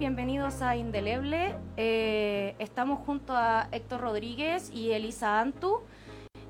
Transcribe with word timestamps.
Bienvenidos 0.00 0.62
a 0.62 0.76
Indeleble. 0.76 1.54
Eh, 1.76 2.54
estamos 2.58 3.00
junto 3.00 3.36
a 3.36 3.68
Héctor 3.70 4.00
Rodríguez 4.00 4.70
y 4.72 4.92
Elisa 4.92 5.38
Antu. 5.38 5.82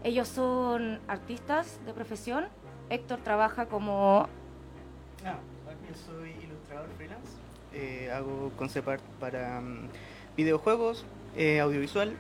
Ellos 0.05 0.29
son 0.29 1.01
artistas 1.09 1.81
de 1.85 1.93
profesión. 1.93 2.47
Héctor 2.91 3.19
trabaja 3.25 3.67
como... 3.67 4.29
Ah, 5.27 5.35
yo 5.89 5.95
soy 5.97 6.31
ilustrador 6.45 6.89
freelance. 6.97 7.33
Eh, 7.75 8.09
hago 8.15 8.53
concept 8.57 8.87
art 8.87 9.03
para 9.19 9.61
mm, 9.61 9.89
videojuegos, 10.37 11.05
eh, 11.37 11.59
audiovisual 11.59 12.15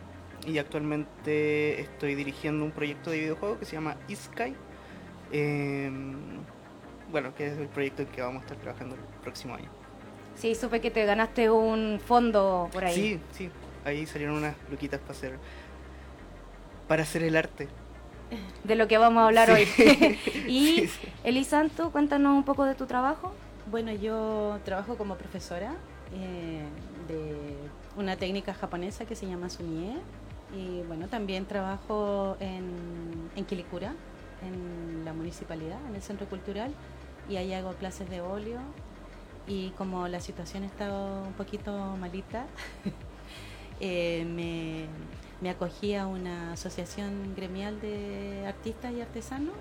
y 0.45 0.59
actualmente 0.59 1.81
estoy 1.81 2.17
dirigiendo 2.17 2.65
un 2.65 2.73
proyecto 2.73 3.13
de 3.13 3.21
videojuego 3.21 3.57
que 3.57 3.67
se 3.67 3.77
llama 3.77 3.97
Iskai. 4.09 4.57
Bueno, 7.13 7.33
que 7.37 7.47
es 7.47 7.57
el 7.57 7.69
proyecto 7.69 8.03
en 8.03 8.09
que 8.09 8.21
vamos 8.21 8.43
a 8.43 8.47
estar 8.47 8.59
trabajando 8.59 8.97
el 8.97 9.03
próximo 9.23 9.55
año. 9.55 9.80
Sí, 10.37 10.55
supe 10.55 10.81
que 10.81 10.91
te 10.91 11.05
ganaste 11.05 11.51
un 11.51 12.01
fondo 12.05 12.69
por 12.73 12.85
ahí. 12.85 12.95
Sí, 12.95 13.21
sí, 13.33 13.51
ahí 13.85 14.07
salieron 14.07 14.37
unas 14.37 14.55
luquitas 14.71 15.01
para 15.01 15.13
hacer 15.13 15.39
para 16.89 17.03
hacer 17.05 17.23
el 17.23 17.37
arte. 17.37 17.69
De 18.65 18.75
lo 18.75 18.89
que 18.89 18.99
vamos 18.99 19.23
a 19.23 19.27
hablar 19.27 19.49
Sí. 19.49 19.53
hoy. 19.53 20.19
y 20.49 20.67
Sí, 20.81 20.87
sí. 20.89 21.09
Elisanto, 21.25 21.91
cuéntanos 21.93 22.35
un 22.37 22.45
poco 22.45 22.65
de 22.65 22.75
tu 22.75 22.87
trabajo. 22.87 23.33
Bueno, 23.71 23.93
yo 23.93 24.59
trabajo 24.65 24.97
como 24.97 25.15
profesora 25.17 25.75
eh, 26.15 26.63
de 27.07 27.37
una 27.97 28.17
técnica 28.17 28.55
japonesa 28.55 29.05
que 29.05 29.15
se 29.15 29.27
llama 29.27 29.51
Sunie. 29.51 29.97
Y 30.57 30.83
bueno, 30.89 31.07
también 31.07 31.47
trabajo 31.47 32.37
en, 32.41 33.31
en 33.37 33.45
Quilicura, 33.45 33.93
en 34.43 35.05
la 35.05 35.13
municipalidad, 35.13 35.79
en 35.89 35.95
el 35.95 36.03
centro 36.03 36.27
cultural. 36.29 36.73
Y 37.29 37.37
ahí 37.37 37.53
hago 37.53 37.75
clases 37.75 38.11
de 38.11 38.21
óleo. 38.21 38.59
Y 39.51 39.71
como 39.77 40.07
la 40.07 40.21
situación 40.21 40.63
está 40.63 40.93
un 41.27 41.33
poquito 41.33 41.73
malita, 41.99 42.47
eh, 43.81 44.25
me, 44.33 44.87
me 45.41 45.51
acogí 45.51 45.95
a 45.97 46.07
una 46.07 46.53
asociación 46.53 47.35
gremial 47.35 47.81
de 47.81 48.45
artistas 48.47 48.93
y 48.93 49.01
artesanos 49.01 49.55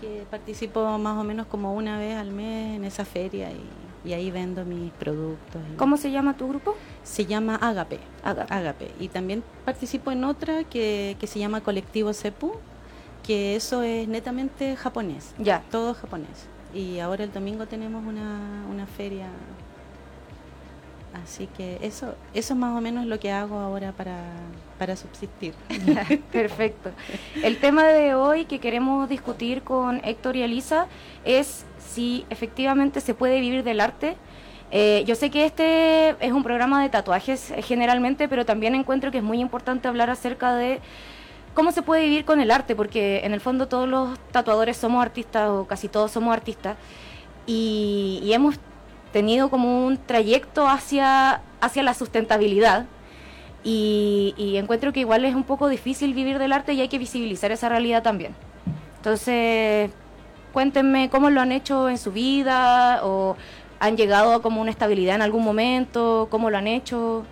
que 0.00 0.24
participo 0.30 0.96
más 0.98 1.18
o 1.18 1.24
menos 1.24 1.46
como 1.46 1.74
una 1.74 1.98
vez 1.98 2.16
al 2.16 2.30
mes 2.30 2.76
en 2.76 2.84
esa 2.84 3.04
feria 3.04 3.50
y, 3.50 4.08
y 4.08 4.12
ahí 4.12 4.30
vendo 4.30 4.64
mis 4.64 4.92
productos. 4.92 5.60
¿Cómo 5.76 5.96
se 5.96 6.10
llama 6.12 6.36
tu 6.36 6.46
grupo? 6.48 6.76
Se 7.02 7.26
llama 7.26 7.56
Agape. 7.56 7.98
Agape. 8.22 8.54
Agape. 8.54 8.90
Y 9.00 9.08
también 9.08 9.42
participo 9.64 10.12
en 10.12 10.22
otra 10.22 10.62
que, 10.64 11.16
que 11.18 11.26
se 11.26 11.40
llama 11.40 11.62
Colectivo 11.62 12.12
Sepu, 12.12 12.52
que 13.24 13.56
eso 13.56 13.82
es 13.82 14.06
netamente 14.06 14.76
japonés, 14.76 15.34
Ya. 15.38 15.64
todo 15.72 15.94
japonés. 15.94 16.46
Y 16.76 17.00
ahora 17.00 17.24
el 17.24 17.32
domingo 17.32 17.64
tenemos 17.66 18.04
una, 18.04 18.64
una 18.70 18.86
feria. 18.86 19.28
Así 21.24 21.48
que 21.56 21.78
eso, 21.80 22.14
eso 22.34 22.52
es 22.52 22.58
más 22.58 22.76
o 22.76 22.82
menos 22.82 23.06
lo 23.06 23.18
que 23.18 23.32
hago 23.32 23.58
ahora 23.58 23.92
para, 23.92 24.20
para 24.78 24.94
subsistir. 24.94 25.54
Perfecto. 26.32 26.90
El 27.42 27.56
tema 27.58 27.84
de 27.84 28.14
hoy 28.14 28.44
que 28.44 28.58
queremos 28.58 29.08
discutir 29.08 29.62
con 29.62 30.04
Héctor 30.04 30.36
y 30.36 30.42
Elisa 30.42 30.86
es 31.24 31.64
si 31.78 32.26
efectivamente 32.28 33.00
se 33.00 33.14
puede 33.14 33.40
vivir 33.40 33.64
del 33.64 33.80
arte. 33.80 34.16
Eh, 34.70 35.04
yo 35.06 35.14
sé 35.14 35.30
que 35.30 35.46
este 35.46 36.10
es 36.20 36.32
un 36.32 36.42
programa 36.42 36.82
de 36.82 36.90
tatuajes 36.90 37.52
eh, 37.52 37.62
generalmente, 37.62 38.28
pero 38.28 38.44
también 38.44 38.74
encuentro 38.74 39.10
que 39.10 39.18
es 39.18 39.24
muy 39.24 39.40
importante 39.40 39.88
hablar 39.88 40.10
acerca 40.10 40.54
de 40.54 40.80
cómo 41.56 41.72
se 41.72 41.82
puede 41.82 42.04
vivir 42.04 42.24
con 42.24 42.40
el 42.40 42.52
arte, 42.52 42.76
porque 42.76 43.22
en 43.24 43.32
el 43.34 43.40
fondo 43.40 43.66
todos 43.66 43.88
los 43.88 44.16
tatuadores 44.30 44.76
somos 44.76 45.02
artistas 45.02 45.50
o 45.50 45.66
casi 45.66 45.88
todos 45.88 46.12
somos 46.12 46.32
artistas 46.32 46.76
y, 47.46 48.20
y 48.22 48.32
hemos 48.34 48.56
tenido 49.12 49.50
como 49.50 49.86
un 49.86 49.96
trayecto 49.96 50.68
hacia, 50.68 51.40
hacia 51.60 51.82
la 51.82 51.94
sustentabilidad. 51.94 52.86
Y, 53.64 54.34
y 54.36 54.58
encuentro 54.58 54.92
que 54.92 55.00
igual 55.00 55.24
es 55.24 55.34
un 55.34 55.42
poco 55.42 55.68
difícil 55.68 56.14
vivir 56.14 56.38
del 56.38 56.52
arte 56.52 56.74
y 56.74 56.80
hay 56.82 56.88
que 56.88 56.98
visibilizar 56.98 57.50
esa 57.50 57.68
realidad 57.68 58.02
también. 58.02 58.36
Entonces, 58.98 59.90
cuéntenme 60.52 61.10
cómo 61.10 61.30
lo 61.30 61.40
han 61.40 61.50
hecho 61.50 61.88
en 61.88 61.98
su 61.98 62.12
vida 62.12 63.00
o 63.02 63.36
han 63.80 63.96
llegado 63.96 64.34
a 64.34 64.42
como 64.42 64.60
una 64.60 64.70
estabilidad 64.70 65.16
en 65.16 65.22
algún 65.22 65.42
momento, 65.42 66.28
cómo 66.30 66.50
lo 66.50 66.58
han 66.58 66.68
hecho. 66.68 67.24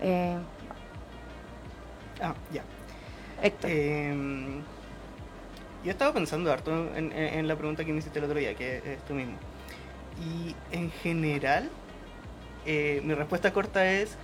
Eh, 0.00 0.36
Ah, 2.22 2.34
ya. 2.52 2.62
Héctor. 3.42 3.70
Em, 3.70 4.62
yo 5.84 5.90
estaba 5.90 6.12
pensando 6.12 6.52
harto 6.52 6.72
en, 6.96 7.12
en- 7.12 7.38
en 7.38 7.48
la 7.48 7.56
pregunta 7.56 7.84
que 7.84 7.92
me 7.92 7.98
hiciste 7.98 8.18
el 8.18 8.24
otro 8.26 8.38
día, 8.38 8.54
que 8.54 8.78
es 8.78 9.04
tú 9.06 9.14
mismo. 9.14 9.36
Y 10.20 10.54
en 10.72 10.90
general, 10.90 11.70
eh, 12.66 13.00
mi 13.04 13.14
respuesta 13.14 13.52
corta 13.52 13.90
es, 13.90 14.16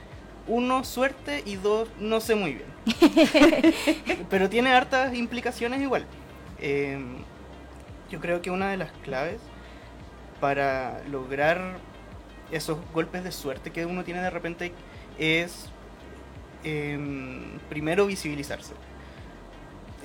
uno, 0.48 0.84
suerte 0.84 1.42
y 1.46 1.56
dos, 1.56 1.88
no 1.98 2.20
sé 2.20 2.34
muy 2.34 2.54
bien. 2.54 4.24
Pero 4.30 4.48
tiene 4.50 4.72
hartas 4.72 5.14
implicaciones 5.14 5.80
igual. 5.80 6.06
Em, 6.60 7.16
yo 8.10 8.20
creo 8.20 8.42
que 8.42 8.50
una 8.50 8.70
de 8.70 8.76
las 8.76 8.92
claves 9.04 9.40
para 10.40 11.02
lograr 11.10 11.78
esos 12.52 12.78
golpes 12.92 13.24
de 13.24 13.32
suerte 13.32 13.72
que 13.72 13.86
uno 13.86 14.04
tiene 14.04 14.20
de 14.22 14.30
repente 14.30 14.72
es 15.18 15.68
em, 16.64 17.58
primero 17.68 18.06
visibilizarse. 18.06 18.74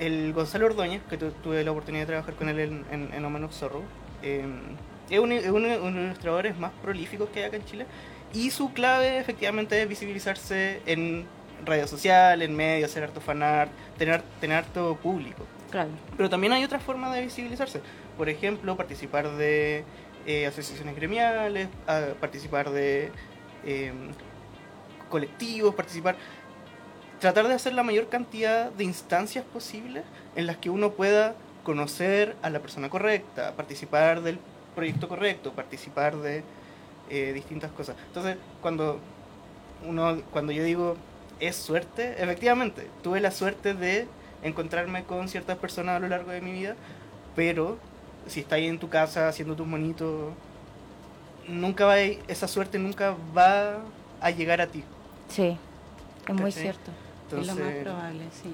El 0.06 0.32
Gonzalo 0.32 0.66
Ordóñez, 0.66 1.00
que 1.08 1.16
tu- 1.16 1.30
tuve 1.30 1.62
la 1.64 1.70
oportunidad 1.70 2.02
de 2.02 2.06
trabajar 2.06 2.34
con 2.34 2.48
él 2.48 2.58
en, 2.58 2.84
en, 2.90 3.14
en 3.14 3.24
Omen 3.24 3.44
of 3.44 3.52
Zorro, 3.54 3.82
em, 4.22 4.60
es 5.10 5.18
uno 5.18 5.34
es 5.34 5.46
uno 5.48 5.68
de 5.68 5.76
los 5.78 5.90
ilustradores 5.94 6.56
más 6.58 6.72
prolíficos 6.82 7.28
que 7.30 7.40
hay 7.40 7.44
acá 7.46 7.56
en 7.56 7.64
Chile. 7.64 7.86
Y 8.32 8.50
su 8.50 8.72
clave 8.72 9.18
efectivamente 9.18 9.80
es 9.80 9.88
visibilizarse 9.88 10.80
en 10.86 11.26
redes 11.64 11.88
sociales, 11.90 12.48
en 12.48 12.56
medios, 12.56 12.90
hacer 12.90 13.04
harto 13.04 13.20
fanart, 13.20 13.70
tener, 13.98 14.22
tener 14.40 14.56
harto 14.58 14.96
público. 14.96 15.44
Claro. 15.70 15.90
Pero 16.16 16.28
también 16.30 16.52
hay 16.52 16.64
otras 16.64 16.82
formas 16.82 17.14
de 17.14 17.20
visibilizarse. 17.22 17.80
Por 18.18 18.28
ejemplo, 18.28 18.76
participar 18.76 19.30
de 19.36 19.84
eh, 20.26 20.46
asociaciones 20.46 20.96
gremiales, 20.96 21.68
a- 21.86 22.14
participar 22.20 22.70
de 22.70 23.10
eh, 23.64 23.92
colectivos, 25.08 25.74
participar... 25.74 26.16
Tratar 27.22 27.46
de 27.46 27.54
hacer 27.54 27.72
la 27.74 27.84
mayor 27.84 28.08
cantidad 28.08 28.72
de 28.72 28.82
instancias 28.82 29.44
posibles 29.44 30.02
en 30.34 30.44
las 30.48 30.56
que 30.56 30.70
uno 30.70 30.90
pueda 30.90 31.36
conocer 31.62 32.34
a 32.42 32.50
la 32.50 32.58
persona 32.58 32.90
correcta, 32.90 33.52
participar 33.54 34.22
del 34.22 34.40
proyecto 34.74 35.06
correcto, 35.08 35.52
participar 35.52 36.16
de 36.16 36.42
eh, 37.10 37.30
distintas 37.32 37.70
cosas. 37.70 37.94
Entonces, 38.08 38.38
cuando 38.60 38.98
uno, 39.86 40.20
cuando 40.32 40.50
yo 40.50 40.64
digo 40.64 40.96
es 41.38 41.54
suerte, 41.54 42.20
efectivamente, 42.20 42.88
tuve 43.04 43.20
la 43.20 43.30
suerte 43.30 43.72
de 43.74 44.08
encontrarme 44.42 45.04
con 45.04 45.28
ciertas 45.28 45.56
personas 45.58 45.98
a 45.98 46.00
lo 46.00 46.08
largo 46.08 46.32
de 46.32 46.40
mi 46.40 46.50
vida, 46.50 46.74
pero 47.36 47.78
si 48.26 48.40
estás 48.40 48.54
ahí 48.56 48.66
en 48.66 48.80
tu 48.80 48.88
casa 48.88 49.28
haciendo 49.28 49.54
tus 49.54 49.68
monitos, 49.68 50.32
nunca 51.46 51.86
va 51.86 51.92
a- 51.94 52.00
esa 52.00 52.48
suerte 52.48 52.80
nunca 52.80 53.14
va 53.36 53.76
a 54.20 54.30
llegar 54.32 54.60
a 54.60 54.66
ti. 54.66 54.82
Sí, 55.28 55.56
es 56.26 56.34
muy 56.34 56.50
¿Cachai? 56.50 56.62
cierto. 56.62 56.90
Es 57.40 57.46
lo 57.46 57.54
más 57.54 57.72
probable, 57.84 58.24
sí. 58.42 58.50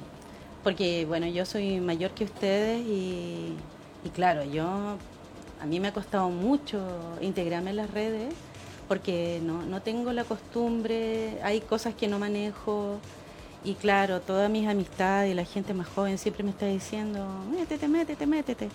Porque, 0.64 1.04
bueno, 1.06 1.26
yo 1.26 1.44
soy 1.46 1.80
mayor 1.80 2.10
que 2.12 2.24
ustedes 2.24 2.80
y, 2.86 3.54
y 4.04 4.08
claro, 4.14 4.44
yo, 4.44 4.66
a 5.60 5.66
mí 5.66 5.80
me 5.80 5.88
ha 5.88 5.92
costado 5.92 6.28
mucho 6.30 6.80
integrarme 7.20 7.70
en 7.70 7.76
las 7.76 7.90
redes 7.90 8.32
porque 8.88 9.40
no, 9.44 9.62
no 9.64 9.82
tengo 9.82 10.12
la 10.12 10.24
costumbre, 10.24 11.38
hay 11.42 11.60
cosas 11.60 11.94
que 11.94 12.08
no 12.08 12.18
manejo 12.18 12.98
y 13.64 13.74
claro, 13.74 14.20
todas 14.20 14.50
mis 14.50 14.66
amistades 14.66 15.30
y 15.32 15.34
la 15.34 15.44
gente 15.44 15.74
más 15.74 15.88
joven 15.88 16.16
siempre 16.18 16.42
me 16.44 16.50
está 16.50 16.66
diciendo, 16.66 17.26
métete, 17.50 17.86
métete, 17.88 18.26
métete. 18.26 18.68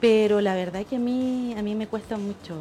Pero 0.00 0.40
la 0.40 0.54
verdad 0.54 0.86
que 0.86 0.96
a 0.96 0.98
mí, 0.98 1.54
a 1.58 1.62
mí 1.62 1.74
me 1.74 1.86
cuesta 1.86 2.16
mucho. 2.16 2.56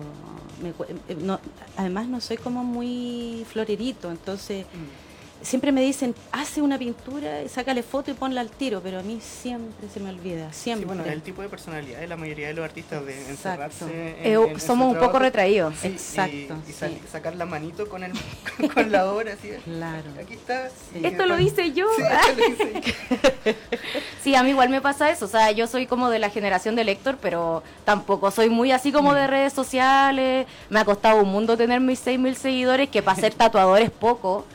me 0.61 0.69
eh, 0.69 1.15
no- 1.21 1.39
además 1.77 2.07
no 2.07 2.19
soy 2.21 2.37
como 2.37 2.63
muy 2.63 3.45
florerito, 3.49 4.11
entonces 4.11 4.65
siempre 5.41 5.71
me 5.71 5.81
dicen, 5.81 6.13
hace 6.31 6.62
una 6.62 6.77
pintura, 6.77 7.47
sácale 7.47 7.81
foto 7.83 8.12
y 8.12 8.13
ponla 8.13 8.41
al 8.41 8.50
tiro, 8.50 8.81
pero 8.81 9.00
a 9.00 9.03
mí 9.03 9.19
siempre 9.21 9.88
se 9.94 10.00
me 10.00 10.09
olvida, 10.09 10.51
Sí, 10.53 10.63
siempre. 10.63 10.86
bueno, 10.88 11.03
el 11.06 11.21
tipo 11.21 11.41
de 11.41 11.50
personalidad 11.50 12.00
de 12.00 12.07
la 12.07 12.18
mayoría 12.18 12.47
de 12.47 12.53
los 12.53 12.65
artistas 12.65 13.06
de 13.06 13.13
Exacto. 13.13 13.31
encerrarse 13.74 13.86
en- 13.86 14.25
Eh, 14.25 14.51
en- 14.51 14.59
somos 14.59 14.88
un 14.88 14.94
poco 14.95 15.00
trabajo. 15.12 15.19
retraídos. 15.19 15.75
Sí, 15.81 15.88
Exacto, 15.88 16.31
Y, 16.68 16.69
y 16.69 16.74
sal- 16.74 16.91
sí. 16.91 17.01
sacar 17.12 17.36
la 17.36 17.45
manito 17.45 17.88
con, 17.88 18.03
el, 18.03 18.12
con 18.74 18.91
la 18.91 19.12
obra, 19.12 19.33
así. 19.33 19.50
Claro. 19.63 20.09
Aquí 20.21 20.33
está. 20.33 20.69
Sí. 20.69 21.01
Esto 21.03 21.25
lo 21.25 21.39
hice 21.39 21.71
yo. 21.74 21.88
Sí, 21.95 22.01
esto 22.03 22.35
lo 22.38 22.47
hice 22.53 22.81
yo. 23.45 23.51
Sí, 24.24 24.35
a 24.35 24.44
mí 24.44 24.50
igual 24.50 24.69
me 24.69 24.81
pasa 24.81 25.09
eso. 25.09 25.25
O 25.25 25.27
sea, 25.30 25.51
yo 25.51 25.65
soy 25.65 25.88
como 25.88 26.09
de 26.09 26.19
la 26.19 26.30
generación 26.30 26.75
de 26.75 26.81
Héctor, 26.83 27.18
pero 27.21 27.63
tampoco 27.85 28.31
soy 28.31 28.50
muy 28.50 28.71
así 28.71 28.92
como 28.92 29.13
de 29.13 29.27
redes 29.27 29.53
sociales. 29.53 30.45
Me 30.69 30.80
ha 30.80 30.85
costado 30.85 31.21
un 31.24 31.30
mundo 31.31 31.56
tener 31.56 31.80
mis 31.80 32.06
6.000 32.06 32.35
seguidores, 32.35 32.89
que 32.89 33.01
para 33.01 33.19
ser 33.19 33.33
tatuador 33.33 33.80
es 33.81 33.89
poco. 33.92 34.45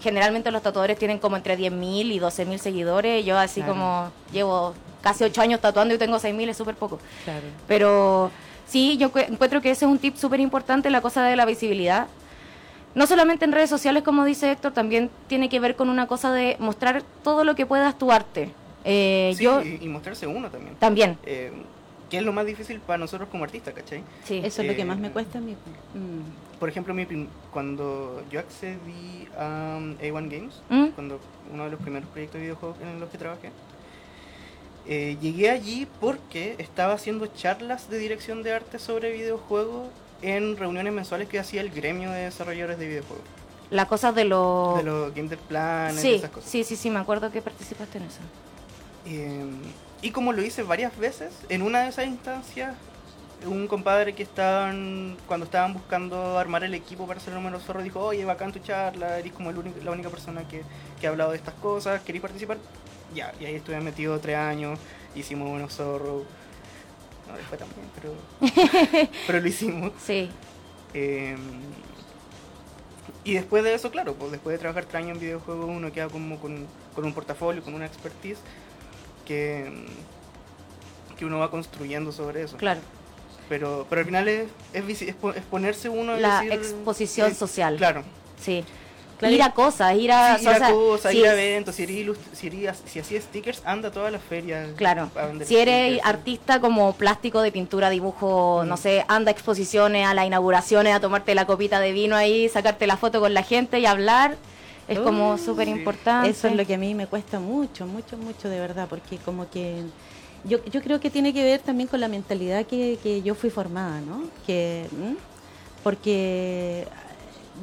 Generalmente 0.00 0.50
los 0.50 0.62
tatuadores 0.62 0.98
tienen 0.98 1.18
como 1.18 1.36
entre 1.36 1.56
10.000 1.56 2.10
y 2.12 2.18
12.000 2.18 2.58
seguidores. 2.58 3.24
Yo 3.24 3.38
así 3.38 3.60
Claro. 3.60 3.72
como 3.74 4.10
llevo 4.32 4.74
casi 5.02 5.24
8 5.24 5.40
años 5.40 5.60
tatuando 5.60 5.94
y 5.94 5.98
tengo 5.98 6.18
6.000, 6.18 6.48
es 6.48 6.56
súper 6.56 6.74
poco. 6.74 6.98
Claro. 7.24 7.46
Pero 7.68 8.30
sí, 8.66 8.96
yo 8.96 9.10
cu- 9.12 9.18
encuentro 9.20 9.60
que 9.60 9.70
ese 9.70 9.84
es 9.84 9.90
un 9.90 9.98
tip 9.98 10.16
súper 10.16 10.40
importante, 10.40 10.90
la 10.90 11.00
cosa 11.00 11.22
de 11.24 11.36
la 11.36 11.44
visibilidad. 11.44 12.06
no 12.94 13.08
solamente 13.08 13.44
en 13.44 13.50
redes 13.50 13.68
sociales, 13.70 14.04
como 14.04 14.24
dice 14.24 14.52
Héctor, 14.52 14.72
también 14.72 15.10
tiene 15.26 15.48
que 15.48 15.58
ver 15.58 15.74
con 15.74 15.88
una 15.90 16.06
cosa 16.06 16.30
de 16.32 16.56
mostrar 16.60 17.02
todo 17.24 17.42
lo 17.42 17.56
que 17.56 17.66
puedas 17.66 17.98
tu 17.98 18.12
arte. 18.12 18.52
Eh, 18.84 19.32
Sí, 19.36 19.42
yo 19.42 19.62
y, 19.62 19.78
y 19.82 19.88
mostrarse 19.88 20.28
uno 20.28 20.48
también. 20.48 20.76
también, 20.76 21.18
Eh, 21.24 21.50
que 22.14 22.18
es 22.20 22.24
lo 22.24 22.32
más 22.32 22.46
difícil 22.46 22.80
para 22.80 22.98
nosotros 22.98 23.28
como 23.30 23.44
artistas, 23.44 23.74
¿cachai? 23.74 24.02
sí. 24.24 24.40
Eso 24.44 24.62
es 24.62 24.68
lo 24.68 24.74
que 24.74 24.82
Eh, 24.82 24.84
más 24.84 24.98
me 24.98 25.10
cuesta 25.10 25.38
a 25.38 25.40
mí. 25.40 25.52
Mm. 25.94 26.58
Por 26.60 26.68
ejemplo, 26.68 26.94
mi 26.94 27.04
prim- 27.06 27.28
cuando 27.52 28.22
yo 28.30 28.40
accedí 28.40 29.28
a 29.38 29.76
um, 29.78 29.96
A1 29.98 30.28
Games, 30.30 30.54
¿Mm? 30.70 30.86
cuando 30.94 31.20
uno 31.52 31.64
de 31.64 31.70
los 31.70 31.80
primeros 31.80 32.08
proyectos 32.10 32.34
de 32.38 32.42
videojuegos 32.46 32.78
en 32.80 33.00
los 33.00 33.10
que 33.10 33.18
trabajé, 33.18 33.50
eh, 34.86 35.16
llegué 35.20 35.50
allí 35.50 35.86
porque 36.00 36.56
estaba 36.58 36.92
haciendo 36.94 37.26
charlas 37.28 37.88
de 37.88 37.98
dirección 37.98 38.42
de 38.42 38.52
arte 38.52 38.78
sobre 38.78 39.12
videojuegos 39.12 39.88
en 40.22 40.56
reuniones 40.56 40.92
mensuales 40.92 41.28
que 41.28 41.38
hacía 41.38 41.60
el 41.60 41.70
gremio 41.70 42.10
de 42.10 42.22
desarrolladores 42.24 42.78
de 42.78 42.86
videojuegos. 42.88 43.24
Las 43.70 43.86
cosas 43.86 44.14
de 44.14 44.24
los... 44.24 44.76
De 44.76 44.82
los 44.84 45.14
Game 45.14 45.28
Dev 45.28 45.38
Planes, 45.40 46.00
sí, 46.00 46.14
esas 46.14 46.30
cosas. 46.30 46.50
sí, 46.50 46.64
sí, 46.64 46.76
sí, 46.76 46.90
me 46.90 46.98
acuerdo 47.00 47.30
que 47.32 47.40
participaste 47.42 47.98
en 47.98 48.04
eso. 48.04 48.20
Eh, 49.06 49.44
y 50.04 50.10
como 50.12 50.32
lo 50.32 50.42
hice 50.42 50.62
varias 50.62 50.96
veces, 50.98 51.32
en 51.48 51.62
una 51.62 51.82
de 51.82 51.88
esas 51.88 52.06
instancias, 52.06 52.74
un 53.46 53.66
compadre 53.66 54.14
que 54.14 54.22
estaban, 54.22 55.16
cuando 55.26 55.44
estaban 55.44 55.74
buscando 55.74 56.38
armar 56.38 56.62
el 56.64 56.74
equipo 56.74 57.06
para 57.06 57.18
hacer 57.20 57.30
el 57.34 57.40
número 57.40 57.58
zorro, 57.60 57.82
dijo, 57.82 58.00
oye, 58.00 58.24
bacán 58.24 58.52
tu 58.52 58.58
charla, 58.60 59.18
eres 59.18 59.32
como 59.32 59.50
el 59.50 59.58
único- 59.58 59.80
la 59.84 59.90
única 59.90 60.08
persona 60.10 60.46
que, 60.48 60.62
que 61.00 61.06
ha 61.06 61.10
hablado 61.10 61.32
de 61.32 61.36
estas 61.38 61.54
cosas, 61.54 62.00
¿queréis 62.02 62.22
participar? 62.22 62.58
Ya, 63.14 63.32
y 63.40 63.44
ahí 63.44 63.54
estuve 63.56 63.80
metido 63.80 64.18
tres 64.20 64.36
años, 64.36 64.78
hicimos 65.14 65.48
buenos 65.50 65.74
zorros. 65.74 66.22
No 67.28 67.36
les 67.36 67.46
fue 67.46 67.58
tan 67.58 67.68
bien, 67.74 67.88
pero, 67.94 69.08
pero 69.26 69.40
lo 69.40 69.48
hicimos. 69.48 69.92
Sí, 70.04 70.30
Eh, 70.94 71.36
y 73.24 73.34
después 73.34 73.64
de 73.64 73.74
eso, 73.74 73.90
claro, 73.90 74.14
pues 74.14 74.32
después 74.32 74.54
de 74.54 74.58
trabajar 74.58 74.84
tres 74.84 75.02
años 75.02 75.16
en 75.16 75.20
videojuegos, 75.20 75.66
uno 75.68 75.90
queda 75.92 76.08
como 76.08 76.38
con, 76.38 76.66
con 76.94 77.04
un 77.04 77.12
portafolio, 77.14 77.62
con 77.62 77.74
una 77.74 77.86
expertise 77.86 78.38
que, 79.24 79.86
que 81.18 81.24
uno 81.24 81.38
va 81.38 81.50
construyendo 81.50 82.12
sobre 82.12 82.42
eso. 82.42 82.56
claro. 82.56 82.80
Pero, 83.46 83.86
pero 83.90 84.00
al 84.00 84.06
final 84.06 84.26
es, 84.26 84.48
es, 84.72 85.14
ponerse 85.50 85.90
uno 85.90 86.16
La 86.16 86.40
decir- 86.40 86.52
exposición 86.54 87.30
eh, 87.30 87.34
social. 87.34 87.76
Claro. 87.76 88.02
Sí. 88.40 88.64
Claro. 89.18 89.34
Ir 89.34 89.42
a 89.42 89.52
cosas, 89.52 89.94
ir 89.96 90.10
a... 90.10 90.38
Sí, 90.38 90.44
ir 90.44 90.48
a 90.48 90.52
o 90.52 90.56
sea, 90.58 90.70
cosas, 90.70 91.14
ir 91.14 91.26
a 91.26 91.32
eventos, 91.34 91.74
si, 91.74 91.82
eres 91.82 92.16
si, 92.32 92.46
eres- 92.46 92.82
si 92.86 92.98
hacías 93.00 93.24
stickers, 93.24 93.60
anda 93.66 93.88
a 93.88 93.92
todas 93.92 94.10
las 94.10 94.22
ferias. 94.22 94.70
Claro. 94.76 95.10
a 95.14 95.26
vender 95.26 95.46
Si 95.46 95.56
eres 95.58 95.92
stickers. 95.92 96.08
artista 96.08 96.60
como 96.60 96.94
plástico 96.94 97.42
de 97.42 97.52
pintura, 97.52 97.90
dibujo, 97.90 98.62
Mm. 98.64 98.68
no 98.68 98.76
sé, 98.78 99.04
anda 99.08 99.30
a 99.30 99.32
exposiciones, 99.32 100.06
a 100.06 100.14
las 100.14 100.26
inauguraciones, 100.26 100.94
a 100.94 101.00
tomarte 101.00 101.34
la 101.34 101.44
copita 101.46 101.80
de 101.80 101.92
vino 101.92 102.16
ahí, 102.16 102.48
sacarte 102.48 102.86
la 102.86 102.96
foto 102.96 103.20
con 103.20 103.34
la 103.34 103.42
gente 103.42 103.78
y 103.78 103.84
hablar, 103.84 104.36
es 104.88 104.98
como 104.98 105.32
Uy, 105.32 105.38
súper 105.38 105.66
sí. 105.66 105.72
importante. 105.72 106.30
Eso 106.30 106.48
es 106.48 106.56
lo 106.56 106.66
que 106.66 106.74
a 106.74 106.78
mí 106.78 106.94
me 106.94 107.06
cuesta 107.06 107.40
mucho, 107.40 107.86
mucho, 107.86 108.16
mucho 108.16 108.48
de 108.48 108.60
verdad, 108.60 108.86
porque 108.88 109.18
como 109.18 109.48
que 109.50 109.82
yo, 110.44 110.62
yo 110.66 110.82
creo 110.82 111.00
que 111.00 111.10
tiene 111.10 111.32
que 111.32 111.42
ver 111.42 111.60
también 111.60 111.88
con 111.88 112.00
la 112.00 112.08
mentalidad 112.08 112.66
que, 112.66 112.98
que 113.02 113.22
yo 113.22 113.34
fui 113.34 113.50
formada, 113.50 114.00
¿no? 114.00 114.22
Que, 114.46 114.86
¿m? 114.92 115.16
Porque, 115.82 116.86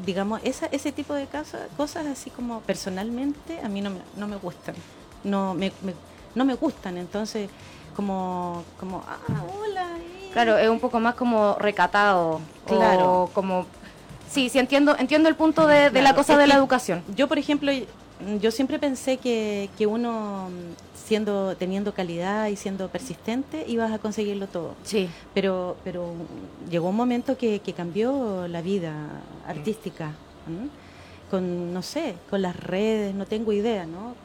digamos, 0.05 0.41
esa, 0.43 0.67
ese 0.67 0.91
tipo 0.91 1.13
de 1.13 1.25
cosas, 1.27 1.61
cosas 1.75 2.05
así 2.07 2.29
como 2.29 2.61
personalmente 2.61 3.59
a 3.63 3.67
mí 3.69 3.81
no 3.81 3.89
me, 3.89 3.97
no 4.15 4.27
me 4.27 4.35
gustan, 4.37 4.75
no 5.23 5.53
me, 5.53 5.71
me- 5.81 5.95
no 6.33 6.45
me 6.45 6.53
gustan, 6.55 6.97
entonces 6.97 7.49
como, 7.95 8.63
como 8.79 9.03
ah, 9.07 9.43
hola. 9.59 9.85
eh. 9.97 10.29
Claro, 10.31 10.57
es 10.57 10.69
un 10.69 10.79
poco 10.79 10.99
más 11.01 11.15
como 11.15 11.55
recatado. 11.59 12.39
Claro. 12.65 13.23
O 13.23 13.27
como... 13.27 13.65
Sí, 14.31 14.49
sí, 14.49 14.59
entiendo, 14.59 14.95
entiendo 14.97 15.27
el 15.27 15.35
punto 15.35 15.67
de, 15.67 15.89
de 15.89 16.01
la 16.01 16.15
cosa 16.15 16.37
de 16.37 16.47
la 16.47 16.55
educación. 16.55 17.03
Yo, 17.15 17.27
por 17.27 17.37
ejemplo, 17.37 17.71
yo 18.39 18.51
siempre 18.51 18.79
pensé 18.79 19.17
que, 19.17 19.69
que 19.77 19.85
uno 19.85 20.49
siendo 20.95 21.57
teniendo 21.57 21.93
calidad 21.93 22.47
y 22.47 22.55
siendo 22.55 22.87
persistente 22.87 23.65
ibas 23.67 23.91
a 23.91 23.99
conseguirlo 23.99 24.47
todo. 24.47 24.75
Sí, 24.83 25.09
Pero 25.33 25.75
pero 25.83 26.13
llegó 26.69 26.89
un 26.89 26.95
momento 26.95 27.37
que, 27.37 27.59
que 27.59 27.73
cambió 27.73 28.47
la 28.47 28.61
vida 28.61 28.93
artística. 29.45 30.11
Con 31.29 31.73
no 31.73 31.81
sé, 31.81 32.15
con 32.29 32.41
las 32.41 32.55
redes, 32.55 33.13
no 33.13 33.25
tengo 33.25 33.51
idea, 33.51 33.85
¿no? 33.85 34.15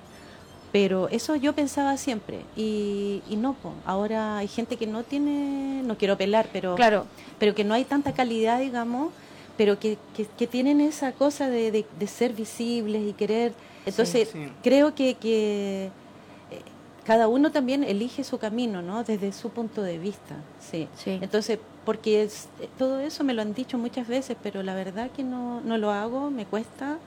Pero 0.73 1.09
eso 1.09 1.37
yo 1.37 1.55
pensaba 1.55 1.97
siempre 1.97 2.41
y, 2.57 3.23
y 3.29 3.37
no, 3.37 3.55
po. 3.55 3.73
ahora 3.85 4.39
hay 4.39 4.49
gente 4.49 4.77
que 4.77 4.87
no 4.87 5.05
tiene, 5.05 5.83
no 5.85 5.97
quiero 5.97 6.17
pelar, 6.17 6.49
pero 6.53 6.75
claro. 6.75 7.07
pero 7.39 7.55
que 7.55 7.65
no 7.65 7.75
hay 7.75 7.85
tanta 7.85 8.13
calidad, 8.13 8.61
digamos, 8.61 9.09
pero 9.57 9.79
que, 9.79 9.99
que, 10.15 10.27
que 10.27 10.47
tienen 10.47 10.81
esa 10.81 11.13
cosa 11.13 11.49
de, 11.49 11.71
de- 11.71 11.87
de 11.99 12.07
ser 12.07 12.33
visibles 12.33 13.03
y 13.09 13.13
querer. 13.13 13.53
Entonces, 13.87 14.29
sí. 14.33 14.49
creo 14.63 14.95
que, 14.95 15.15
que 15.15 15.87
eh, 15.87 16.61
cada 17.05 17.29
uno 17.29 17.51
también 17.53 17.85
elige 17.85 18.25
su 18.25 18.39
camino, 18.39 18.83
¿no? 18.83 19.05
Desde 19.05 19.33
su 19.33 19.51
punto 19.51 19.83
de 19.83 19.99
vista, 19.99 20.37
sí. 20.61 20.89
Sí. 20.97 21.19
Entonces, 21.23 21.59
porque 21.85 22.23
es- 22.25 22.49
eh, 22.61 22.69
todo 22.79 23.01
eso 23.01 23.23
me 23.25 23.33
lo 23.33 23.43
han 23.43 23.55
dicho 23.55 23.79
muchas 23.79 24.09
veces, 24.09 24.37
pero 24.43 24.63
la 24.63 24.75
verdad 24.75 25.11
que 25.11 25.23
no, 25.23 25.61
no 25.63 25.79
lo 25.79 25.91
hago, 25.93 26.31
me 26.31 26.45
cuesta, 26.47 26.99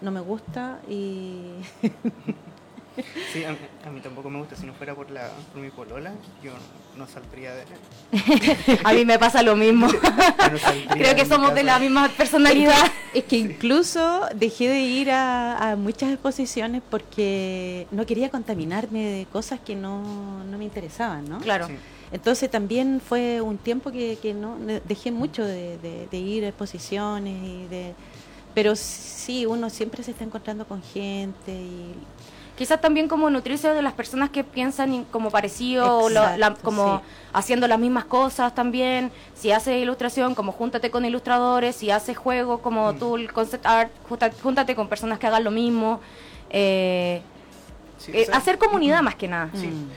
no 0.00 0.10
me 0.10 0.20
gusta 0.20 0.78
y... 0.88 1.42
Sí, 3.32 3.44
a 3.44 3.52
mí, 3.52 3.58
a 3.86 3.90
mí 3.90 4.00
tampoco 4.00 4.30
me 4.30 4.38
gusta. 4.38 4.56
Si 4.56 4.64
no 4.66 4.72
fuera 4.74 4.94
por, 4.94 5.10
la, 5.10 5.30
por 5.52 5.60
mi 5.62 5.70
polola, 5.70 6.12
yo 6.42 6.52
no 6.96 7.06
saldría 7.06 7.52
de. 7.54 7.64
A 8.84 8.92
mí 8.92 9.04
me 9.04 9.18
pasa 9.18 9.42
lo 9.42 9.54
mismo. 9.54 9.86
no 9.88 10.94
Creo 10.94 11.14
que 11.14 11.24
somos 11.26 11.54
de 11.54 11.62
la 11.62 11.78
misma 11.78 12.08
personalidad. 12.08 12.90
Es 13.14 13.24
que 13.24 13.36
incluso 13.36 14.22
dejé 14.34 14.68
de 14.68 14.80
ir 14.80 15.10
a, 15.10 15.72
a 15.72 15.76
muchas 15.76 16.10
exposiciones 16.12 16.82
porque 16.90 17.86
no 17.90 18.06
quería 18.06 18.30
contaminarme 18.30 19.04
de 19.04 19.26
cosas 19.26 19.60
que 19.60 19.74
no, 19.76 20.44
no 20.44 20.58
me 20.58 20.64
interesaban, 20.64 21.28
¿no? 21.28 21.38
Claro. 21.40 21.66
Sí. 21.68 21.74
Entonces 22.10 22.50
también 22.50 23.00
fue 23.06 23.40
un 23.42 23.58
tiempo 23.58 23.90
que, 23.92 24.18
que 24.20 24.32
no 24.32 24.56
de- 24.58 24.80
dejé 24.80 25.10
mucho 25.12 25.44
de, 25.44 25.76
de- 25.78 26.08
de 26.10 26.16
ir 26.18 26.44
a 26.44 26.48
exposiciones 26.48 27.36
y 27.44 27.66
de 27.66 27.94
pero 28.54 28.74
sí 28.74 29.44
uno 29.46 29.68
siempre 29.70 30.02
se 30.02 30.10
está 30.12 30.24
encontrando 30.24 30.66
con 30.66 30.82
gente 30.82 31.52
y 31.52 31.92
Quizás 32.58 32.80
también 32.80 33.06
como 33.06 33.30
nutrirse 33.30 33.72
de 33.72 33.82
las 33.82 33.92
personas 33.92 34.30
que 34.30 34.42
piensan 34.42 35.04
como 35.04 35.30
parecido, 35.30 35.98
o 36.00 36.08
la- 36.10 36.54
como 36.62 36.98
sí. 36.98 37.04
haciendo 37.32 37.68
las 37.68 37.78
mismas 37.78 38.04
cosas 38.04 38.52
también. 38.52 39.12
Si 39.34 39.52
haces 39.52 39.80
ilustración, 39.80 40.34
como 40.34 40.50
júntate 40.50 40.90
con 40.90 41.04
ilustradores. 41.04 41.76
Si 41.76 41.92
haces 41.92 42.16
juego, 42.18 42.58
como 42.60 42.92
Mm. 42.92 42.98
tú, 42.98 43.16
el 43.16 43.32
concept 43.32 43.64
art, 43.64 43.92
junta- 44.08 44.32
júntate 44.42 44.74
con 44.74 44.88
personas 44.88 45.20
que 45.20 45.28
hagan 45.28 45.44
lo 45.44 45.52
mismo. 45.52 46.00
Eh, 46.50 47.22
Sí, 47.98 48.10
eh, 48.12 48.22
o 48.22 48.26
sea, 48.26 48.36
hacer 48.38 48.58
comunidad 48.58 49.02
más 49.02 49.14
que 49.14 49.28
nada. 49.28 49.50
Sí. 49.54 49.66
Mm. 49.68 49.88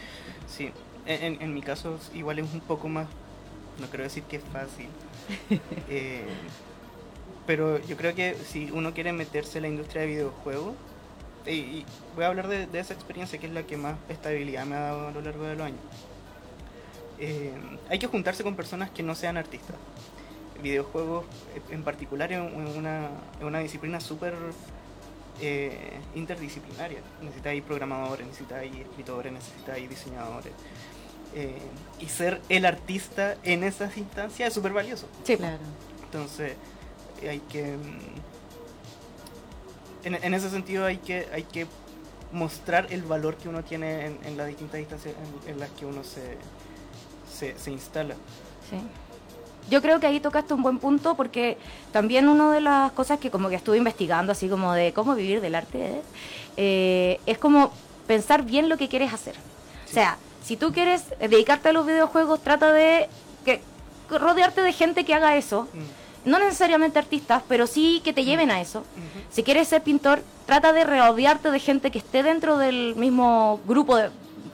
Sí, 0.47 0.71
en 1.07 1.53
mi 1.53 1.61
caso 1.61 1.97
igual 2.13 2.37
es 2.39 2.45
un 2.53 2.59
poco 2.61 2.87
más, 2.87 3.07
no 3.79 3.87
quiero 3.87 4.03
decir 4.03 4.21
que 4.23 4.35
es 4.37 4.43
fácil, 4.53 4.87
eh, 5.89 6.25
pero 7.47 7.79
yo 7.85 7.97
creo 7.97 8.13
que 8.13 8.35
si 8.47 8.69
uno 8.71 8.93
quiere 8.93 9.13
meterse 9.13 9.57
en 9.57 9.63
la 9.63 9.67
industria 9.69 10.01
de 10.01 10.07
videojuegos, 10.09 10.73
y, 11.45 11.51
y 11.51 11.85
voy 12.15 12.25
a 12.25 12.27
hablar 12.27 12.47
de, 12.47 12.67
de 12.67 12.79
esa 12.79 12.93
experiencia 12.93 13.39
que 13.39 13.47
es 13.47 13.53
la 13.53 13.63
que 13.63 13.77
más 13.77 13.95
estabilidad 14.09 14.65
me 14.65 14.75
ha 14.75 14.79
dado 14.81 15.07
a 15.07 15.11
lo 15.11 15.21
largo 15.21 15.43
de 15.45 15.55
los 15.55 15.65
años, 15.65 15.79
eh, 17.19 17.53
hay 17.89 17.99
que 17.99 18.07
juntarse 18.07 18.43
con 18.43 18.55
personas 18.55 18.89
que 18.89 19.03
no 19.03 19.15
sean 19.15 19.37
artistas. 19.37 19.75
Videojuegos 20.61 21.25
eh, 21.55 21.61
en 21.73 21.83
particular 21.83 22.31
es 22.31 22.39
un- 22.39 22.67
una, 22.77 23.09
una 23.41 23.59
disciplina 23.59 23.99
súper 23.99 24.33
eh, 25.39 25.99
interdisciplinaria. 26.15 26.99
Necesitáis 27.21 27.63
programadores, 27.63 28.27
necesitáis 28.27 28.75
escritores, 28.75 29.33
necesitáis 29.33 29.89
diseñadores. 29.89 30.53
Eh, 31.33 31.57
y 31.99 32.07
ser 32.07 32.41
el 32.49 32.65
artista 32.65 33.37
en 33.43 33.63
esas 33.63 33.97
instancias 33.97 34.49
es 34.49 34.53
súper 34.53 34.73
valioso. 34.73 35.07
Sí, 35.23 35.37
claro. 35.37 35.57
Entonces, 36.03 36.53
eh, 37.21 37.29
hay 37.29 37.39
que. 37.39 37.75
En, 40.03 40.15
en 40.15 40.33
ese 40.33 40.49
sentido, 40.49 40.85
hay 40.85 40.97
que, 40.97 41.27
hay 41.33 41.43
que 41.43 41.67
mostrar 42.31 42.87
el 42.89 43.03
valor 43.03 43.35
que 43.35 43.49
uno 43.49 43.63
tiene 43.63 44.05
en, 44.05 44.19
en 44.23 44.37
las 44.37 44.47
distintas 44.47 44.79
instancias 44.79 45.15
en, 45.45 45.51
en 45.51 45.59
las 45.59 45.69
que 45.71 45.85
uno 45.85 46.03
se, 46.03 46.37
se, 47.31 47.57
se 47.57 47.71
instala. 47.71 48.15
Sí. 48.69 48.77
Yo 49.69 49.81
creo 49.81 49.99
que 49.99 50.07
ahí 50.07 50.19
tocaste 50.19 50.53
un 50.53 50.63
buen 50.63 50.79
punto 50.79 51.15
porque 51.15 51.57
también 51.91 52.27
una 52.27 52.51
de 52.51 52.61
las 52.61 52.91
cosas 52.93 53.19
que 53.19 53.29
como 53.29 53.47
que 53.49 53.55
estuve 53.55 53.77
investigando, 53.77 54.31
así 54.31 54.49
como 54.49 54.73
de 54.73 54.91
cómo 54.91 55.13
vivir 55.13 55.39
del 55.39 55.55
arte, 55.55 56.01
¿eh? 56.57 57.19
Es 57.25 57.37
como 57.37 57.71
pensar 58.07 58.43
bien 58.43 58.69
lo 58.69 58.77
que 58.77 58.89
quieres 58.89 59.13
hacer. 59.13 59.35
O 59.87 59.93
sea, 59.93 60.17
si 60.43 60.57
tú 60.57 60.73
quieres 60.73 61.03
dedicarte 61.19 61.69
a 61.69 61.73
los 61.73 61.85
videojuegos, 61.85 62.41
trata 62.41 62.73
de 62.73 63.07
que, 63.45 63.61
rodearte 64.09 64.61
de 64.61 64.73
gente 64.73 65.05
que 65.05 65.13
haga 65.13 65.37
eso. 65.37 65.67
Mm. 65.73 66.00
No 66.25 66.37
necesariamente 66.39 66.99
artistas, 66.99 67.41
pero 67.47 67.65
sí 67.67 68.01
que 68.03 68.13
te 68.13 68.23
lleven 68.23 68.51
a 68.51 68.61
eso. 68.61 68.83
Si 69.31 69.41
quieres 69.43 69.67
ser 69.67 69.81
pintor, 69.81 70.21
trata 70.45 70.71
de 70.73 70.83
rodearte 70.83 71.49
de 71.51 71.59
gente 71.59 71.89
que 71.91 71.97
esté 71.99 72.21
dentro 72.21 72.57
del 72.57 72.95
mismo 72.95 73.59
grupo, 73.65 73.95
de- 73.97 74.09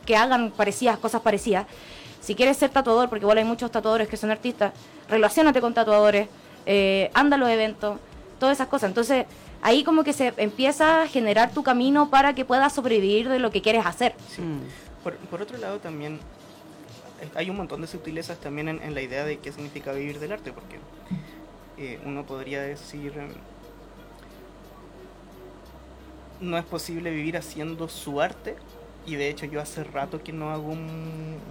que 0.06 0.16
hagan 0.16 0.52
parecidas, 0.52 0.98
cosas 0.98 1.22
parecidas. 1.22 1.66
Si 2.22 2.36
quieres 2.36 2.56
ser 2.58 2.70
tatuador, 2.70 3.10
porque 3.10 3.24
igual 3.24 3.38
hay 3.38 3.44
muchos 3.44 3.70
tatuadores 3.72 4.08
que 4.08 4.16
son 4.18 4.32
artistas, 4.32 4.72
relacionate 5.10 5.60
con 5.60 5.74
tatuadores, 5.74 6.28
eh, 6.66 7.12
anda 7.14 7.36
a 7.36 7.40
los 7.40 7.50
eventos, 7.50 8.00
todas 8.40 8.58
esas 8.58 8.68
cosas. 8.68 8.90
Entonces, 8.90 9.26
ahí 9.62 9.84
como 9.84 10.04
que 10.04 10.14
se 10.14 10.34
empieza 10.38 11.02
a 11.04 11.08
generar 11.08 11.52
tu 11.52 11.64
camino 11.64 12.10
para 12.10 12.34
que 12.34 12.46
puedas 12.46 12.74
sobrevivir 12.74 13.28
de 13.30 13.40
lo 13.40 13.52
que 13.52 13.62
quieres 13.62 13.86
hacer. 13.86 14.14
Por, 15.04 15.16
por 15.18 15.42
otro 15.42 15.58
lado, 15.58 15.80
también 15.80 16.20
eh, 17.22 17.28
hay 17.36 17.50
un 17.50 17.58
montón 17.58 17.82
de 17.82 17.88
sutilezas 17.88 18.38
también 18.40 18.68
en, 18.70 18.82
en 18.82 18.94
la 18.94 19.02
idea 19.02 19.26
de 19.26 19.40
qué 19.40 19.52
significa 19.52 19.92
vivir 19.94 20.20
del 20.20 20.32
arte, 20.34 20.52
porque 20.54 20.78
eh, 21.78 22.00
uno 22.06 22.26
podría 22.26 22.62
decir, 22.62 23.18
em, 23.18 23.30
no 26.42 26.58
es 26.58 26.66
posible 26.66 27.10
vivir 27.12 27.38
haciendo 27.38 27.88
su 27.88 28.22
arte, 28.22 28.56
y 29.06 29.16
de 29.16 29.30
hecho 29.30 29.46
yo 29.46 29.62
hace 29.62 29.84
rato 29.84 30.22
que 30.22 30.34
no 30.34 30.52
hago 30.52 30.76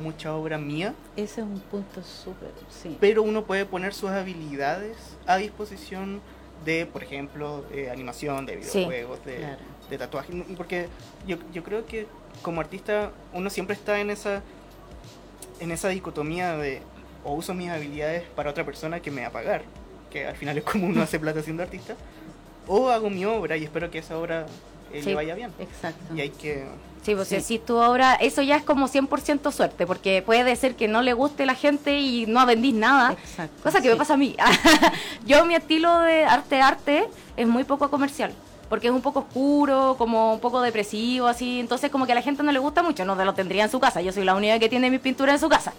mucha 0.03 0.35
obra 0.35 0.59
mía, 0.59 0.95
Ese 1.17 1.41
es 1.41 1.47
un 1.47 1.59
punto 1.61 2.03
súper, 2.03 2.51
sí. 2.69 2.97
pero 3.01 3.23
uno 3.23 3.45
puede 3.45 3.65
poner 3.65 3.95
sus 3.95 4.11
habilidades 4.11 4.97
a 5.27 5.37
disposición 5.39 6.21
de, 6.65 6.87
por 6.87 7.03
ejemplo, 7.03 7.63
de 7.73 7.91
animación, 7.91 8.47
de 8.47 8.63
Sí, 8.63 8.79
videojuegos, 8.79 9.25
de, 9.25 9.37
claro. 9.37 9.57
de 9.91 9.99
tatuaje. 9.99 10.33
Porque 10.57 10.89
yo, 11.27 11.37
yo 11.53 11.63
creo 11.63 11.87
que 11.87 12.07
como 12.43 12.61
artista 12.61 13.11
uno 13.33 13.49
siempre 13.51 13.75
está 13.75 14.01
en 14.01 14.11
esa, 14.11 14.43
en 15.61 15.71
esa 15.71 15.89
dicotomía 15.89 16.57
de 16.57 16.83
o 17.25 17.35
uso 17.35 17.55
mis 17.55 17.71
habilidades 17.71 18.23
para 18.37 18.51
otra 18.51 18.65
persona 18.65 19.01
que 19.01 19.11
me 19.11 19.23
va 19.23 19.29
a 19.29 19.33
pagar, 19.33 19.63
que 20.17 20.27
al 20.27 20.37
final 20.37 20.57
es 20.59 20.65
como 20.65 20.87
uno 20.87 21.03
hace 21.03 21.19
plata 21.19 21.43
siendo 21.43 21.63
artista, 21.63 21.95
o 22.67 22.89
hago 22.91 23.11
mi 23.11 23.25
obra 23.25 23.57
y 23.57 23.65
espero 23.65 23.91
que 23.91 23.99
esa 23.99 24.17
obra 24.19 24.47
eh, 24.93 25.01
Sí. 25.03 25.11
le 25.11 25.15
vaya 25.15 25.35
bien. 25.35 25.51
Exacto. 25.59 26.15
Y 26.15 26.21
hay 26.21 26.31
que... 26.31 26.65
Sí, 27.03 27.15
pues 27.15 27.29
Sí. 27.29 27.41
si 27.41 27.59
tu 27.59 27.77
obra, 27.77 28.15
eso 28.15 28.41
ya 28.43 28.57
es 28.57 28.63
como 28.65 28.89
100% 28.89 29.53
suerte, 29.53 29.87
porque 29.87 30.23
puede 30.25 30.57
ser 30.57 30.75
que 30.75 30.89
no 30.89 31.03
le 31.03 31.13
guste 31.13 31.45
la 31.47 31.55
gente 31.55 31.99
y 32.01 32.27
no 32.27 32.45
vendís 32.47 32.75
nada. 32.75 33.13
Exacto. 33.13 33.63
Cosa 33.63 33.81
que 33.81 33.91
me 33.91 33.97
pasa 33.97 34.15
a 34.15 34.17
mí. 34.17 34.35
Yo 35.27 35.45
mi 35.45 35.55
estilo 35.55 35.99
de 36.01 36.25
arte 36.25 36.61
arte 36.63 37.07
es 37.37 37.47
muy 37.47 37.63
poco 37.65 37.91
comercial, 37.91 38.33
porque 38.69 38.89
es 38.89 38.93
un 38.93 39.03
poco 39.03 39.21
oscuro, 39.21 39.95
como 39.99 40.33
un 40.35 40.41
poco 40.41 40.61
depresivo, 40.63 41.27
así. 41.29 41.61
Entonces 41.61 41.91
como 41.91 42.07
que 42.07 42.13
a 42.13 42.17
la 42.17 42.23
gente 42.23 42.43
no 42.43 42.51
le 42.51 42.59
gusta 42.59 42.83
mucho, 42.83 43.05
no 43.05 43.15
lo 43.15 43.35
tendría 43.35 43.65
en 43.65 43.71
su 43.71 43.79
casa. 43.79 44.01
Yo 44.01 44.13
soy 44.13 44.25
la 44.25 44.35
única 44.35 44.59
que 44.59 44.69
tiene 44.69 44.91
mis 44.91 45.01
pinturas 45.01 45.35
en 45.35 45.41
su 45.41 45.49
casa. 45.49 45.73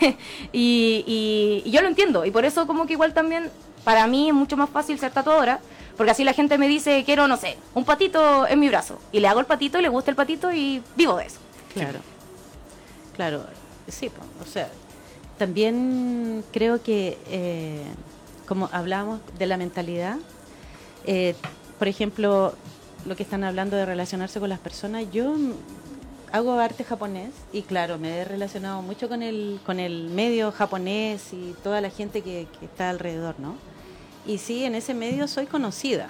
y, 0.52 1.04
y- 1.06 1.62
y 1.64 1.70
yo 1.70 1.82
lo 1.82 1.88
entiendo, 1.88 2.24
y 2.24 2.30
por 2.32 2.44
eso 2.44 2.66
como 2.66 2.86
que 2.86 2.94
igual 2.94 3.14
también 3.14 3.50
para 3.84 4.06
mí 4.06 4.28
es 4.28 4.34
mucho 4.34 4.56
más 4.56 4.70
fácil 4.70 4.98
ser 4.98 5.12
tatuadora, 5.12 5.60
porque 5.96 6.10
así 6.10 6.24
la 6.24 6.32
gente 6.32 6.58
me 6.58 6.66
dice, 6.66 7.04
quiero, 7.04 7.28
no 7.28 7.36
sé, 7.36 7.56
un 7.74 7.84
patito 7.84 8.48
en 8.48 8.58
mi 8.58 8.68
brazo. 8.68 8.98
Y 9.12 9.20
le 9.20 9.28
hago 9.28 9.40
el 9.40 9.46
patito 9.46 9.78
y 9.78 9.82
le 9.82 9.88
gusta 9.88 10.10
el 10.10 10.16
patito 10.16 10.50
y 10.52 10.82
vivo 10.96 11.16
de 11.16 11.26
eso. 11.26 11.38
Claro. 11.72 12.00
Claro, 13.14 13.44
sí, 13.86 14.10
o 14.42 14.46
sea, 14.46 14.68
también 15.38 16.44
creo 16.52 16.82
que, 16.82 17.18
eh, 17.28 17.84
como 18.46 18.68
hablamos 18.72 19.20
de 19.38 19.46
la 19.46 19.56
mentalidad, 19.56 20.16
eh, 21.06 21.36
por 21.78 21.86
ejemplo, 21.86 22.54
lo 23.06 23.14
que 23.14 23.22
están 23.22 23.44
hablando 23.44 23.76
de 23.76 23.86
relacionarse 23.86 24.40
con 24.40 24.48
las 24.48 24.58
personas, 24.58 25.04
yo 25.12 25.34
hago 26.32 26.54
arte 26.54 26.82
japonés 26.82 27.30
y 27.52 27.62
claro, 27.62 27.98
me 27.98 28.18
he 28.18 28.24
relacionado 28.24 28.82
mucho 28.82 29.08
con 29.08 29.22
el, 29.22 29.60
con 29.64 29.78
el 29.78 30.08
medio 30.08 30.50
japonés 30.50 31.32
y 31.32 31.54
toda 31.62 31.80
la 31.80 31.90
gente 31.90 32.22
que 32.22 32.48
está 32.62 32.90
alrededor, 32.90 33.38
¿no? 33.38 33.54
Y 34.26 34.38
sí, 34.38 34.64
en 34.64 34.74
ese 34.74 34.94
medio 34.94 35.28
soy 35.28 35.46
conocida, 35.46 36.08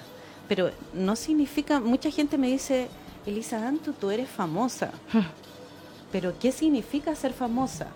pero 0.48 0.70
no 0.92 1.16
significa, 1.16 1.80
mucha 1.80 2.10
gente 2.10 2.38
me 2.38 2.48
dice, 2.48 2.88
Elisa 3.26 3.66
Antu, 3.66 3.92
tú 3.92 4.10
eres 4.10 4.28
famosa. 4.28 4.92
Pero 6.12 6.32
¿qué 6.38 6.52
significa 6.52 7.14
ser 7.16 7.32
famosa? 7.32 7.88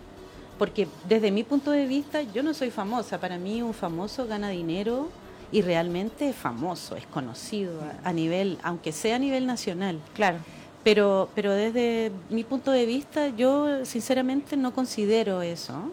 Porque 0.58 0.88
desde 1.08 1.30
mi 1.30 1.44
punto 1.44 1.70
de 1.70 1.86
vista 1.86 2.22
yo 2.22 2.42
no 2.42 2.52
soy 2.52 2.70
famosa. 2.70 3.20
Para 3.20 3.38
mí 3.38 3.62
un 3.62 3.74
famoso 3.74 4.26
gana 4.26 4.48
dinero 4.48 5.08
y 5.52 5.62
realmente 5.62 6.30
es 6.30 6.36
famoso, 6.36 6.96
es 6.96 7.06
conocido 7.06 7.80
a, 7.80 8.08
a 8.08 8.12
nivel, 8.12 8.58
aunque 8.62 8.90
sea 8.90 9.16
a 9.16 9.18
nivel 9.20 9.46
nacional. 9.46 10.00
Claro. 10.14 10.38
Pero, 10.82 11.28
pero 11.34 11.52
desde 11.52 12.10
mi 12.30 12.44
punto 12.44 12.70
de 12.70 12.86
vista 12.86 13.28
yo 13.28 13.84
sinceramente 13.84 14.56
no 14.56 14.72
considero 14.72 15.42
eso, 15.42 15.92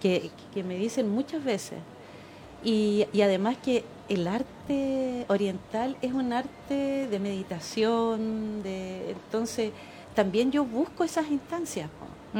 que, 0.00 0.30
que 0.52 0.62
me 0.62 0.76
dicen 0.76 1.08
muchas 1.08 1.42
veces. 1.42 1.78
Y, 2.64 3.06
y 3.12 3.20
además 3.22 3.56
que 3.62 3.84
el 4.08 4.26
arte 4.26 5.24
oriental 5.28 5.96
es 6.02 6.12
un 6.12 6.32
arte 6.32 7.06
de 7.08 7.18
meditación, 7.18 8.62
de 8.62 9.10
entonces 9.10 9.72
también 10.14 10.50
yo 10.50 10.64
busco 10.64 11.04
esas 11.04 11.30
instancias. 11.30 11.88
Mm. 12.32 12.38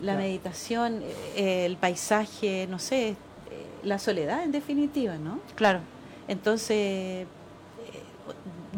La 0.00 0.14
Claro. 0.14 0.18
meditación, 0.18 1.00
eh, 1.36 1.64
el 1.64 1.76
paisaje, 1.76 2.66
no 2.68 2.78
sé, 2.80 3.10
eh, 3.10 3.14
la 3.84 3.98
soledad 4.00 4.42
en 4.42 4.50
definitiva, 4.50 5.16
¿no? 5.16 5.38
Claro. 5.54 5.78
Entonces, 6.26 6.76
eh, 6.76 7.26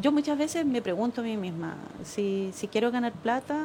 yo 0.03 0.13
muchas 0.13 0.37
veces 0.37 0.67
me 0.67 0.83
pregunto 0.83 1.23
a 1.23 1.25
mí 1.25 1.37
misma 1.39 1.77
si, 2.05 2.51
si 2.53 2.69
quiero 2.69 2.91
ganar 2.91 3.13
plata, 3.13 3.65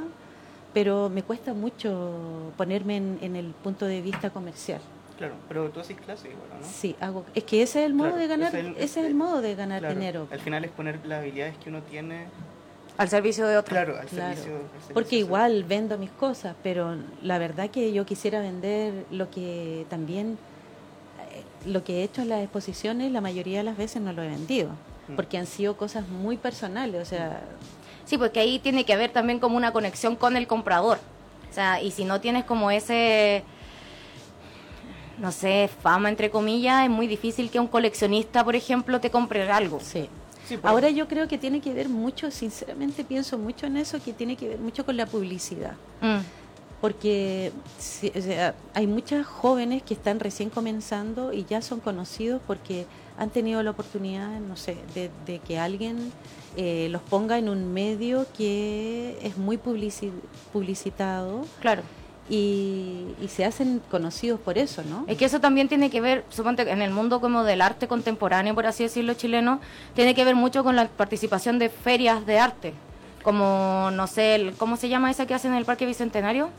pero 0.74 1.10
me 1.10 1.22
cuesta 1.24 1.54
mucho 1.54 2.54
ponerme 2.56 2.96
en, 2.98 3.18
en 3.22 3.36
el 3.36 3.48
punto 3.48 3.86
de 3.86 4.02
vista 4.02 4.30
comercial. 4.30 4.80
Claro, 5.20 5.34
pero 5.50 5.70
tú 5.70 5.82
haces 5.82 5.98
clase 5.98 6.30
igual, 6.30 6.48
¿o 6.50 6.62
¿no? 6.66 6.72
Sí, 6.72 6.96
hago, 7.02 7.26
es 7.36 7.44
que 7.44 7.62
ese 7.62 7.82
es 7.82 7.86
el 7.88 7.94
modo 7.94 8.08
Claro, 8.12 8.22
de 8.22 8.28
ganar, 8.28 8.48
ese 8.48 8.60
es 8.62 8.66
el- 8.68 8.76
ese 8.78 9.00
es 9.02 9.06
el 9.06 9.16
modo 9.16 9.42
de 9.42 9.54
ganar 9.54 9.80
Claro, 9.80 9.94
dinero. 9.96 10.28
Al 10.32 10.40
final 10.40 10.64
es 10.64 10.72
poner 10.72 11.06
las 11.06 11.20
habilidades 11.20 11.58
que 11.58 11.70
uno 11.70 11.82
tiene, 11.84 12.28
Al 12.98 13.10
servicio 13.10 13.46
de 13.46 13.58
otro. 13.58 13.74
claro, 13.74 13.98
al 14.00 14.08
Claro, 14.08 14.34
servicio. 14.36 14.56
al 14.56 14.62
servicio 14.72 14.94
Porque 14.94 15.18
igual 15.18 15.66
vendo 15.66 15.98
mis 15.98 16.10
cosas, 16.12 16.56
pero 16.64 16.96
la 17.22 17.38
verdad 17.38 17.70
que 17.70 17.92
yo 17.92 18.06
quisiera 18.06 18.40
vender 18.40 19.06
lo 19.12 19.30
que 19.30 19.86
también, 19.90 20.38
eh, 21.34 21.44
lo 21.70 21.84
que 21.84 22.00
he 22.00 22.04
hecho 22.04 22.22
en 22.22 22.30
las 22.30 22.42
exposiciones, 22.42 23.12
la 23.12 23.20
mayoría 23.20 23.58
de 23.58 23.64
las 23.66 23.76
veces 23.78 24.02
no 24.02 24.14
lo 24.14 24.24
he 24.24 24.28
vendido, 24.30 24.70
Mm. 25.10 25.16
porque 25.18 25.38
han 25.38 25.48
sido 25.48 25.76
cosas 25.76 26.08
muy 26.08 26.38
personales, 26.38 27.02
o 27.02 27.06
sea, 27.06 27.42
Sí, 28.06 28.18
porque 28.18 28.40
ahí 28.40 28.58
tiene 28.58 28.86
que 28.86 28.94
haber 28.94 29.12
también 29.12 29.40
como 29.40 29.56
una 29.58 29.72
conexión 29.72 30.16
con 30.16 30.36
el 30.36 30.48
comprador. 30.48 30.98
O 31.52 31.54
sea, 31.54 31.80
y 31.82 31.92
si 31.92 32.06
no 32.06 32.20
tienes 32.20 32.44
como 32.44 32.72
ese, 32.72 33.44
no 35.20 35.32
sé, 35.32 35.70
fama 35.82 36.10
entre 36.10 36.30
comillas, 36.30 36.84
es 36.86 36.90
muy 36.90 37.08
difícil 37.08 37.50
que 37.52 37.60
un 37.60 37.68
coleccionista, 37.68 38.44
por 38.44 38.56
ejemplo, 38.56 39.00
te 39.00 39.10
compre 39.12 39.50
algo. 39.52 39.80
sí. 39.82 40.10
Ahora 40.64 40.90
yo 40.90 41.08
creo 41.08 41.28
que 41.28 41.38
tiene 41.38 41.62
que 41.62 41.76
ver 41.76 41.90
mucho, 41.90 42.32
sinceramente 42.32 43.04
pienso 43.04 43.38
mucho 43.38 43.68
en 43.68 43.78
eso, 43.78 44.02
que 44.04 44.14
tiene 44.14 44.36
que 44.36 44.48
ver 44.50 44.58
mucho 44.58 44.84
con 44.84 44.98
la 44.98 45.06
publicidad. 45.06 45.74
Mm, 46.02 46.22
Porque 46.82 47.52
sí, 47.78 48.12
o 48.18 48.20
sea, 48.22 48.56
hay 48.74 48.88
muchas 48.88 49.28
jóvenes 49.28 49.84
que 49.84 49.94
están 49.94 50.20
recién 50.20 50.50
comenzando 50.50 51.34
y 51.34 51.46
ya 51.46 51.62
son 51.62 51.80
conocidos 51.82 52.42
porque 52.48 52.88
han 53.20 53.30
tenido 53.30 53.62
la 53.62 53.70
oportunidad, 53.72 54.40
no 54.40 54.56
sé, 54.56 54.78
de, 54.96 55.12
de 55.28 55.38
que 55.38 55.60
alguien 55.60 56.12
eh, 56.58 56.88
los 56.90 57.04
ponga 57.04 57.38
en 57.38 57.48
un 57.48 57.72
medio 57.72 58.26
que 58.36 59.20
es 59.22 59.38
muy 59.38 59.58
publici- 59.58 60.10
publicitado 60.52 61.46
claro. 61.62 61.84
Y, 62.30 63.08
y 63.22 63.28
se 63.28 63.44
hacen 63.46 63.82
conocidos 63.90 64.40
por 64.40 64.58
eso, 64.58 64.84
¿no? 64.84 65.04
Es 65.08 65.18
que 65.18 65.26
eso 65.26 65.40
también 65.40 65.68
tiene 65.68 65.90
que 65.90 66.00
ver, 66.00 66.24
suponte, 66.30 66.70
en 66.70 66.82
el 66.82 66.92
mundo 66.92 67.20
como 67.22 67.44
del 67.44 67.62
arte 67.62 67.88
contemporáneo, 67.88 68.54
por 68.56 68.66
así 68.68 68.84
decirlo, 68.84 69.16
chileno, 69.16 69.60
tiene 69.96 70.14
que 70.14 70.24
ver 70.24 70.36
mucho 70.36 70.64
con 70.64 70.76
la 70.76 70.88
participación 70.88 71.58
de 71.60 71.70
ferias 71.70 72.26
de 72.26 72.40
arte. 72.40 72.74
Como, 73.24 73.90
no 73.94 74.08
sé, 74.08 74.36
el- 74.36 74.54
¿cómo 74.54 74.78
se 74.78 74.90
llama 74.90 75.10
esa 75.12 75.26
que 75.26 75.34
hacen 75.34 75.52
en 75.52 75.58
el 75.58 75.66
Parque 75.66 75.86
Bicentenario? 75.86 76.50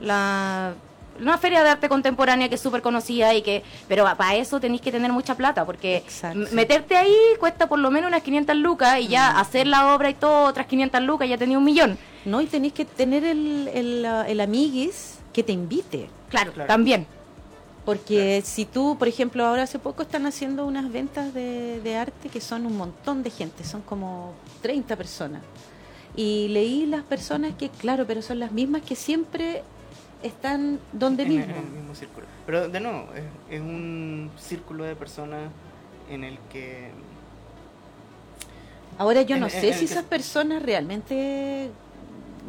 La, 0.00 0.74
una 1.20 1.38
feria 1.38 1.62
de 1.62 1.70
arte 1.70 1.88
contemporánea 1.88 2.48
que 2.48 2.54
es 2.56 2.60
súper 2.60 2.82
conocida 2.82 3.34
y 3.34 3.42
que, 3.42 3.62
pero 3.88 4.04
para 4.16 4.34
eso 4.36 4.58
tenéis 4.60 4.80
que 4.82 4.90
tener 4.92 5.12
mucha 5.12 5.34
plata, 5.34 5.64
porque 5.64 5.96
Exacto. 5.98 6.40
meterte 6.52 6.96
ahí 6.96 7.14
cuesta 7.38 7.68
por 7.68 7.78
lo 7.78 7.90
menos 7.90 8.08
unas 8.08 8.22
500 8.22 8.56
lucas 8.56 9.00
y 9.00 9.08
ya 9.08 9.38
hacer 9.38 9.66
la 9.66 9.94
obra 9.94 10.10
y 10.10 10.14
todo, 10.14 10.44
otras 10.46 10.66
500 10.66 11.02
lucas, 11.02 11.28
ya 11.28 11.38
tenía 11.38 11.58
un 11.58 11.64
millón. 11.64 11.98
No, 12.24 12.40
y 12.40 12.46
tenéis 12.46 12.72
que 12.72 12.84
tener 12.84 13.24
el, 13.24 13.68
el, 13.72 14.04
el 14.04 14.40
amiguis 14.40 15.18
que 15.32 15.42
te 15.42 15.52
invite. 15.52 16.08
Claro, 16.30 16.52
Claro. 16.52 16.66
también. 16.68 17.06
Porque 17.84 18.42
si 18.44 18.64
tú, 18.64 18.96
por 18.98 19.06
ejemplo, 19.06 19.46
ahora 19.46 19.62
hace 19.62 19.78
poco 19.78 20.02
están 20.02 20.26
haciendo 20.26 20.66
unas 20.66 20.90
ventas 20.90 21.32
de, 21.32 21.80
de 21.82 21.96
arte 21.96 22.28
que 22.28 22.40
son 22.40 22.66
un 22.66 22.76
montón 22.76 23.22
de 23.22 23.30
gente, 23.30 23.62
son 23.62 23.80
como 23.82 24.32
30 24.62 24.96
personas. 24.96 25.42
Y 26.16 26.48
leí 26.48 26.86
las 26.86 27.02
personas 27.04 27.52
que, 27.56 27.68
claro, 27.68 28.04
pero 28.04 28.22
son 28.22 28.40
las 28.40 28.50
mismas 28.50 28.82
que 28.82 28.96
siempre 28.96 29.62
están 30.22 30.78
donde 30.92 31.22
en, 31.24 31.28
mismo. 31.28 31.44
en 31.44 31.64
el 31.64 31.70
mismo 31.72 31.94
círculo. 31.94 32.26
Pero 32.46 32.68
de 32.68 32.80
nuevo, 32.80 33.08
es, 33.14 33.24
es 33.56 33.60
un 33.60 34.30
círculo 34.38 34.84
de 34.84 34.96
personas 34.96 35.50
en 36.10 36.24
el 36.24 36.38
que 36.52 36.90
Ahora 38.98 39.22
yo 39.22 39.36
no 39.36 39.46
en- 39.46 39.50
sé 39.52 39.72
si 39.74 39.80
que- 39.80 39.84
esas 39.92 40.04
personas 40.04 40.62
realmente 40.62 41.70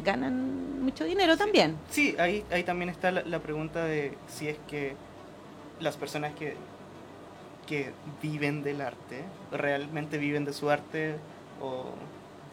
ganan 0.04 0.82
mucho 0.82 1.04
dinero 1.04 1.36
también. 1.36 1.76
Sí, 1.90 2.14
ahí, 2.18 2.44
ahí 2.50 2.62
también 2.64 2.88
está 2.88 3.10
la, 3.10 3.22
la 3.22 3.40
pregunta 3.40 3.84
de 3.84 4.16
si 4.28 4.48
es 4.48 4.56
que 4.68 4.94
las 5.80 5.96
personas 5.96 6.32
que, 6.34 6.54
que 7.66 7.92
viven 8.22 8.62
del 8.62 8.80
arte, 8.80 9.22
realmente 9.52 10.16
viven 10.16 10.44
de 10.46 10.52
su 10.54 10.70
arte 10.70 11.16
o, 11.60 11.84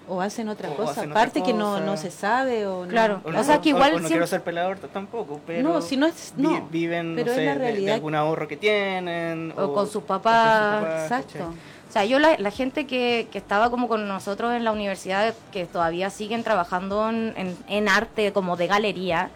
o 0.08 0.22
hacen 0.22 0.50
otra 0.50 0.70
O 0.70 0.76
cosa, 0.76 0.92
hacen 0.92 1.12
otra 1.12 1.22
aparte 1.22 1.44
que 1.44 1.54
no, 1.54 1.80
no 1.80 1.98
se 1.98 2.12
sabe 2.12 2.68
o 2.68 2.86
no- 2.86 2.92
Claro. 2.92 3.22
O, 3.24 3.30
O 3.30 3.32
no, 3.32 3.44
sea, 3.44 3.60
que 3.62 3.70
igual 3.70 3.84
o 3.90 3.94
no 3.94 3.98
siempre- 4.00 4.10
quiero 4.10 4.28
ser 4.28 4.44
pelador 4.44 4.78
tampoco, 4.80 5.40
pero 5.46 5.68
No, 5.68 5.82
si 5.82 5.98
no 5.98 6.06
es- 6.08 6.34
vi- 6.36 6.44
no, 6.44 6.68
viven, 6.70 7.14
pero 7.16 7.28
no 7.28 7.32
es 7.32 7.38
sé, 7.38 7.46
la 7.46 7.56
de- 7.56 7.92
algún 7.94 8.16
ahorro 8.16 8.48
que 8.48 8.58
tienen. 8.58 9.54
O 9.58 9.74
con 9.74 9.88
sus 9.90 10.04
papás, 10.04 11.04
Exacto. 11.04 11.34
¿cachai? 11.34 11.48
O 11.88 11.92
sea, 11.96 12.04
yo 12.06 12.20
la, 12.20 12.38
la 12.38 12.52
gente 12.52 12.86
que, 12.88 13.28
que 13.32 13.38
estaba 13.38 13.70
como 13.70 13.88
con 13.88 14.06
nosotros 14.08 14.54
en 14.54 14.64
la 14.66 14.72
universidad, 14.74 15.34
que 15.54 15.66
todavía 15.66 16.10
siguen 16.10 16.44
trabajando 16.44 17.10
en, 17.10 17.34
en- 17.38 17.58
en 17.70 17.88
arte 17.90 18.34
como 18.34 18.58
de 18.58 18.68
galería, 18.68 19.30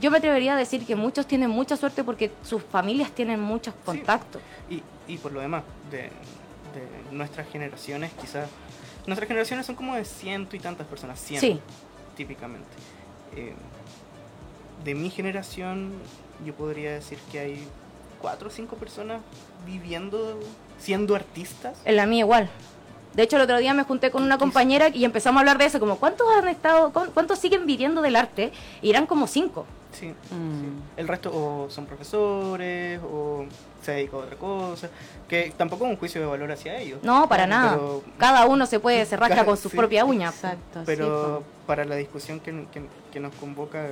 yo 0.00 0.10
me 0.10 0.16
atrevería 0.18 0.54
a 0.54 0.56
decir 0.56 0.86
que 0.86 0.96
muchos 0.96 1.26
tienen 1.26 1.50
mucha 1.50 1.76
suerte 1.76 2.02
porque 2.02 2.30
sus 2.42 2.62
familias 2.62 3.10
tienen 3.10 3.38
muchos 3.40 3.74
contactos. 3.84 4.40
Y, 4.70 4.82
y 5.06 5.18
por 5.18 5.30
lo 5.32 5.40
demás, 5.40 5.62
de, 5.90 5.98
de 5.98 6.10
nuestras 7.12 7.46
generaciones, 7.48 8.10
quizás. 8.18 8.48
Nuestras 9.06 9.26
generaciones 9.28 9.66
son 9.66 9.74
como 9.76 9.94
de 9.96 10.04
ciento 10.04 10.56
y 10.56 10.58
tantas 10.60 10.86
personas, 10.86 11.18
cien 11.20 11.40
Sí. 11.40 11.60
típicamente. 12.16 12.68
Eh, 13.36 13.54
de 14.84 14.94
mi 14.94 15.10
generación, 15.10 15.92
yo 16.44 16.54
podría 16.54 16.92
decir 16.92 17.18
que 17.30 17.38
hay 17.40 17.68
cuatro 18.20 18.48
o 18.48 18.50
cinco 18.50 18.76
personas 18.76 19.20
viviendo, 19.66 20.38
siendo 20.78 21.14
artistas. 21.14 21.78
En 21.84 21.96
la 21.96 22.06
mía 22.06 22.20
igual. 22.20 22.50
De 23.14 23.24
hecho, 23.24 23.36
el 23.36 23.42
otro 23.42 23.58
día 23.58 23.74
me 23.74 23.82
junté 23.82 24.10
con 24.10 24.22
una 24.22 24.38
compañera 24.38 24.88
y 24.88 25.04
empezamos 25.04 25.38
a 25.38 25.40
hablar 25.40 25.58
de 25.58 25.64
eso, 25.64 25.80
como 25.80 25.96
cuántos 25.96 26.26
han 26.36 26.46
estado, 26.48 26.92
cu- 26.92 27.10
cuántos 27.12 27.38
siguen 27.40 27.66
viviendo 27.66 28.02
del 28.02 28.14
arte, 28.16 28.52
y 28.82 28.90
eran 28.90 29.06
como 29.06 29.26
cinco. 29.26 29.66
Sí, 29.92 30.08
Mm. 30.30 30.98
El 30.98 31.08
resto 31.08 31.30
o 31.34 31.68
son 31.70 31.84
profesores 31.86 33.00
o 33.02 33.44
se 33.82 33.92
dedica 33.92 34.16
a 34.16 34.20
otra 34.20 34.36
cosa, 34.36 34.88
que 35.28 35.52
tampoco 35.56 35.84
es 35.86 35.90
un 35.90 35.96
juicio 35.96 36.20
de 36.20 36.26
valor 36.26 36.52
hacia 36.52 36.78
ellos. 36.78 37.00
No, 37.02 37.28
para 37.28 37.46
nada. 37.46 37.72
Pero, 37.72 38.02
Cada 38.18 38.46
uno 38.46 38.66
se 38.66 38.78
puede 38.78 39.04
se 39.06 39.16
rasca 39.16 39.44
con 39.44 39.56
sus 39.56 39.72
sí, 39.72 39.76
propias 39.76 40.04
uñas. 40.04 40.34
Exacto, 40.34 40.80
sí, 40.80 40.84
pero 40.86 41.42
para 41.66 41.84
la 41.84 41.96
discusión 41.96 42.40
que, 42.40 42.66
que- 42.72 42.82
que 43.12 43.20
nos 43.20 43.34
convoca, 43.34 43.86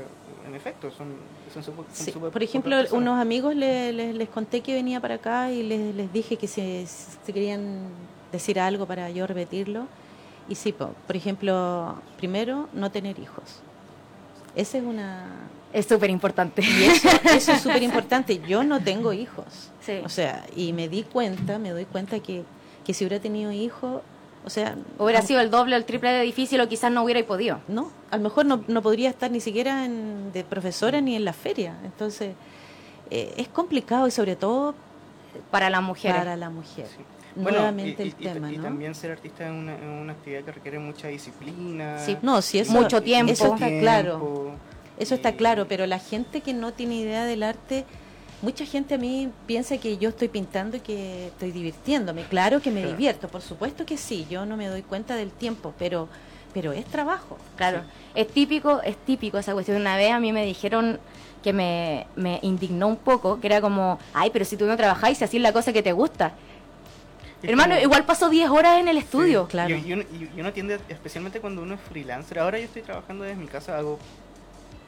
en 0.46 0.54
efecto, 0.54 0.90
son, 0.90 1.08
son, 1.52 1.62
súper 1.64 2.30
Por 2.30 2.42
ejemplo, 2.42 2.76
unos 2.92 3.18
amigos 3.18 3.54
le- 3.54 3.92
le- 3.92 4.12
les 4.12 4.28
conté 4.28 4.60
que 4.60 4.74
venía 4.74 5.00
para 5.00 5.16
acá 5.16 5.50
y 5.50 5.62
les, 5.62 5.94
les 5.94 6.12
dije 6.12 6.36
que 6.36 6.46
si, 6.46 6.86
si 6.86 7.32
querían 7.32 7.88
decir 8.30 8.60
algo 8.60 8.86
para 8.86 9.10
yo 9.10 9.26
repetirlo. 9.26 9.86
Y 10.48 10.54
sí, 10.54 10.72
po, 10.72 10.90
por 11.06 11.16
ejemplo, 11.16 11.96
primero, 12.16 12.68
no 12.72 12.90
tener 12.90 13.18
hijos. 13.18 13.62
Esa 14.58 14.78
es 14.78 14.84
una... 14.84 15.24
Es 15.72 15.86
súper 15.86 16.10
importante. 16.10 16.62
Eso, 16.62 17.08
eso 17.24 17.52
es 17.52 17.60
súper 17.62 17.82
importante. 17.82 18.40
Yo 18.46 18.62
no 18.64 18.80
tengo 18.80 19.12
hijos. 19.12 19.70
Sí. 19.80 20.00
O 20.04 20.08
sea, 20.08 20.44
y 20.56 20.72
me 20.72 20.88
di 20.88 21.02
cuenta, 21.04 21.58
me 21.58 21.70
doy 21.70 21.84
cuenta 21.86 22.20
que, 22.20 22.42
que 22.84 22.92
si 22.94 23.04
hubiera 23.04 23.22
tenido 23.22 23.52
hijos, 23.52 24.02
o 24.44 24.50
sea... 24.50 24.76
Hubiera 24.98 25.20
no- 25.20 25.26
sido 25.26 25.40
el 25.40 25.50
doble 25.50 25.74
o 25.74 25.78
el 25.78 25.84
triple 25.84 26.10
de 26.10 26.22
difícil 26.22 26.60
o 26.60 26.68
quizás 26.68 26.90
no 26.90 27.02
hubiera 27.04 27.24
podido. 27.26 27.60
No, 27.68 27.90
a 28.10 28.16
lo 28.16 28.22
mejor 28.22 28.46
no, 28.46 28.62
no 28.66 28.82
podría 28.82 29.10
estar 29.10 29.30
ni 29.30 29.40
siquiera 29.40 29.84
en- 29.84 30.32
de 30.32 30.42
profesora 30.44 31.00
ni 31.00 31.14
en 31.16 31.24
la 31.24 31.32
feria. 31.34 31.74
Entonces, 31.84 32.34
eh, 33.10 33.34
es 33.36 33.48
complicado 33.48 34.06
y 34.08 34.10
sobre 34.10 34.36
todo 34.36 34.74
Para 35.50 35.70
las 35.70 35.82
mujeres. 35.82 36.16
para 36.18 36.36
la 36.36 36.50
mujer. 36.50 36.86
Sí. 36.88 37.02
Bueno, 37.42 37.58
Nuevamente 37.58 38.02
y, 38.04 38.08
el 38.08 38.14
y- 38.18 38.24
tema, 38.24 38.52
y 38.52 38.56
¿no? 38.56 38.62
también 38.64 38.94
ser 38.94 39.12
artista 39.12 39.44
es 39.46 39.50
una, 39.52 39.74
es 39.74 39.80
una 39.82 40.12
actividad 40.12 40.42
que 40.44 40.52
requiere 40.52 40.78
mucha 40.78 41.08
disciplina. 41.08 41.98
Sí. 41.98 42.16
No, 42.22 42.42
sí, 42.42 42.58
eso, 42.58 42.72
Mucho 42.72 43.02
tiempo. 43.02 43.32
Eso 43.32 43.44
está 43.54 43.66
tiempo, 43.66 43.80
claro. 43.80 44.50
Eso 44.98 45.14
está 45.14 45.30
y- 45.30 45.34
claro, 45.36 45.68
pero 45.68 45.86
la 45.86 45.98
gente 46.00 46.40
que 46.40 46.52
no 46.52 46.72
tiene 46.72 46.96
idea 46.96 47.24
del 47.24 47.44
arte, 47.44 47.84
mucha 48.42 48.64
gente 48.64 48.94
a 48.94 48.98
mí 48.98 49.30
piensa 49.46 49.78
que 49.78 49.96
yo 49.98 50.08
estoy 50.08 50.28
pintando 50.28 50.76
y 50.76 50.80
que 50.80 51.28
estoy 51.28 51.52
divirtiéndome. 51.52 52.24
Claro 52.24 52.60
que 52.60 52.70
me 52.70 52.80
Claro. 52.80 52.96
divierto, 52.96 53.28
por 53.28 53.42
supuesto 53.42 53.86
que 53.86 53.96
sí, 53.96 54.26
yo 54.28 54.44
no 54.44 54.56
me 54.56 54.66
doy 54.66 54.82
cuenta 54.82 55.14
del 55.14 55.30
tiempo, 55.30 55.72
pero 55.78 56.08
pero 56.54 56.72
es 56.72 56.86
trabajo. 56.86 57.36
Claro, 57.56 57.82
es 58.14 58.26
típico, 58.28 58.80
es 58.82 58.96
típico 58.96 59.38
esa 59.38 59.52
cuestión. 59.52 59.76
Una 59.80 59.96
vez 59.96 60.10
a 60.12 60.18
mí 60.18 60.32
me 60.32 60.44
dijeron 60.46 60.98
que 61.42 61.52
me, 61.52 62.06
me 62.16 62.40
indignó 62.42 62.88
un 62.88 62.96
poco, 62.96 63.38
que 63.38 63.46
era 63.46 63.60
como, 63.60 63.98
ay, 64.14 64.30
pero 64.32 64.46
si 64.46 64.56
tú 64.56 64.64
no 64.64 64.74
trabajáis, 64.76 65.18
si 65.18 65.24
así 65.24 65.36
es 65.36 65.42
la 65.42 65.52
cosa 65.52 65.72
que 65.74 65.82
te 65.82 65.92
gusta. 65.92 66.32
Hermano, 67.42 67.74
como- 67.74 67.82
igual 67.84 68.04
paso 68.04 68.28
10 68.28 68.50
horas 68.50 68.78
en 68.80 68.88
el 68.88 68.96
estudio. 68.98 69.44
Sí, 69.44 69.50
claro. 69.50 69.74
Y, 69.76 69.80
y 69.88 69.92
uno, 69.92 70.04
uno 70.38 70.52
tiende, 70.52 70.80
especialmente 70.88 71.40
cuando 71.40 71.62
uno 71.62 71.74
es 71.74 71.80
freelancer, 71.80 72.38
ahora 72.40 72.58
yo 72.58 72.64
estoy 72.64 72.82
trabajando 72.82 73.24
desde 73.24 73.36
mi 73.40 73.46
casa, 73.46 73.76
hago 73.78 73.98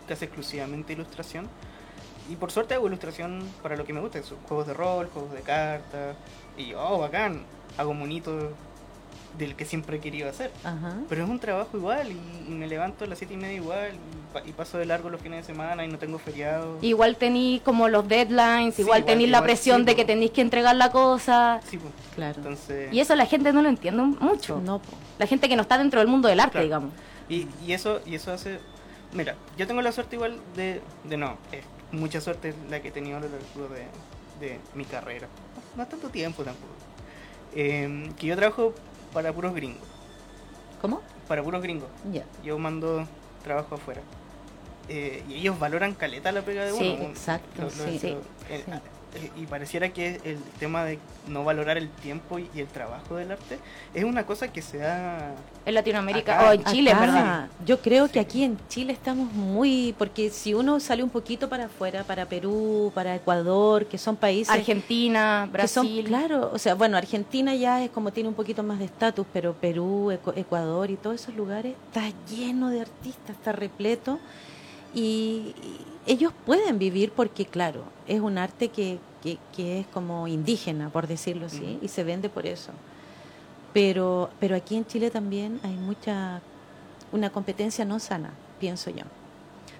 casi 0.08 0.24
exclusivamente 0.24 0.92
ilustración. 0.92 1.48
Y 2.28 2.36
por 2.36 2.50
suerte 2.52 2.74
hago 2.74 2.86
ilustración 2.86 3.42
para 3.62 3.76
lo 3.76 3.84
que 3.84 3.92
me 3.92 4.00
gusta, 4.00 4.22
son 4.22 4.38
juegos 4.48 4.66
de 4.66 4.74
rol, 4.74 5.08
juegos 5.12 5.32
de 5.32 5.40
cartas. 5.42 6.16
Y 6.56 6.72
oh, 6.74 6.98
bacán, 6.98 7.42
hago 7.78 7.94
monitos 7.94 8.44
del 9.38 9.54
que 9.54 9.64
siempre 9.64 9.96
he 9.96 10.00
querido 10.00 10.28
hacer. 10.28 10.50
Ajá. 10.64 10.94
Pero 11.08 11.24
es 11.24 11.30
un 11.30 11.38
trabajo 11.38 11.76
igual 11.76 12.08
y, 12.12 12.50
y 12.50 12.54
me 12.54 12.66
levanto 12.66 13.04
a 13.04 13.06
las 13.06 13.18
7 13.18 13.34
y 13.34 13.36
media 13.36 13.56
igual 13.56 13.92
y, 13.94 14.32
pa- 14.34 14.42
y 14.46 14.52
paso 14.52 14.76
de 14.78 14.84
largo 14.86 15.08
los 15.08 15.20
fines 15.20 15.46
de 15.46 15.52
semana 15.52 15.84
y 15.84 15.88
no 15.88 15.98
tengo 15.98 16.18
feriado. 16.18 16.78
Igual 16.82 17.16
tenéis 17.16 17.62
como 17.62 17.88
los 17.88 18.06
deadlines, 18.06 18.74
Sí, 18.74 18.82
igual 18.82 19.00
igual- 19.00 19.04
tenéis 19.06 19.30
la 19.30 19.42
presión 19.42 19.78
sí, 19.80 19.84
de 19.86 19.96
que 19.96 20.04
tenéis 20.04 20.30
que 20.32 20.40
entregar 20.42 20.76
la 20.76 20.90
cosa. 20.90 21.60
Sí, 21.68 21.78
pues. 21.78 21.92
Claro. 22.14 22.34
Entonces, 22.38 22.92
Y 22.92 23.00
eso 23.00 23.14
la 23.16 23.26
gente 23.26 23.52
no 23.52 23.62
lo 23.62 23.68
entiende 23.68 24.02
mucho. 24.02 24.60
No, 24.60 24.78
po. 24.80 24.90
La 25.18 25.26
gente 25.26 25.48
que 25.48 25.56
no 25.56 25.62
está 25.62 25.78
dentro 25.78 26.00
del 26.00 26.08
mundo 26.08 26.28
del 26.28 26.40
arte, 26.40 26.52
Claro. 26.52 26.64
digamos. 26.64 26.92
Y, 27.28 27.46
y 27.66 27.72
eso 27.72 28.00
y 28.04 28.16
eso 28.16 28.32
hace 28.32 28.58
mira 29.12 29.36
yo 29.56 29.66
tengo 29.66 29.82
la 29.82 29.92
suerte 29.92 30.16
igual 30.16 30.38
de, 30.56 30.80
de 31.04 31.16
no 31.16 31.36
es 31.52 31.64
mucha 31.92 32.20
suerte 32.20 32.54
la 32.68 32.80
que 32.80 32.88
he 32.88 32.90
tenido 32.90 33.16
a 33.18 33.20
lo 33.20 33.26
largo 33.28 33.74
de, 33.74 33.86
de 34.46 34.58
mi 34.74 34.84
carrera 34.84 35.28
no, 35.76 35.82
no 35.84 35.88
tanto 35.88 36.08
tiempo 36.10 36.42
tampoco 36.44 36.72
Eh, 37.54 38.10
que 38.18 38.26
yo 38.28 38.36
trabajo 38.36 38.72
para 39.12 39.32
puros 39.32 39.54
gringos 39.54 39.86
¿Cómo? 40.80 41.00
para 41.28 41.42
puros 41.42 41.62
gringos 41.62 41.88
Ya. 42.12 42.24
yo 42.44 42.58
mando 42.58 43.06
trabajo 43.42 43.74
afuera 43.76 44.00
Eh, 44.88 45.22
y 45.28 45.34
ellos 45.34 45.58
valoran 45.58 45.94
caleta 45.94 46.32
la 46.32 46.42
pega 46.42 46.64
de 46.64 46.72
Sí, 46.72 46.96
uno 46.98 47.08
exacto, 47.10 47.70
sí. 47.70 47.98
Sí. 48.00 48.16
eh, 48.48 48.64
Sí. 48.66 48.72
Eh, 49.14 49.30
y 49.36 49.46
pareciera 49.46 49.88
que 49.90 50.20
el 50.24 50.38
tema 50.58 50.84
de 50.84 50.98
no 51.28 51.44
valorar 51.44 51.76
el 51.78 51.88
tiempo 51.88 52.38
y, 52.38 52.48
el 52.56 52.66
trabajo 52.66 53.16
del 53.16 53.32
arte 53.32 53.58
es 53.94 54.04
una 54.04 54.24
cosa 54.24 54.52
que 54.52 54.62
se 54.62 54.78
da 54.78 55.34
En 55.66 55.74
Latinoamérica 55.74 56.38
Acá- 56.38 56.48
o 56.50 56.52
en 56.52 56.64
Chile, 56.64 56.90
Acá, 56.92 57.00
¿verdad? 57.00 57.48
Yo 57.66 57.80
creo 57.80 58.08
que 58.08 58.20
aquí 58.20 58.44
en 58.44 58.58
Chile 58.68 58.92
estamos 58.92 59.32
muy, 59.32 59.94
porque 59.98 60.30
si 60.30 60.54
uno 60.54 60.78
sale 60.80 61.02
un 61.02 61.10
poquito 61.10 61.48
para 61.48 61.64
afuera, 61.66 62.04
para 62.04 62.26
Perú, 62.26 62.92
para 62.94 63.14
Ecuador, 63.16 63.86
que 63.86 63.98
son 63.98 64.16
países 64.16 64.52
Argentina, 64.54 65.48
que 65.54 65.66
son, 65.68 65.86
Brasil. 65.86 66.04
claro, 66.06 66.50
o 66.52 66.58
sea, 66.58 66.74
bueno, 66.74 66.96
Argentina 66.96 67.54
ya 67.54 67.82
es 67.84 67.90
como 67.90 68.12
tiene 68.12 68.28
un 68.28 68.34
poquito 68.34 68.62
más 68.62 68.78
de 68.78 68.84
estatus, 68.86 69.26
pero 69.32 69.54
Perú, 69.54 70.10
Ecu- 70.12 70.32
Ecuador 70.36 70.90
y 70.90 70.96
todos 70.96 71.20
esos 71.20 71.34
lugares 71.34 71.74
está 71.88 72.02
lleno 72.30 72.70
de 72.70 72.80
artistas, 72.82 73.36
está 73.36 73.52
repleto 73.52 74.18
y, 74.94 75.54
y 75.56 75.80
ellos 76.12 76.32
pueden 76.46 76.78
vivir 76.78 77.12
porque, 77.12 77.44
claro, 77.46 77.82
es 78.08 78.20
un 78.20 78.36
arte 78.38 78.68
que, 78.68 78.98
que, 79.22 79.38
que 79.54 79.80
es 79.80 79.86
como 79.86 80.26
indígena, 80.26 80.88
por 80.90 81.06
decirlo 81.06 81.46
así, 81.46 81.78
y 81.82 81.88
se 81.88 82.04
vende 82.04 82.28
por 82.28 82.46
eso. 82.46 82.72
Pero, 83.72 84.30
pero 84.40 84.56
aquí 84.56 84.76
en 84.76 84.86
Chile 84.86 85.10
también 85.10 85.60
hay 85.62 85.74
mucha, 85.74 86.40
una 87.12 87.30
competencia 87.30 87.84
no 87.84 87.98
sana, 88.00 88.30
pienso 88.58 88.90
yo. 88.90 89.04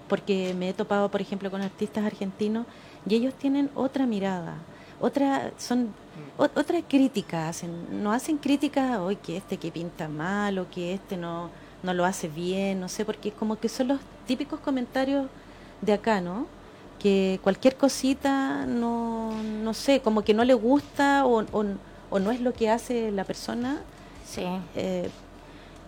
Porque 0.07 0.53
me 0.57 0.69
he 0.69 0.73
topado, 0.73 1.09
por 1.09 1.21
ejemplo, 1.21 1.51
con 1.51 1.61
artistas 1.61 2.05
argentinos 2.05 2.65
y 3.07 3.15
ellos 3.15 3.33
tienen 3.33 3.69
otra 3.75 4.05
mirada, 4.05 4.55
otra, 5.01 5.51
son 5.57 5.85
mm, 5.85 6.41
o- 6.41 6.43
otra 6.59 6.81
crítica 6.87 7.49
hacen, 7.49 8.03
no 8.03 8.11
hacen 8.13 8.37
críticas 8.37 8.99
hoy 8.99 9.15
que 9.17 9.37
este 9.37 9.57
que 9.57 9.71
pinta 9.71 10.07
mal 10.07 10.59
o 10.59 10.69
que 10.69 10.93
este 10.93 11.17
no, 11.17 11.49
no 11.83 11.93
lo 11.93 12.05
hace 12.05 12.27
bien, 12.29 12.79
no 12.79 12.87
sé, 12.87 13.03
porque 13.03 13.31
como 13.31 13.59
que 13.59 13.67
son 13.67 13.89
los 13.89 13.99
típicos 14.27 14.59
comentarios 14.59 15.25
de 15.81 15.93
acá, 15.93 16.21
¿no? 16.21 16.45
Que 16.99 17.39
cualquier 17.43 17.75
cosita 17.75 18.65
no, 18.65 19.31
no 19.63 19.73
sé, 19.73 20.01
como 20.01 20.23
que 20.23 20.33
no 20.33 20.43
le 20.43 20.53
gusta 20.53 21.25
o, 21.25 21.41
o, 21.51 21.65
o 22.09 22.19
no 22.19 22.31
es 22.31 22.39
lo 22.41 22.53
que 22.53 22.69
hace 22.69 23.11
la 23.11 23.23
persona. 23.23 23.81
Sí. 24.25 24.43
eh, 24.75 25.09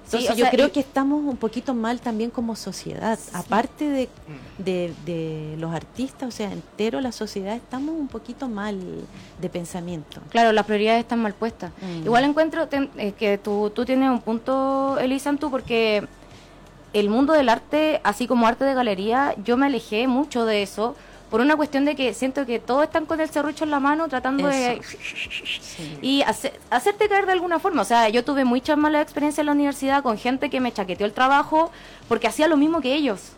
entonces 0.05 0.35
yo 0.35 0.43
sea, 0.43 0.51
creo 0.51 0.67
y- 0.67 0.71
que 0.71 0.81
estamos 0.81 1.23
un 1.23 1.37
poquito 1.37 1.73
mal 1.73 2.01
también 2.01 2.29
como 2.29 2.57
sociedad, 2.57 3.17
aparte 3.31 3.87
de 3.89 4.07
mm. 4.59 4.63
de, 4.63 4.93
de 5.05 5.55
los 5.57 5.73
artistas, 5.73 6.27
o 6.27 6.31
sea, 6.31 6.51
entero 6.51 6.99
la 6.99 7.13
sociedad, 7.13 7.55
estamos 7.55 7.95
un 7.97 8.09
poquito 8.09 8.49
mal 8.49 8.77
de 9.39 9.49
pensamiento. 9.49 10.19
Claro, 10.29 10.51
las 10.51 10.65
prioridades 10.65 10.99
están 11.01 11.21
mal 11.21 11.33
puestas. 11.33 11.71
Mm. 11.81 12.03
Igual 12.05 12.25
encuentro 12.25 12.67
ten- 12.67 12.89
eh, 12.97 13.13
que 13.13 13.37
tú, 13.37 13.71
tú 13.73 13.85
tienes 13.85 14.09
un 14.09 14.19
punto, 14.19 14.97
Elisantu, 14.99 15.49
porque 15.49 16.05
el 16.93 17.09
mundo 17.09 17.33
del 17.33 17.49
arte, 17.49 17.99
así 18.03 18.27
como 18.27 18.47
arte 18.47 18.65
de 18.65 18.73
galería, 18.73 19.35
yo 19.43 19.57
me 19.57 19.65
alejé 19.65 20.07
mucho 20.07 20.45
de 20.45 20.61
eso 20.63 20.95
por 21.29 21.41
una 21.41 21.55
cuestión 21.55 21.83
de 21.85 21.95
que 21.95 22.13
siento 22.13 22.45
que 22.45 22.59
todos 22.59 22.83
están 22.83 23.07
con 23.07 23.19
el 23.19 23.27
serrucho 23.29 23.63
en 23.63 23.71
la 23.71 23.79
mano 23.79 24.07
tratando 24.07 24.47
de... 24.47 24.79
Sí. 24.83 25.97
Y 26.01 26.21
hace- 26.21 26.53
hacerte 26.69 27.09
caer 27.09 27.25
de 27.25 27.31
alguna 27.31 27.57
forma. 27.57 27.81
O 27.81 27.85
sea, 27.85 28.07
yo 28.09 28.23
tuve 28.23 28.45
muchas 28.45 28.77
malas 28.77 29.01
experiencias 29.01 29.39
en 29.39 29.47
la 29.47 29.53
universidad 29.53 30.03
con 30.03 30.17
gente 30.19 30.51
que 30.51 30.59
me 30.59 30.71
chaqueteó 30.71 31.07
el 31.07 31.13
trabajo 31.13 31.71
porque 32.07 32.27
hacía 32.27 32.47
lo 32.47 32.55
mismo 32.55 32.81
que 32.81 32.93
ellos. 32.93 33.31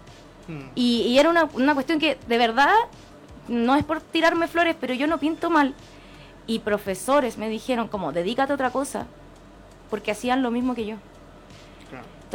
Mm. 0.50 0.60
Y, 0.76 1.02
y 1.04 1.20
era 1.20 1.30
una, 1.30 1.46
una 1.54 1.74
cuestión 1.74 1.98
que, 2.00 2.18
de 2.28 2.38
verdad, 2.38 2.74
no 3.48 3.76
es 3.78 3.86
por 3.86 4.02
tirarme 4.02 4.50
flores, 4.50 4.76
pero 4.78 4.94
yo 4.94 5.08
no 5.08 5.18
pinto 5.18 5.50
mal. 5.50 5.74
Y 6.48 6.60
profesores 6.60 7.38
me 7.38 7.48
dijeron 7.48 7.88
como, 7.88 8.12
dedícate 8.12 8.52
a 8.52 8.56
otra 8.56 8.72
cosa, 8.72 9.08
porque 9.90 10.12
hacían 10.12 10.44
lo 10.44 10.52
mismo 10.52 10.76
que 10.76 10.86
yo. 10.86 10.98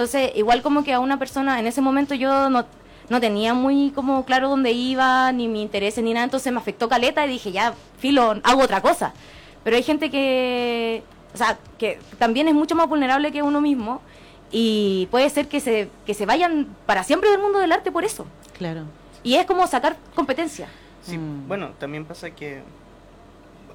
Entonces, 0.00 0.32
igual 0.34 0.62
como 0.62 0.82
que 0.82 0.94
a 0.94 0.98
una 0.98 1.18
persona, 1.18 1.60
en 1.60 1.66
ese 1.66 1.82
momento 1.82 2.14
yo 2.14 2.48
no, 2.48 2.64
no 3.10 3.20
tenía 3.20 3.52
muy 3.52 3.90
como 3.90 4.24
claro 4.24 4.48
dónde 4.48 4.72
iba, 4.72 5.30
ni 5.30 5.46
mi 5.46 5.60
interés, 5.60 5.98
ni 5.98 6.14
nada, 6.14 6.24
entonces 6.24 6.50
me 6.50 6.58
afectó 6.58 6.88
caleta 6.88 7.26
y 7.26 7.28
dije, 7.28 7.52
ya, 7.52 7.74
filo, 7.98 8.34
hago 8.42 8.62
otra 8.62 8.80
cosa. 8.80 9.12
Pero 9.62 9.76
hay 9.76 9.82
gente 9.82 10.10
que, 10.10 11.02
o 11.34 11.36
sea, 11.36 11.58
que 11.76 11.98
también 12.18 12.48
es 12.48 12.54
mucho 12.54 12.74
más 12.74 12.88
vulnerable 12.88 13.30
que 13.30 13.42
uno 13.42 13.60
mismo 13.60 14.00
y 14.50 15.06
puede 15.10 15.28
ser 15.28 15.48
que 15.48 15.60
se, 15.60 15.90
que 16.06 16.14
se 16.14 16.24
vayan 16.24 16.74
para 16.86 17.04
siempre 17.04 17.28
del 17.28 17.40
mundo 17.42 17.58
del 17.58 17.72
arte 17.72 17.92
por 17.92 18.06
eso. 18.06 18.24
Claro. 18.56 18.84
Y 19.22 19.34
es 19.34 19.44
como 19.44 19.66
sacar 19.66 19.98
competencia. 20.14 20.66
Sí, 21.02 21.18
Mm. 21.18 21.46
bueno, 21.46 21.72
también 21.78 22.06
pasa 22.06 22.30
que 22.30 22.62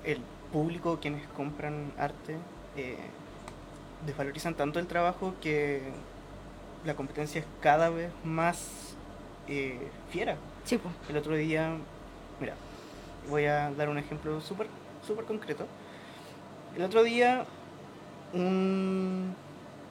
el 0.03 0.21
público, 0.51 0.97
quienes 0.99 1.27
compran 1.37 1.91
arte, 1.99 2.35
eh, 2.77 2.97
desvalorizan 4.07 4.55
tanto 4.55 4.79
el 4.79 4.87
trabajo 4.87 5.35
que 5.39 5.83
la 6.85 6.95
competencia 6.95 7.39
es 7.41 7.47
cada 7.61 7.89
vez 7.89 8.11
más 8.23 8.95
eh, 9.47 9.89
fiera. 10.09 10.37
Sí, 10.63 10.77
pues. 10.77 10.93
El 11.09 11.17
otro 11.17 11.35
día, 11.35 11.75
mira, 12.39 12.53
voy 13.29 13.45
a 13.45 13.71
dar 13.71 13.89
un 13.89 13.97
ejemplo 13.97 14.39
súper 14.41 14.67
súper 15.05 15.25
concreto. 15.25 15.65
El 16.75 16.83
otro 16.83 17.03
día, 17.03 17.45
un- 18.33 19.35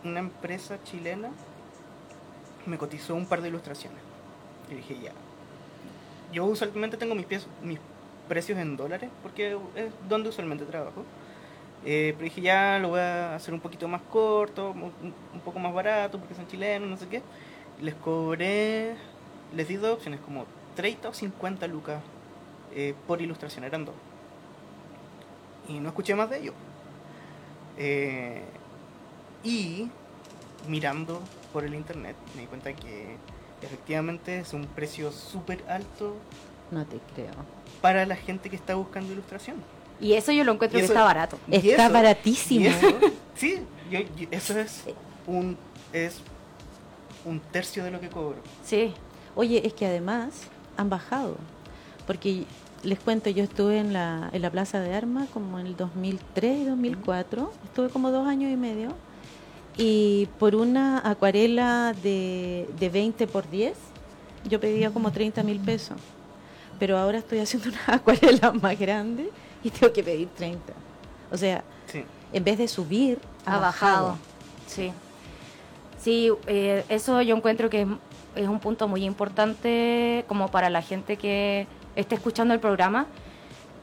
una 0.04 0.20
empresa 0.20 0.78
chilena 0.85 1.30
me 2.66 2.78
cotizó 2.78 3.14
un 3.14 3.26
par 3.26 3.42
de 3.42 3.48
ilustraciones. 3.48 3.98
Y 4.70 4.74
dije, 4.74 4.98
ya. 5.00 5.12
Yo 6.33 6.44
usualmente 6.46 6.96
tengo 6.96 7.14
mis, 7.14 7.26
pies- 7.26 7.46
mis 7.62 7.78
precios 8.28 8.59
en 8.59 8.76
dólares, 8.76 9.11
porque 9.22 9.57
es 9.76 9.87
donde 10.09 10.30
usualmente 10.30 10.64
trabajo. 10.64 11.04
Eh, 11.84 12.12
pero 12.16 12.24
dije, 12.24 12.40
ya 12.40 12.78
lo 12.80 12.90
voy 12.90 13.00
a 13.00 13.34
hacer 13.34 13.52
un 13.52 13.60
poquito 13.60 13.86
más 13.88 14.00
corto, 14.02 14.70
un, 14.70 14.92
un 15.34 15.40
poco 15.44 15.58
más 15.58 15.72
barato, 15.74 16.18
porque 16.18 16.34
son 16.34 16.46
chilenos, 16.46 16.88
no 16.88 16.96
sé 16.96 17.08
qué. 17.08 17.22
Les 17.80 17.94
cobré, 17.94 18.94
les 19.54 19.68
di 19.68 19.76
dos 19.76 19.94
opciones, 19.94 20.20
como 20.20 20.46
30 20.76 21.08
o 21.10 21.12
50 21.14 21.66
lucas 21.66 22.00
eh, 22.74 22.94
por 23.06 23.20
ilustración, 23.20 23.64
eran 23.64 23.84
dos. 23.84 23.94
Y 25.68 25.78
no 25.80 25.88
escuché 25.88 26.14
más 26.14 26.30
de 26.30 26.38
ellos. 26.38 26.54
Eh, 27.76 28.42
y 29.42 29.90
mirando 30.68 31.20
por 31.52 31.64
el 31.64 31.74
internet 31.74 32.16
me 32.34 32.42
di 32.42 32.46
cuenta 32.46 32.72
que 32.72 33.16
efectivamente 33.62 34.38
es 34.38 34.52
un 34.54 34.66
precio 34.66 35.10
súper 35.12 35.64
alto 35.68 36.14
No 36.70 36.86
te 36.86 36.98
creo. 37.14 37.32
para 37.80 38.06
la 38.06 38.16
gente 38.16 38.48
que 38.48 38.56
está 38.56 38.74
buscando 38.76 39.12
ilustración. 39.12 39.56
Y 40.00 40.14
eso 40.14 40.33
yo 40.33 40.44
lo 40.44 40.52
encuentro 40.52 40.78
que 40.78 40.85
está 40.85 41.02
barato. 41.04 41.38
Está 41.50 41.85
eso- 41.87 41.92
baratísimo. 41.92 42.66
eso, 42.68 42.88
sí, 43.35 43.59
yo- 43.90 44.00
yo- 44.00 44.28
eso 44.30 44.59
es 44.59 44.83
un, 45.26 45.57
es 45.92 46.16
un 47.24 47.40
tercio 47.40 47.85
de 47.85 47.90
lo 47.90 48.00
que 48.00 48.09
cobro. 48.09 48.37
Sí. 48.64 48.92
Oye, 49.35 49.66
es 49.66 49.72
que 49.72 49.87
además 49.87 50.30
han 50.76 50.90
bajado. 50.90 51.37
Porque 52.07 52.44
les 52.83 52.98
cuento, 52.98 53.30
yo 53.30 53.42
estuve 53.44 53.78
en 53.78 53.92
la, 53.92 54.28
en 54.33 54.42
la 54.42 54.50
Plaza 54.50 54.80
de 54.80 54.94
Armas 54.94 55.28
como 55.33 55.59
en 55.59 55.66
el 55.66 55.76
2003 55.76 56.59
y 56.61 56.64
2004. 56.64 57.50
Estuve 57.64 57.88
como 57.88 58.11
dos 58.11 58.26
años 58.28 58.52
y 58.52 58.57
medio. 58.57 58.90
Y 59.76 60.28
por 60.38 60.54
una 60.54 60.98
acuarela 61.09 61.94
de, 62.02 62.68
de 62.78 62.88
20 62.90 63.26
por 63.26 63.48
10, 63.50 63.72
yo 64.48 64.61
pedía 64.61 64.90
como 64.90 65.11
30 65.11 65.42
mil 65.42 65.59
pesos. 65.61 65.96
Pero 66.78 66.98
ahora 66.98 67.18
estoy 67.18 67.38
haciendo 67.38 67.70
una 67.70 67.80
acuarela 67.96 68.52
más 68.52 68.78
grande 68.78 69.30
y 69.64 69.70
tengo 69.70 69.92
que 69.92 70.03
pedir 70.03 70.29
30. 70.37 70.72
O 71.33 71.37
sea, 71.37 71.64
Sí. 71.87 72.05
en 72.33 72.44
vez 72.44 72.59
de 72.59 72.68
subir, 72.68 73.18
ha 73.46 73.59
bajado. 73.59 74.16
Sí. 74.66 74.92
Sí, 76.00 76.31
eh, 76.46 76.85
eso 76.88 77.22
yo 77.22 77.35
encuentro 77.37 77.70
que 77.70 77.83
es, 77.83 77.88
es 78.37 78.48
un 78.48 78.61
punto 78.61 78.88
muy 78.88 79.05
importante 79.05 80.24
como 80.29 80.48
para 80.50 80.68
la 80.70 80.83
gente 80.83 81.16
que 81.16 81.66
esté 81.96 82.14
escuchando 82.16 82.53
el 82.55 82.61
programa, 82.61 83.07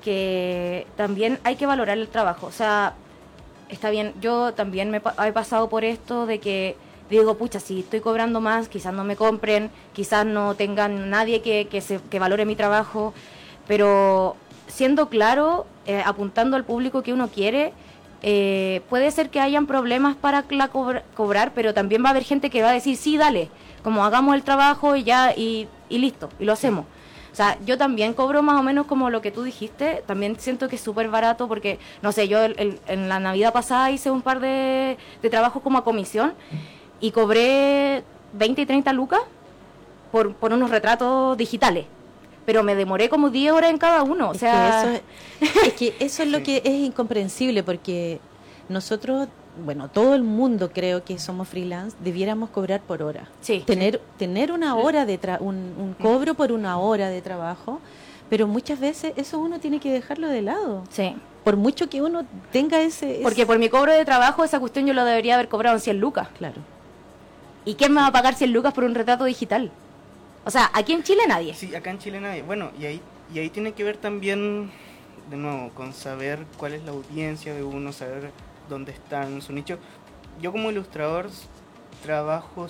que 0.03 0.87
también 0.95 1.39
hay 1.43 1.55
que 1.55 1.65
valorar 1.65 1.97
el 1.97 2.07
trabajo. 2.07 2.47
O 2.47 2.51
sea, 2.51 2.93
está 3.69 3.89
bien, 3.89 4.13
yo 4.21 4.53
también 4.53 4.89
me 4.91 4.99
pa- 5.01 5.15
he 5.27 5.31
pasado 5.31 5.69
por 5.69 5.83
esto 5.83 6.25
de 6.25 6.39
que 6.39 6.75
digo, 7.09 7.35
pucha, 7.37 7.59
si 7.59 7.79
estoy 7.81 7.99
cobrando 7.99 8.39
más, 8.41 8.69
quizás 8.69 8.93
no 8.93 9.03
me 9.03 9.15
compren, 9.15 9.69
quizás 9.93 10.25
no 10.25 10.55
tengan 10.55 11.09
nadie 11.09 11.41
que, 11.41 11.67
que, 11.67 11.81
se, 11.81 11.99
que 12.09 12.19
valore 12.19 12.45
mi 12.45 12.55
trabajo, 12.55 13.13
pero 13.67 14.35
siendo 14.71 15.09
claro, 15.09 15.65
eh, 15.85 16.01
apuntando 16.05 16.55
al 16.57 16.63
público 16.63 17.01
que 17.03 17.13
uno 17.13 17.27
quiere, 17.27 17.73
eh, 18.23 18.81
puede 18.89 19.09
ser 19.11 19.29
que 19.29 19.39
hayan 19.39 19.65
problemas 19.67 20.15
para 20.15 20.45
la 20.49 20.67
cobra- 20.69 21.03
cobrar, 21.15 21.51
pero 21.53 21.73
también 21.73 22.03
va 22.03 22.07
a 22.07 22.11
haber 22.11 22.23
gente 22.23 22.49
que 22.49 22.61
va 22.61 22.69
a 22.69 22.73
decir, 22.73 22.95
sí, 22.95 23.17
dale, 23.17 23.49
como 23.83 24.05
hagamos 24.05 24.35
el 24.35 24.43
trabajo 24.43 24.95
y 24.95 25.03
ya, 25.03 25.33
y, 25.35 25.67
y 25.89 25.97
listo, 25.97 26.29
y 26.39 26.45
lo 26.45 26.53
hacemos. 26.53 26.85
O 27.31 27.35
sea, 27.35 27.57
yo 27.65 27.77
también 27.77 28.13
cobro 28.13 28.43
más 28.43 28.59
o 28.59 28.63
menos 28.63 28.85
como 28.87 29.09
lo 29.09 29.21
que 29.21 29.31
tú 29.31 29.43
dijiste, 29.43 30.03
también 30.05 30.37
siento 30.39 30.67
que 30.67 30.75
es 30.75 30.81
súper 30.81 31.07
barato 31.09 31.47
porque, 31.47 31.79
no 32.01 32.11
sé, 32.11 32.27
yo 32.27 32.39
en 32.43 33.09
la 33.09 33.19
Navidad 33.19 33.53
pasada 33.53 33.89
hice 33.89 34.11
un 34.11 34.21
par 34.21 34.39
de, 34.41 34.97
de 35.21 35.29
trabajos 35.29 35.63
como 35.63 35.77
a 35.77 35.83
comisión 35.85 36.33
y 36.99 37.11
cobré 37.11 38.03
20 38.33 38.61
y 38.61 38.65
30 38.65 38.91
lucas 38.93 39.21
por, 40.11 40.33
por 40.35 40.51
unos 40.51 40.69
retratos 40.69 41.37
digitales. 41.37 41.85
Pero 42.45 42.63
me 42.63 42.75
demoré 42.75 43.07
como 43.09 43.29
10 43.29 43.53
horas 43.53 43.69
en 43.69 43.77
cada 43.77 44.03
uno. 44.03 44.29
O 44.29 44.33
Es 44.33 44.39
sea, 44.39 44.99
que 45.39 45.45
eso 45.45 45.61
es, 45.65 45.73
que 45.73 45.95
eso 45.99 46.23
es 46.23 46.29
lo 46.29 46.41
que 46.43 46.57
es 46.65 46.73
incomprensible 46.73 47.63
porque 47.63 48.19
nosotros, 48.69 49.27
bueno, 49.63 49.89
todo 49.89 50.15
el 50.15 50.23
mundo 50.23 50.71
creo 50.73 51.03
que 51.03 51.19
somos 51.19 51.47
freelance, 51.47 51.95
debiéramos 52.03 52.49
cobrar 52.49 52.81
por 52.81 53.03
hora. 53.03 53.27
sí. 53.41 53.63
Tener 53.65 54.01
tener 54.17 54.51
una 54.51 54.75
hora 54.75 55.05
de 55.05 55.19
tra- 55.19 55.39
un, 55.39 55.55
un 55.77 55.93
cobro 56.01 56.33
por 56.33 56.51
una 56.51 56.77
hora 56.79 57.09
de 57.09 57.21
trabajo, 57.21 57.79
pero 58.29 58.47
muchas 58.47 58.79
veces 58.79 59.13
eso 59.17 59.39
uno 59.39 59.59
tiene 59.59 59.79
que 59.79 59.91
dejarlo 59.91 60.27
de 60.27 60.41
lado. 60.41 60.83
Sí. 60.89 61.15
Por 61.43 61.57
mucho 61.57 61.89
que 61.89 62.01
uno 62.01 62.23
tenga 62.51 62.81
ese, 62.81 63.13
ese- 63.15 63.23
Porque 63.23 63.45
por 63.45 63.59
mi 63.59 63.67
cobro 63.69 63.91
de 63.93 64.05
trabajo 64.05 64.43
esa 64.43 64.59
cuestión 64.59 64.85
yo 64.85 64.93
lo 64.93 65.03
debería 65.05 65.35
haber 65.35 65.47
cobrado 65.49 65.75
en 65.75 65.81
100 65.81 65.99
lucas. 65.99 66.27
claro. 66.37 66.61
¿Y 67.65 67.75
quién 67.75 67.93
me 67.93 68.01
va 68.01 68.07
a 68.07 68.11
pagar 68.11 68.33
100 68.33 68.51
lucas 68.53 68.73
por 68.73 68.83
un 68.85 68.95
retrato 68.95 69.23
digital? 69.25 69.69
O 70.43 70.49
sea, 70.51 70.71
aquí 70.73 70.93
en 70.93 71.03
Chile 71.03 71.23
nadie. 71.27 71.53
Sí, 71.53 71.73
acá 71.75 71.91
en 71.91 71.99
Chile 71.99 72.19
nadie. 72.19 72.41
Bueno, 72.41 72.71
y 72.79 72.85
ahí, 72.85 73.01
y 73.33 73.39
ahí 73.39 73.49
tiene 73.49 73.73
que 73.73 73.83
ver 73.83 73.97
también, 73.97 74.71
de 75.29 75.37
nuevo, 75.37 75.69
con 75.69 75.93
saber 75.93 76.45
cuál 76.57 76.73
es 76.73 76.83
la 76.83 76.91
audiencia 76.91 77.53
de 77.53 77.63
uno, 77.63 77.91
saber 77.91 78.31
dónde 78.67 78.91
está 78.91 79.27
en 79.27 79.41
su 79.41 79.53
nicho. 79.53 79.77
Yo 80.41 80.51
como 80.51 80.71
ilustrador 80.71 81.29
trabajo 82.03 82.67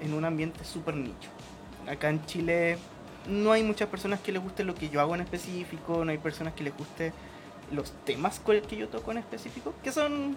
en 0.00 0.14
un 0.14 0.24
ambiente 0.24 0.64
súper 0.64 0.94
nicho. 0.94 1.30
Acá 1.88 2.10
en 2.10 2.24
Chile 2.26 2.78
no 3.26 3.52
hay 3.52 3.62
muchas 3.62 3.88
personas 3.88 4.20
que 4.20 4.30
les 4.30 4.42
guste 4.42 4.62
lo 4.64 4.74
que 4.74 4.88
yo 4.88 5.00
hago 5.00 5.14
en 5.14 5.22
específico, 5.22 6.04
no 6.04 6.10
hay 6.10 6.18
personas 6.18 6.54
que 6.54 6.64
les 6.64 6.76
guste 6.76 7.12
los 7.72 7.92
temas 8.04 8.40
con 8.40 8.56
el 8.56 8.62
que 8.62 8.76
yo 8.76 8.88
toco 8.88 9.10
en 9.10 9.18
específico, 9.18 9.74
que 9.82 9.92
son, 9.92 10.36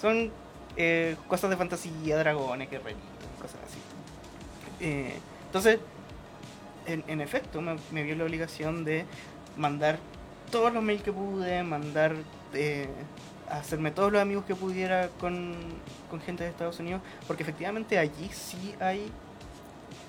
son 0.00 0.30
eh, 0.76 1.16
cosas 1.28 1.50
de 1.50 1.56
fantasía, 1.56 2.18
dragones, 2.18 2.70
guerreritos, 2.70 3.02
cosas 3.40 3.58
así. 3.66 3.78
Eh, 4.80 5.14
entonces, 5.46 5.78
en, 6.86 7.04
en 7.08 7.20
efecto, 7.20 7.60
me, 7.60 7.76
me 7.92 8.02
vio 8.02 8.14
la 8.16 8.24
obligación 8.24 8.84
de 8.84 9.04
mandar 9.56 9.98
todos 10.50 10.72
los 10.72 10.82
mails 10.82 11.02
que 11.02 11.12
pude, 11.12 11.62
mandar, 11.62 12.14
eh, 12.52 12.88
hacerme 13.50 13.90
todos 13.90 14.12
los 14.12 14.20
amigos 14.20 14.44
que 14.44 14.54
pudiera 14.54 15.08
con, 15.20 15.54
con 16.10 16.20
gente 16.20 16.44
de 16.44 16.50
Estados 16.50 16.78
Unidos, 16.80 17.00
porque 17.26 17.42
efectivamente 17.42 17.98
allí 17.98 18.30
sí 18.32 18.74
hay 18.80 19.10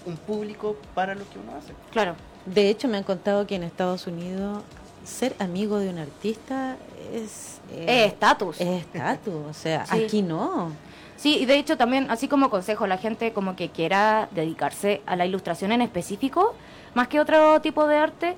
un 0.06 0.18
público 0.18 0.76
para 0.94 1.16
lo 1.16 1.28
que 1.30 1.40
uno 1.40 1.56
hace. 1.58 1.74
Claro. 1.92 2.16
De 2.46 2.70
hecho, 2.70 2.88
me 2.88 2.98
han 2.98 3.04
contado 3.04 3.48
que 3.48 3.56
en 3.56 3.64
Estados 3.64 4.06
Unidos 4.06 4.62
ser 5.04 5.36
amigo 5.40 5.80
de 5.80 5.90
un 5.90 5.98
artista 6.00 6.78
es 7.14 7.60
Es 7.72 7.88
eh, 7.88 8.06
estatus. 8.06 8.60
es 8.62 8.82
estatus, 8.82 9.34
o 9.50 9.54
sea, 9.54 9.86
Sí. 9.88 10.04
aquí 10.04 10.22
no. 10.22 10.72
Sí, 11.18 11.38
y 11.40 11.46
de 11.46 11.58
hecho 11.58 11.78
también, 11.78 12.08
así 12.10 12.28
como 12.28 12.50
consejo, 12.50 12.88
la 12.88 12.98
gente 12.98 13.32
como 13.32 13.56
que 13.56 13.70
quiera 13.70 14.28
dedicarse 14.32 15.02
a 15.06 15.16
la 15.16 15.26
ilustración 15.26 15.72
en 15.72 15.82
específico, 15.82 16.56
más 16.94 17.08
que 17.08 17.20
otro 17.20 17.62
tipo 17.62 17.88
de 17.88 17.98
arte, 17.98 18.36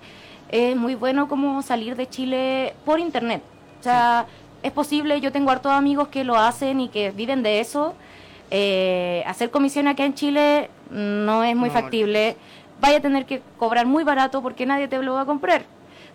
es 0.49 0.75
muy 0.75 0.95
bueno 0.95 1.27
como 1.27 1.61
salir 1.61 1.95
de 1.95 2.07
Chile 2.07 2.73
por 2.85 2.99
internet. 2.99 3.41
O 3.79 3.83
sea, 3.83 4.25
es 4.63 4.71
posible, 4.71 5.19
yo 5.21 5.31
tengo 5.31 5.51
hartos 5.51 5.71
amigos 5.71 6.07
que 6.07 6.23
lo 6.23 6.35
hacen 6.37 6.79
y 6.79 6.89
que 6.89 7.11
viven 7.11 7.43
de 7.43 7.59
eso. 7.59 7.95
Eh, 8.49 9.23
hacer 9.27 9.51
comisión 9.51 9.87
acá 9.87 10.05
en 10.05 10.13
Chile 10.13 10.69
no 10.89 11.43
es 11.43 11.55
muy 11.55 11.69
No, 11.69 11.73
factible. 11.75 12.37
Vaya 12.79 12.97
a 12.97 13.01
tener 13.01 13.25
que 13.25 13.41
cobrar 13.57 13.85
muy 13.85 14.03
barato 14.03 14.41
porque 14.41 14.65
nadie 14.65 14.87
te 14.87 15.01
lo 15.01 15.15
va 15.15 15.21
a 15.21 15.25
comprar. 15.25 15.63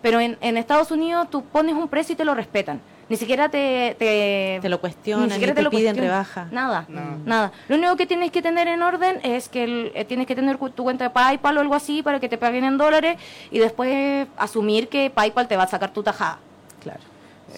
Pero 0.01 0.19
en, 0.19 0.37
en 0.41 0.57
Estados 0.57 0.91
Unidos 0.91 1.29
tú 1.29 1.43
pones 1.43 1.75
un 1.75 1.87
precio 1.87 2.13
y 2.13 2.15
te 2.15 2.25
lo 2.25 2.33
respetan. 2.33 2.81
Ni 3.13 3.17
siquiera 3.17 3.47
te... 3.47 3.95
te 3.99 4.57
Te 4.59 4.69
lo 4.69 4.81
cuestionan, 4.81 5.27
ni 5.27 5.33
siquiera 5.33 5.53
te 5.53 5.57
te, 5.59 5.61
lo 5.61 5.69
piden 5.69 5.93
cuestionan. 5.95 6.11
rebaja. 6.11 6.47
Nada. 6.51 6.85
No. 6.89 7.17
Nada. 7.25 7.51
Lo 7.67 7.75
único 7.75 7.95
que 7.95 8.07
tienes 8.07 8.31
que 8.31 8.41
tener 8.41 8.67
en 8.67 8.81
orden 8.81 9.19
es 9.21 9.49
que 9.49 9.65
el- 9.65 9.91
eh, 9.93 10.03
tienes 10.03 10.25
que 10.25 10.33
tener 10.33 10.57
tu 10.57 10.81
cuenta 10.83 11.03
de 11.03 11.09
PayPal 11.11 11.57
o 11.57 11.61
algo 11.61 11.75
así 11.75 12.01
para 12.01 12.19
que 12.19 12.27
te 12.27 12.39
paguen 12.39 12.63
en 12.63 12.79
dólares 12.79 13.19
y 13.51 13.59
después 13.59 14.27
asumir 14.35 14.87
que 14.89 15.11
PayPal 15.11 15.47
te 15.47 15.55
va 15.55 15.61
a 15.63 15.67
sacar 15.67 15.93
tu 15.93 16.01
tajada. 16.01 16.39
Claro. 16.81 17.01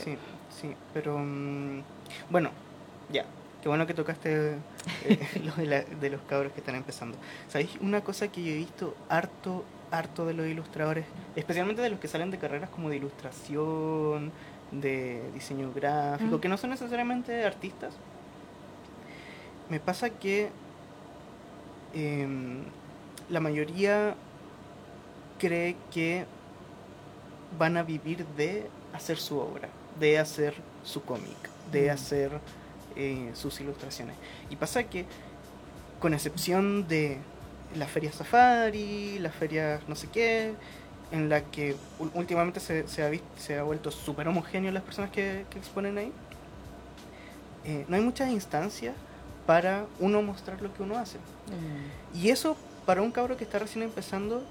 Sí, 0.04 0.18
sí, 0.62 0.74
pero 0.94 1.18
mm, 1.18 1.80
bueno, 2.30 2.50
ya, 3.10 3.24
Qué 3.64 3.70
bueno 3.70 3.88
que 3.88 3.94
tocaste 3.94 4.58
eh, 5.06 5.20
lo 5.46 5.54
de, 5.54 5.66
la- 5.68 5.82
de 5.84 6.10
los 6.10 6.20
cabros 6.30 6.52
que 6.52 6.60
están 6.60 6.76
empezando. 6.76 7.18
¿Sabéis? 7.48 7.70
Una 7.80 8.02
cosa 8.02 8.28
que 8.28 8.44
yo 8.44 8.52
he 8.52 8.58
visto 8.58 8.94
harto, 9.08 9.64
harto 9.90 10.26
de 10.28 10.34
los 10.34 10.46
ilustradores, 10.48 11.06
especialmente 11.38 11.82
de 11.82 11.90
los 11.92 12.00
que 12.02 12.10
salen 12.10 12.30
de 12.30 12.38
carreras 12.40 12.70
como 12.70 12.90
de 12.90 12.98
ilustración, 12.98 14.32
de 14.82 15.22
diseño 15.34 15.72
gráfico, 15.74 16.38
Mm. 16.38 16.40
que 16.42 16.50
no 16.50 16.58
son 16.58 16.70
necesariamente 16.72 17.46
artistas. 17.46 17.94
Me 19.70 19.80
pasa 19.80 20.10
que 20.10 20.50
em, 21.94 22.64
la 23.30 23.40
mayoría 23.40 24.16
cree 25.40 25.76
que 25.92 26.26
van 27.58 27.78
a 27.78 27.84
vivir 27.84 28.26
de 28.38 28.68
hacer 28.94 29.18
su 29.18 29.38
obra, 29.40 29.70
de 30.00 30.20
hacer 30.20 30.54
su 30.84 31.04
cómic, 31.04 31.38
de 31.72 31.88
Mm. 31.88 31.92
hacer 31.92 32.32
eh, 32.98 33.32
sus 33.34 33.60
ilustraciones. 33.60 34.16
Y 34.50 34.56
pasa 34.56 34.84
que, 34.86 35.06
con 36.00 36.14
excepción 36.14 36.88
de 36.88 37.18
la 37.76 37.88
feria 37.88 38.10
Safari, 38.14 39.20
la 39.20 39.32
feria 39.32 39.82
no 39.90 39.96
sé 39.96 40.08
qué, 40.08 40.54
en 41.12 41.30
la 41.30 41.42
que 41.44 41.76
últimamente 42.14 42.60
se, 42.60 42.88
se 42.88 43.04
ha, 43.04 43.10
vis- 43.10 43.22
se 43.38 43.58
ha 43.58 43.64
vuelto 43.64 43.92
súper 43.92 44.28
homogéneo 44.28 44.72
las 44.72 44.84
personas 44.84 45.12
que, 45.12 45.46
que 45.50 45.60
exponen 45.60 45.98
ahí, 45.98 46.12
eh, 47.64 47.86
no 47.88 47.96
hay 47.96 48.02
muchas 48.02 48.30
instancias 48.32 48.96
para 49.46 49.86
uno 50.00 50.22
mostrar 50.22 50.62
lo 50.62 50.74
que 50.74 50.84
uno 50.84 50.98
hace. 50.98 51.18
Mm, 51.18 52.18
Y 52.18 52.30
eso, 52.30 52.58
para 52.86 53.02
un 53.02 53.12
cabro 53.12 53.38
que 53.38 53.44
está 53.44 53.60
recién 53.60 53.84
empezando, 53.84 54.44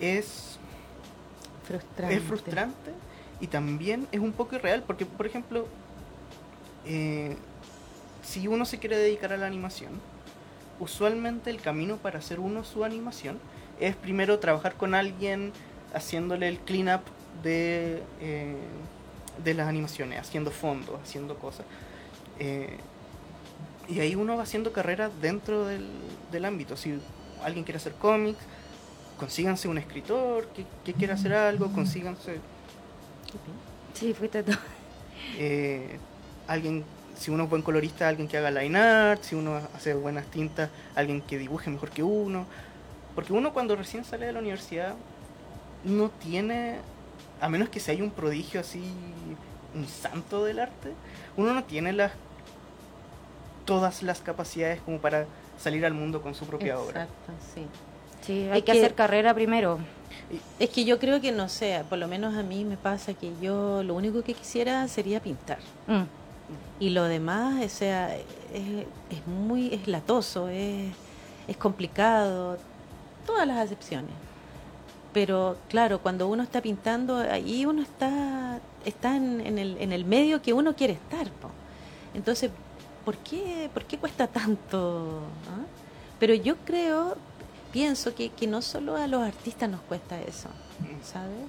es 0.00 0.58
frustrante. 1.66 2.14
es 2.16 2.22
frustrante 2.22 2.90
y 3.40 3.46
también 3.46 4.06
es 4.12 4.20
un 4.20 4.32
poco 4.32 4.56
irreal 4.56 4.82
porque, 4.86 5.06
por 5.06 5.26
ejemplo, 5.26 5.66
eh, 6.86 7.36
si 8.22 8.46
uno 8.48 8.64
se 8.64 8.78
quiere 8.78 8.96
dedicar 8.96 9.32
a 9.32 9.36
la 9.36 9.46
animación, 9.46 9.92
usualmente 10.80 11.50
el 11.50 11.60
camino 11.60 11.96
para 11.96 12.18
hacer 12.18 12.40
uno 12.40 12.64
su 12.64 12.84
animación 12.84 13.38
es 13.80 13.96
primero 13.96 14.38
trabajar 14.38 14.74
con 14.74 14.94
alguien 14.94 15.52
haciéndole 15.94 16.48
el 16.48 16.58
clean 16.58 16.94
up 16.94 17.02
de, 17.42 18.02
eh, 18.20 18.56
de 19.42 19.54
las 19.54 19.68
animaciones, 19.68 20.20
haciendo 20.20 20.50
fondos, 20.50 21.00
haciendo 21.02 21.36
cosas. 21.36 21.66
Eh, 22.38 22.76
y 23.88 24.00
ahí 24.00 24.14
uno 24.14 24.36
va 24.36 24.42
haciendo 24.42 24.72
carrera 24.72 25.10
dentro 25.20 25.64
del, 25.64 25.86
del 26.30 26.44
ámbito. 26.44 26.76
Si 26.76 27.00
alguien 27.42 27.64
quiere 27.64 27.78
hacer 27.78 27.94
cómics, 27.94 28.38
consíganse 29.18 29.68
un 29.68 29.78
escritor 29.78 30.48
que, 30.48 30.64
que 30.84 30.92
quiera 30.92 31.14
hacer 31.14 31.32
algo, 31.34 31.72
consíganse 31.72 32.38
Sí, 33.94 34.14
fuiste 34.14 34.42
tú. 34.42 34.52
eh, 35.38 35.98
alguien, 36.46 36.84
si 37.18 37.30
uno 37.30 37.44
es 37.44 37.50
buen 37.50 37.62
colorista, 37.62 38.08
alguien 38.08 38.28
que 38.28 38.38
haga 38.38 38.50
line 38.50 38.78
art, 38.78 39.22
si 39.22 39.34
uno 39.34 39.60
hace 39.74 39.94
buenas 39.94 40.26
tintas, 40.26 40.70
alguien 40.94 41.20
que 41.20 41.38
dibuje 41.38 41.70
mejor 41.70 41.90
que 41.90 42.02
uno. 42.02 42.46
Porque 43.14 43.32
uno 43.32 43.52
cuando 43.52 43.74
recién 43.74 44.04
sale 44.04 44.26
de 44.26 44.32
la 44.32 44.38
universidad 44.38 44.94
no 45.84 46.10
tiene, 46.10 46.76
a 47.40 47.48
menos 47.48 47.68
que 47.68 47.80
sea 47.80 47.94
hay 47.94 48.02
un 48.02 48.10
prodigio 48.10 48.60
así, 48.60 48.82
un 49.74 49.86
santo 49.86 50.44
del 50.44 50.58
arte, 50.60 50.92
uno 51.36 51.52
no 51.54 51.64
tiene 51.64 51.92
las 51.92 52.12
todas 53.64 54.02
las 54.02 54.20
capacidades 54.20 54.80
como 54.80 54.98
para 54.98 55.26
salir 55.58 55.84
al 55.84 55.92
mundo 55.94 56.22
con 56.22 56.34
su 56.34 56.46
propia 56.46 56.78
obra. 56.78 57.02
Exacto, 57.02 57.32
sí. 57.54 57.66
Sí, 58.26 58.48
hay 58.50 58.58
Es 58.60 58.64
que, 58.64 58.72
que- 58.72 58.78
hacer 58.78 58.94
carrera 58.94 59.34
primero. 59.34 59.78
Es 60.58 60.70
que 60.70 60.84
yo 60.84 60.98
creo 60.98 61.20
que 61.20 61.32
no 61.32 61.48
sé, 61.48 61.82
por 61.88 61.98
lo 61.98 62.08
menos 62.08 62.34
a 62.34 62.42
mí 62.42 62.64
me 62.64 62.76
pasa 62.76 63.14
que 63.14 63.32
yo 63.40 63.82
lo 63.82 63.94
único 63.94 64.22
que 64.22 64.34
quisiera 64.34 64.86
sería 64.88 65.20
pintar. 65.20 65.58
Mm. 65.86 66.02
Y 66.80 66.90
lo 66.90 67.04
demás, 67.04 67.62
o 67.64 67.68
sea, 67.68 68.14
es, 68.16 68.24
es 69.10 69.26
muy, 69.26 69.72
es 69.74 69.86
latoso, 69.86 70.48
es, 70.48 70.90
es 71.46 71.56
complicado, 71.56 72.58
todas 73.26 73.46
las 73.46 73.58
acepciones. 73.58 74.10
Pero 75.18 75.56
claro, 75.68 76.00
cuando 76.00 76.28
uno 76.28 76.44
está 76.44 76.62
pintando, 76.62 77.16
ahí 77.16 77.66
uno 77.66 77.82
está, 77.82 78.60
está 78.84 79.16
en, 79.16 79.58
el, 79.58 79.76
en 79.80 79.92
el 79.92 80.04
medio 80.04 80.40
que 80.40 80.52
uno 80.52 80.76
quiere 80.76 80.92
estar. 80.92 81.26
Entonces, 82.14 82.52
¿por 83.04 83.16
qué, 83.16 83.68
¿por 83.74 83.84
qué 83.84 83.98
cuesta 83.98 84.28
tanto? 84.28 85.22
ah? 85.48 85.66
Pero 86.20 86.34
yo 86.34 86.54
creo, 86.58 87.16
pienso 87.72 88.14
que, 88.14 88.28
que 88.28 88.46
no 88.46 88.62
solo 88.62 88.94
a 88.94 89.08
los 89.08 89.20
artistas 89.24 89.68
nos 89.68 89.80
cuesta 89.80 90.20
eso, 90.20 90.50
¿sabes? 91.02 91.48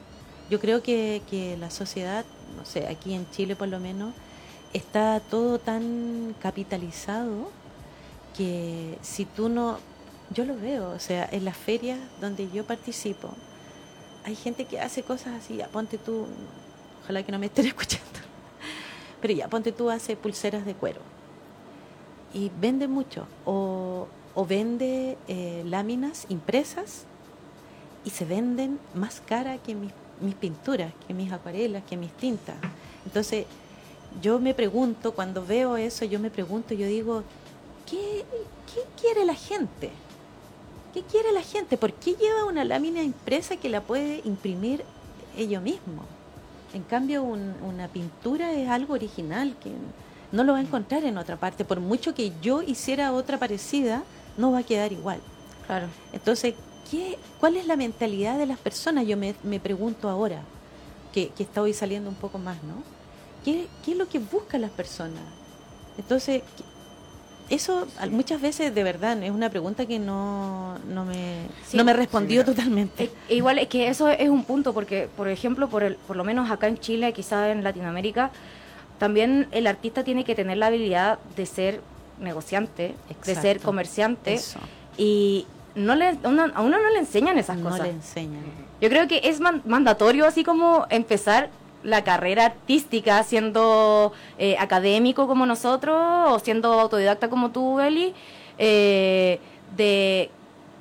Yo 0.50 0.60
creo 0.60 0.82
que, 0.82 1.22
que 1.30 1.56
la 1.56 1.70
sociedad, 1.70 2.26
no 2.58 2.66
sé, 2.66 2.88
aquí 2.88 3.14
en 3.14 3.30
Chile 3.30 3.56
por 3.56 3.68
lo 3.68 3.80
menos, 3.80 4.16
está 4.74 5.20
todo 5.20 5.60
tan 5.60 6.36
capitalizado 6.42 7.52
que 8.36 8.98
si 9.04 9.26
tú 9.26 9.48
no, 9.48 9.78
yo 10.32 10.44
lo 10.46 10.56
veo, 10.56 10.90
o 10.90 11.00
sea, 11.00 11.30
en 11.32 11.46
las 11.46 11.56
ferias 11.56 12.00
donde 12.20 12.50
yo 12.50 12.66
participo, 12.66 13.36
hay 14.24 14.36
gente 14.36 14.66
que 14.66 14.80
hace 14.80 15.04
cosas 15.04 15.36
así, 15.36 15.58
ya 15.58 15.68
ponte 15.68 15.98
tú, 15.98 16.28
ojalá 17.04 17.24
que 17.24 17.32
no 17.32 17.40
me 17.40 17.48
estén 17.48 17.66
escuchando, 17.74 18.06
pero 19.22 19.34
ya 19.34 19.48
ponte 19.48 19.72
tú, 19.72 19.90
hace 19.90 20.16
pulseras 20.16 20.66
de 20.66 20.74
cuero 20.74 21.02
y 22.34 22.52
vende 22.60 22.88
mucho, 22.88 23.26
o, 23.46 24.08
o 24.36 24.46
vende 24.46 25.18
eh, 25.28 25.64
láminas 25.66 26.26
impresas 26.30 27.06
y 28.06 28.12
se 28.12 28.26
venden 28.26 28.80
más 28.94 29.22
cara 29.26 29.58
que 29.58 29.76
mis, 29.76 29.92
mis 30.22 30.36
pinturas, 30.36 30.94
que 31.08 31.14
mis 31.14 31.32
acuarelas, 31.32 31.84
que 31.84 31.98
mis 31.98 32.12
tintas. 32.14 32.56
Entonces, 33.06 33.46
yo 34.22 34.40
me 34.40 34.54
pregunto, 34.54 35.14
cuando 35.14 35.46
veo 35.46 35.78
eso, 35.78 36.06
yo 36.06 36.20
me 36.20 36.30
pregunto, 36.30 36.74
yo 36.74 36.88
digo, 36.88 37.24
¿qué, 37.86 38.24
qué 38.74 38.82
quiere 39.00 39.26
la 39.26 39.36
gente? 39.36 39.92
¿Qué 40.94 41.04
quiere 41.04 41.32
la 41.32 41.42
gente? 41.42 41.78
¿Por 41.78 41.94
qué 41.94 42.16
lleva 42.16 42.46
una 42.46 42.64
lámina 42.66 43.04
impresa 43.04 43.58
que 43.58 43.70
la 43.70 43.82
puede 43.82 44.22
imprimir 44.26 44.84
ellos 45.38 45.62
mismos? 45.62 46.06
En 46.74 46.84
cambio, 46.84 47.24
un- 47.24 47.56
una 47.64 47.88
pintura 47.88 48.52
es 48.54 48.70
algo 48.70 48.94
original 48.94 49.56
que 49.62 49.72
no 50.32 50.44
lo 50.44 50.54
va 50.54 50.60
a 50.60 50.62
encontrar 50.62 51.04
en 51.04 51.18
otra 51.18 51.38
parte. 51.38 51.66
Por 51.66 51.80
mucho 51.80 52.14
que 52.14 52.32
yo 52.42 52.62
hiciera 52.62 53.14
otra 53.14 53.38
parecida, 53.38 54.04
no 54.38 54.52
va 54.52 54.60
a 54.60 54.64
quedar 54.64 54.92
igual. 54.92 55.20
Claro. 55.68 55.88
Entonces, 56.14 56.56
¿qué, 56.90 57.18
¿cuál 57.40 57.58
es 57.58 57.68
la 57.68 57.76
mentalidad 57.76 58.38
de 58.38 58.46
las 58.48 58.58
personas? 58.60 59.06
Yo 59.08 59.18
me, 59.18 59.36
me 59.44 59.60
pregunto 59.60 60.10
ahora, 60.10 60.42
que, 61.14 61.30
que 61.30 61.44
está 61.44 61.62
hoy 61.62 61.74
saliendo 61.74 62.10
un 62.10 62.16
poco 62.16 62.38
más, 62.38 62.58
¿no? 62.64 62.84
¿Qué, 63.44 63.68
¿Qué 63.84 63.92
es 63.94 63.98
lo 63.98 64.08
que 64.08 64.20
buscan 64.20 64.62
las 64.62 64.72
personas? 64.72 65.24
Entonces, 65.98 66.44
¿qué- 66.58 66.64
eso 67.50 67.88
al- 68.00 68.12
muchas 68.12 68.42
veces 68.42 68.74
de 68.74 68.84
verdad 68.84 69.22
es 69.24 69.32
una 69.32 69.50
pregunta 69.50 69.86
que 69.86 70.00
no, 70.00 70.78
no, 70.88 71.06
me, 71.06 71.48
Sí. 71.68 71.78
no 71.78 71.84
me 71.84 71.94
respondió 71.94 72.42
Sí, 72.42 72.46
totalmente. 72.48 73.12
E- 73.30 73.36
igual 73.36 73.60
es 73.60 73.68
que 73.68 73.88
eso 73.88 74.08
es 74.10 74.30
un 74.30 74.44
punto, 74.44 74.74
porque, 74.74 75.08
por 75.18 75.28
ejemplo, 75.28 75.68
por, 75.70 75.84
el, 75.84 75.96
por 75.96 76.16
lo 76.16 76.24
menos 76.24 76.50
acá 76.52 76.68
en 76.68 76.78
Chile, 76.78 77.12
quizá 77.14 77.50
en 77.52 77.64
Latinoamérica, 77.64 78.32
también 78.98 79.48
el 79.52 79.66
artista 79.68 80.04
tiene 80.04 80.24
que 80.24 80.36
tener 80.36 80.58
la 80.58 80.68
habilidad 80.68 81.20
de 81.36 81.46
ser 81.46 81.82
negociante, 82.20 82.96
de 83.26 83.36
ser 83.36 83.60
comerciante, 83.62 84.34
Eso, 84.34 84.60
y 84.98 85.46
no 85.76 85.96
le, 85.96 86.18
uno- 86.24 86.52
a 86.54 86.62
uno 86.62 86.78
no 86.82 86.90
le 86.92 87.00
enseñan 87.00 87.38
esas 87.38 87.58
no 87.58 87.70
cosas. 87.70 87.88
le 87.88 87.94
enseñan. 87.94 88.42
Yo 88.82 88.90
creo 88.90 89.08
que 89.08 89.22
es 89.24 89.40
man- 89.40 89.62
mandatorio 89.66 90.26
así 90.26 90.44
como 90.44 90.86
empezar 90.90 91.50
la 91.84 92.04
carrera 92.04 92.46
artística 92.46 93.24
siendo 93.24 94.12
eh, 94.38 94.56
académico 94.60 95.28
como 95.28 95.46
nosotros 95.46 95.96
o 96.32 96.40
siendo 96.40 96.74
autodidacta 96.80 97.30
como 97.30 97.52
tú, 97.52 97.80
Eli, 97.80 98.14
eh, 98.58 99.40
de 99.76 100.30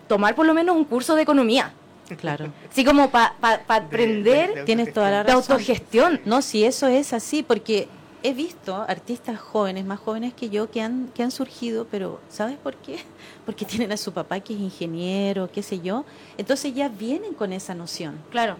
tomar 0.09 0.35
por 0.35 0.47
lo 0.47 0.55
menos 0.55 0.77
un 0.77 0.85
curso 0.85 1.15
de 1.15 1.23
economía. 1.23 1.73
Claro. 2.21 2.47
Así 2.71 2.85
como 2.85 3.11
para 3.11 3.35
De- 3.41 3.63
aprender 3.69 4.55
de- 4.55 4.65
Tienes 4.65 4.93
toda 4.93 5.11
la 5.11 5.25
de 5.25 5.33
razón. 5.35 5.53
autogestión. 5.53 6.21
No, 6.25 6.41
si 6.43 6.65
eso 6.65 6.87
es 6.87 7.13
así, 7.13 7.43
porque 7.43 7.87
he 8.23 8.33
visto 8.33 8.75
artistas 8.75 9.39
jóvenes, 9.39 9.85
más 9.85 10.01
jóvenes 10.01 10.33
que 10.35 10.49
yo, 10.49 10.71
que 10.71 10.81
han, 10.81 11.09
que 11.15 11.23
han 11.23 11.31
surgido, 11.31 11.87
pero 11.91 12.19
¿sabes 12.31 12.57
por 12.57 12.75
qué? 12.77 12.99
Porque 13.47 13.65
tienen 13.65 13.93
a 13.93 13.97
su 13.97 14.13
papá 14.13 14.41
que 14.41 14.53
es 14.55 14.61
ingeniero, 14.61 15.49
qué 15.53 15.63
sé 15.63 15.81
yo. 15.81 16.05
Entonces 16.37 16.75
ya 16.75 16.89
vienen 16.89 17.33
con 17.35 17.53
esa 17.55 17.75
noción. 17.75 18.19
Claro, 18.31 18.57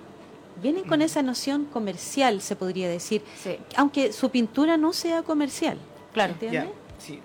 Vienen 0.63 0.85
con 0.85 1.03
esa 1.03 1.23
noción 1.23 1.67
comercial, 1.67 2.41
se 2.41 2.57
podría 2.57 2.89
decir. 2.89 3.23
sí, 3.43 3.59
Aunque 3.77 4.13
su 4.13 4.31
pintura 4.31 4.77
no 4.77 4.93
sea 4.93 5.23
comercial. 5.23 5.79
claro. 6.13 6.33
¿Entiendes? 6.33 6.65
Ya, 6.65 6.71
sí. 6.99 7.21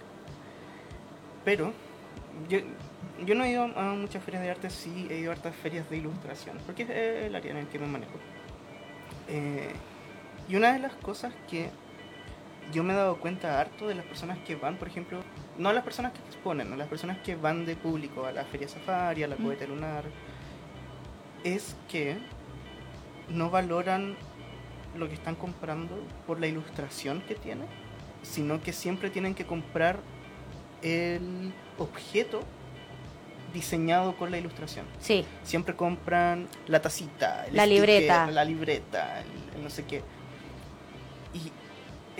Pero 1.44 1.74
yo, 2.50 2.60
yo 3.26 3.36
no 3.36 3.44
he 3.44 3.52
ido 3.52 3.64
a 3.64 3.94
muchas 3.96 4.24
ferias 4.24 4.44
de 4.44 4.52
arte, 4.52 4.70
sí 4.70 5.08
he 5.10 5.18
ido 5.20 5.32
a 5.32 5.34
hartas 5.36 5.56
ferias 5.56 5.90
de 5.90 5.98
ilustración, 5.98 6.58
porque 6.66 6.84
es 6.84 6.90
el 7.28 7.36
área 7.36 7.52
en 7.52 7.58
el 7.58 7.68
que 7.68 7.80
me 7.80 7.88
manejo. 7.88 8.14
Eh, 9.28 9.72
y 10.48 10.56
una 10.56 10.74
de 10.74 10.80
las 10.80 10.94
cosas 10.96 11.34
que 11.50 11.70
yo 12.72 12.84
me 12.84 12.94
he 12.94 12.96
dado 12.96 13.18
cuenta 13.18 13.60
harto 13.60 13.88
de 13.88 13.96
las 13.96 14.06
personas 14.06 14.38
que 14.40 14.56
van, 14.56 14.78
por 14.78 14.88
ejemplo, 14.88 15.20
no 15.58 15.74
las 15.74 15.84
personas 15.84 16.14
que 16.14 16.20
exponen, 16.28 16.70
no 16.70 16.76
las 16.76 16.88
personas 16.88 17.18
que 17.20 17.36
van 17.36 17.66
de 17.66 17.76
público 17.76 18.26
a 18.26 18.32
la 18.32 18.46
feria 18.46 18.68
safari, 18.68 19.24
a 19.24 19.28
la 19.28 19.36
Mm. 19.36 19.44
cohete 19.44 19.68
lunar, 19.68 20.04
es 21.44 21.76
que 21.90 22.18
no 23.34 23.50
valoran 23.50 24.16
lo 24.98 25.08
que 25.08 25.14
están 25.16 25.36
comprando 25.36 25.96
por 26.28 26.40
la 26.40 26.48
ilustración 26.48 27.22
que 27.22 27.36
tiene, 27.36 27.66
sino 28.22 28.62
que 28.62 28.72
siempre 28.74 29.10
tienen 29.10 29.34
que 29.36 29.46
comprar 29.46 30.00
el 30.82 31.52
objeto 31.78 32.42
diseñado 33.54 34.16
con 34.18 34.32
la 34.32 34.38
ilustración. 34.38 34.86
Sí. 35.00 35.26
Siempre 35.44 35.76
compran 35.76 36.48
la 36.68 36.82
tacita, 36.82 37.46
el 37.46 37.56
La 37.56 37.64
sticker, 37.66 37.88
libreta. 37.90 38.32
la 38.32 38.44
libreta, 38.46 39.22
el- 39.22 39.58
el 39.58 39.64
no 39.64 39.70
sé 39.70 39.86
qué. 39.86 40.02
Y 41.34 41.52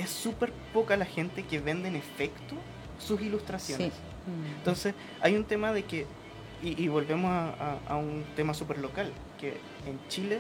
es 0.02 0.10
súper 0.10 0.52
poca 0.74 0.96
la 0.98 1.06
gente 1.06 1.44
que 1.44 1.60
vende 1.60 1.88
en 1.88 1.96
efecto 1.96 2.56
sus 3.00 3.20
Sí. 3.20 3.26
ilustraciones. 3.28 3.90
Mm. 4.28 4.56
Entonces, 4.58 4.94
hay 5.22 5.36
un 5.36 5.44
tema 5.46 5.72
de 5.74 5.84
que, 5.84 6.06
y, 6.62 6.82
y 6.82 6.88
volvemos 6.88 7.30
a, 7.32 7.50
a- 7.50 7.80
a 7.94 7.96
un 7.98 8.24
tema 8.36 8.54
súper 8.54 8.78
local, 8.80 9.12
que 9.40 9.58
en 9.88 10.00
Chile 10.10 10.40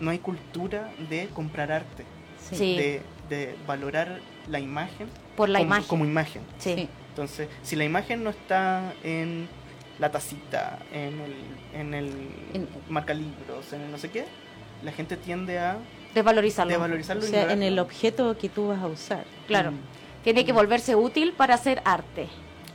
no 0.00 0.10
hay 0.10 0.18
cultura 0.18 0.90
de 1.08 1.28
comprar 1.28 1.70
arte, 1.72 2.04
Sí. 2.50 2.76
De, 2.76 3.02
de 3.28 3.54
valorar 3.66 4.18
la 4.48 4.58
imagen, 4.58 5.08
Por 5.36 5.48
la 5.48 5.58
como, 5.60 5.66
imagen. 5.68 5.88
como 5.88 6.04
imagen. 6.04 6.42
sí. 6.58 6.88
Entonces, 7.10 7.48
si 7.62 7.76
la 7.76 7.84
imagen 7.84 8.22
no 8.24 8.30
está 8.30 8.92
en 9.04 9.48
la 9.98 10.10
tacita, 10.10 10.78
en 10.92 11.20
el, 11.20 11.34
en 11.74 11.94
el 11.94 12.06
En- 12.54 12.68
marcalibros, 12.88 13.72
en 13.72 13.82
el 13.82 13.90
no 13.90 13.98
sé 13.98 14.10
qué, 14.10 14.24
la 14.82 14.92
gente 14.92 15.16
tiende 15.16 15.58
a 15.58 15.76
Desvalorizarlo. 16.14 16.72
devalorizarlo 16.72 17.22
O 17.22 17.26
y 17.26 17.30
sea, 17.30 17.52
en 17.52 17.62
el 17.62 17.78
objeto 17.78 18.38
que 18.38 18.48
tú 18.48 18.68
vas 18.68 18.80
a 18.80 18.86
usar. 18.86 19.24
Claro. 19.48 19.72
Mm. 19.72 19.78
Tiene 20.24 20.44
que 20.44 20.52
volverse 20.52 20.94
útil 20.96 21.32
para 21.32 21.54
hacer 21.54 21.82
arte. 21.84 22.28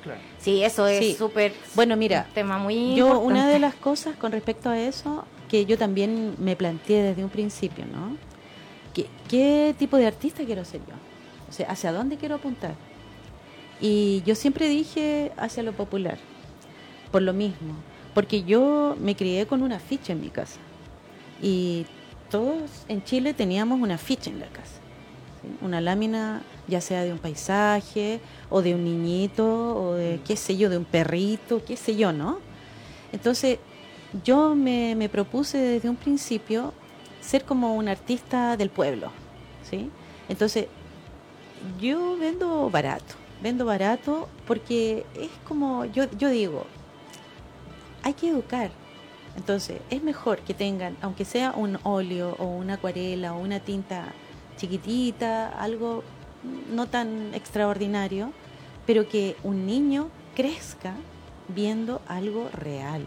Claro. 0.04 0.20
Sí, 0.38 0.64
eso 0.64 0.86
es 0.88 1.00
Sí. 1.00 1.16
súper. 1.16 1.54
Bueno, 1.74 1.96
mira, 1.96 2.26
un 2.28 2.34
tema 2.34 2.58
muy. 2.60 2.94
Yo, 2.96 3.08
importante. 3.08 3.26
una 3.26 3.48
de 3.50 3.60
las 3.60 3.74
cosas 3.76 4.16
con 4.18 4.32
respecto 4.32 4.70
a 4.70 4.78
eso, 4.80 5.26
que 5.50 5.66
yo 5.66 5.78
también 5.78 6.36
me 6.40 6.56
planteé 6.56 7.04
desde 7.04 7.24
un 7.24 7.30
principio, 7.30 7.86
¿no? 7.86 8.18
¿Qué, 8.94 9.08
qué 9.28 9.76
tipo 9.78 9.98
de 9.98 10.08
artista 10.08 10.44
quiero 10.46 10.66
ser 10.66 10.82
yo? 10.82 10.94
O 11.50 11.52
sea, 11.52 11.70
¿hacia 11.70 11.92
dónde 11.92 12.18
quiero 12.18 12.36
apuntar? 12.36 12.76
Y 13.82 14.24
yo 14.26 14.36
siempre 14.36 14.70
dije 14.70 15.32
hacia 15.38 15.64
lo 15.64 15.74
popular, 15.74 16.18
por 17.12 17.22
lo 17.22 17.34
mismo, 17.34 17.76
porque 18.14 18.44
yo 18.44 18.96
me 19.00 19.16
crié 19.16 19.46
con 19.46 19.62
una 19.62 19.80
ficha 19.80 20.14
en 20.14 20.22
mi 20.22 20.30
casa. 20.30 20.60
Y 21.42 21.86
todos 22.30 22.86
en 22.88 23.04
Chile 23.04 23.34
teníamos 23.34 23.80
una 23.80 23.98
ficha 23.98 24.30
en 24.30 24.40
la 24.40 24.48
casa. 24.48 24.80
¿sí? 25.42 25.50
Una 25.62 25.82
lámina, 25.82 26.42
ya 26.68 26.80
sea 26.82 27.04
de 27.04 27.12
un 27.12 27.20
paisaje, 27.20 28.22
o 28.50 28.62
de 28.62 28.74
un 28.74 28.86
niñito, 28.86 29.76
o 29.76 29.94
de, 29.94 30.22
qué 30.26 30.38
sé 30.38 30.56
yo, 30.56 30.70
de 30.70 30.78
un 30.78 30.86
perrito, 30.86 31.64
qué 31.66 31.76
sé 31.76 31.96
yo, 31.96 32.14
¿no? 32.14 32.40
Entonces, 33.12 33.60
yo 34.24 34.56
me, 34.56 34.96
me 34.96 35.10
propuse 35.10 35.58
desde 35.58 35.90
un 35.90 35.96
principio 35.96 36.74
ser 37.22 37.44
como 37.44 37.76
un 37.76 37.88
artista 37.88 38.56
del 38.58 38.70
pueblo, 38.70 39.12
¿sí? 39.70 39.90
Entonces, 40.30 40.68
yo 41.80 42.18
vendo 42.18 42.70
barato, 42.70 43.16
vendo 43.42 43.66
barato 43.66 44.30
porque 44.46 45.06
es 45.16 45.30
como, 45.48 45.86
yo, 45.86 46.06
yo 46.18 46.30
digo, 46.30 46.66
hay 48.04 48.14
que 48.14 48.30
educar. 48.30 48.72
Entonces, 49.36 49.82
es 49.90 50.02
mejor 50.02 50.40
que 50.40 50.54
tengan, 50.54 50.96
aunque 51.02 51.26
sea 51.26 51.52
un 51.52 51.78
óleo 51.84 52.36
o 52.40 52.46
una 52.46 52.76
acuarela 52.76 53.34
o 53.34 53.40
una 53.40 53.60
tinta 53.60 54.14
chiquitita, 54.58 55.50
algo 55.50 56.04
no 56.72 56.88
tan 56.88 57.34
extraordinario, 57.34 58.32
pero 58.86 59.10
que 59.10 59.36
un 59.44 59.66
niño 59.66 60.10
crezca 60.36 60.94
viendo 61.50 62.02
algo 62.08 62.50
real. 62.54 63.06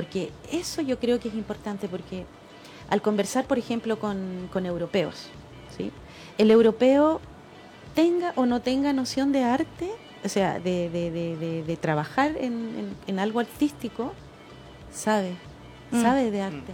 Porque 0.00 0.30
eso 0.50 0.80
yo 0.80 0.98
creo 0.98 1.20
que 1.20 1.28
es 1.28 1.34
importante, 1.34 1.86
porque 1.86 2.24
al 2.88 3.02
conversar, 3.02 3.44
por 3.44 3.58
ejemplo, 3.58 3.98
con, 3.98 4.48
con 4.50 4.64
europeos, 4.64 5.26
¿sí? 5.76 5.90
el 6.38 6.50
europeo 6.50 7.20
tenga 7.94 8.32
o 8.34 8.46
no 8.46 8.60
tenga 8.62 8.94
noción 8.94 9.30
de 9.30 9.44
arte, 9.44 9.90
o 10.24 10.28
sea, 10.30 10.58
de, 10.58 10.88
de- 10.88 11.10
de- 11.66 11.76
trabajar 11.76 12.30
en, 12.38 12.52
en- 12.80 12.96
en 13.06 13.18
algo 13.18 13.40
artístico, 13.40 14.12
sabe, 14.90 15.32
Mm. 15.92 16.00
sabe 16.02 16.30
de 16.30 16.40
arte. 16.40 16.72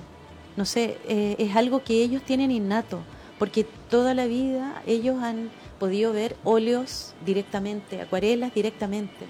No 0.57 0.65
sé, 0.65 0.99
eh, 1.09 1.35
es 1.39 1.57
algo 1.57 1.83
que 1.83 2.03
ellos 2.05 2.23
tienen 2.23 2.51
innato, 2.53 3.01
porque 3.41 3.65
toda 3.91 4.15
la 4.15 4.27
vida 4.27 4.83
ellos 4.87 5.21
han 5.21 5.51
podido 5.81 6.13
ver 6.13 6.37
óleos 6.45 7.13
directamente, 7.25 8.01
acuarelas 8.01 8.55
directamente. 8.55 9.27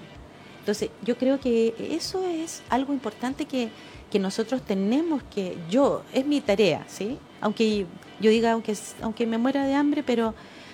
Entonces, 0.67 0.89
yo 1.01 1.17
creo 1.17 1.39
que 1.39 1.73
eso 1.91 2.27
es 2.27 2.61
algo 2.67 2.91
importante 2.91 3.45
que, 3.45 3.69
que 4.11 4.19
nosotros 4.19 4.61
tenemos 4.61 5.23
que, 5.33 5.57
yo, 5.69 6.03
es 6.13 6.25
mi 6.25 6.41
tarea, 6.41 6.83
¿sí? 6.89 7.17
Aunque 7.39 7.85
yo 8.19 8.29
diga, 8.29 8.51
aunque, 8.51 8.75
aunque 9.01 9.25
me 9.25 9.37
muera 9.37 9.65
de 9.65 9.75
hambre, 9.75 10.03
pero, 10.03 10.33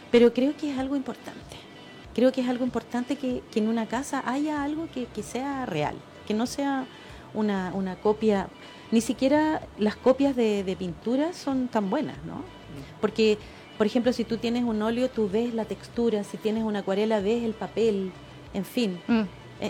pero 0.10 0.34
creo 0.34 0.58
que 0.58 0.72
es 0.72 0.80
algo 0.80 0.96
importante. 0.96 1.58
Creo 2.16 2.32
que 2.32 2.42
es 2.42 2.50
algo 2.50 2.66
importante 2.66 3.18
que, 3.18 3.44
que 3.52 3.60
en 3.60 3.68
una 3.68 3.86
casa 3.86 4.24
haya 4.26 4.64
algo 4.64 4.88
que, 4.92 5.06
que 5.06 5.22
sea 5.22 5.68
real, 5.68 5.94
que 6.26 6.34
no 6.34 6.48
sea 6.48 6.88
una, 7.36 7.72
una 7.76 7.96
copia, 7.98 8.48
ni 8.90 9.00
siquiera 9.00 9.62
las 9.78 9.96
copias 9.96 10.36
de, 10.36 10.64
de 10.64 10.76
pintura 10.76 11.34
son 11.34 11.68
tan 11.68 11.92
buenas, 11.92 12.18
¿no? 12.26 12.44
Porque, 13.00 13.38
por 13.78 13.86
ejemplo, 13.86 14.12
si 14.12 14.24
tú 14.24 14.38
tienes 14.38 14.64
un 14.64 14.82
óleo, 14.82 15.08
tú 15.12 15.30
ves 15.30 15.54
la 15.54 15.66
textura, 15.66 16.24
si 16.24 16.38
tienes 16.38 16.64
una 16.64 16.80
acuarela, 16.80 17.20
ves 17.20 17.44
el 17.44 17.54
papel, 17.54 18.12
en 18.56 18.66
fin, 18.66 19.00
Mm, 19.08 19.24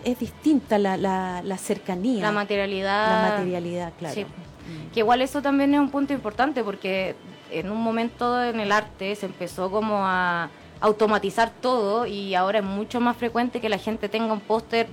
es, 0.04 0.20
distinta 0.20 0.78
la, 0.78 0.98
la, 0.98 1.42
la 1.44 1.58
cercanía, 1.58 2.22
La 2.24 2.32
materialidad. 2.32 3.24
la 3.24 3.30
materialidad, 3.32 3.94
claro. 4.00 4.16
Sí. 4.16 4.24
Mm. 4.26 4.92
Que 4.94 5.00
igual 5.02 5.22
eso 5.22 5.42
también 5.42 5.74
es 5.74 5.80
un 5.80 5.90
punto 5.90 6.14
importante 6.14 6.64
porque 6.64 7.16
en 7.52 7.70
un 7.70 7.82
momento 7.82 8.42
en 8.44 8.60
el 8.60 8.72
arte 8.72 9.16
se 9.16 9.26
empezó 9.26 9.70
como 9.70 9.98
a 10.06 10.50
automatizar 10.82 11.52
todo 11.62 12.06
y 12.06 12.36
ahora 12.36 12.60
es 12.60 12.66
mucho 12.66 13.00
más 13.00 13.16
frecuente 13.18 13.62
que 13.62 13.70
la 13.70 13.78
gente 13.78 14.10
tenga 14.10 14.34
un 14.34 14.40
póster 14.42 14.88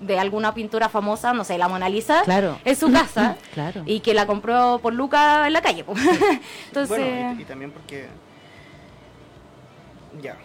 de 0.00 0.18
alguna 0.18 0.54
pintura 0.54 0.88
famosa, 0.88 1.32
no 1.34 1.44
sé, 1.44 1.58
la 1.58 1.68
Mona 1.68 1.88
Lisa, 1.88 2.22
Claro. 2.24 2.58
en 2.64 2.74
su 2.74 2.90
casa 2.90 3.36
Claro. 3.54 3.82
y 3.84 4.00
que 4.00 4.14
la 4.14 4.26
compró 4.26 4.78
por 4.82 4.94
Luca 4.94 5.46
en 5.46 5.52
la 5.52 5.60
calle. 5.60 5.84
Entonces, 6.68 6.88
Bueno, 6.88 7.34
y, 7.38 7.42
y 7.42 7.44
también 7.44 7.70
porque. 7.70 8.08
Ya. 10.22 10.36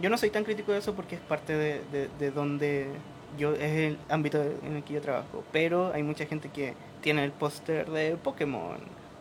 Yo 0.00 0.10
no 0.10 0.18
soy 0.18 0.30
tan 0.30 0.44
crítico 0.44 0.72
de 0.72 0.78
eso 0.78 0.94
porque 0.94 1.14
es 1.16 1.20
parte 1.20 1.54
de, 1.56 1.80
de, 1.92 2.08
de 2.18 2.30
donde 2.30 2.88
yo. 3.38 3.54
Es 3.54 3.72
el 3.72 3.98
ámbito 4.08 4.42
en 4.42 4.76
el 4.76 4.82
que 4.84 4.94
yo 4.94 5.00
trabajo. 5.00 5.42
Pero 5.52 5.92
hay 5.94 6.02
mucha 6.02 6.26
gente 6.26 6.48
que 6.50 6.74
tiene 7.00 7.24
el 7.24 7.32
póster 7.32 7.88
de 7.90 8.16
Pokémon 8.16 8.76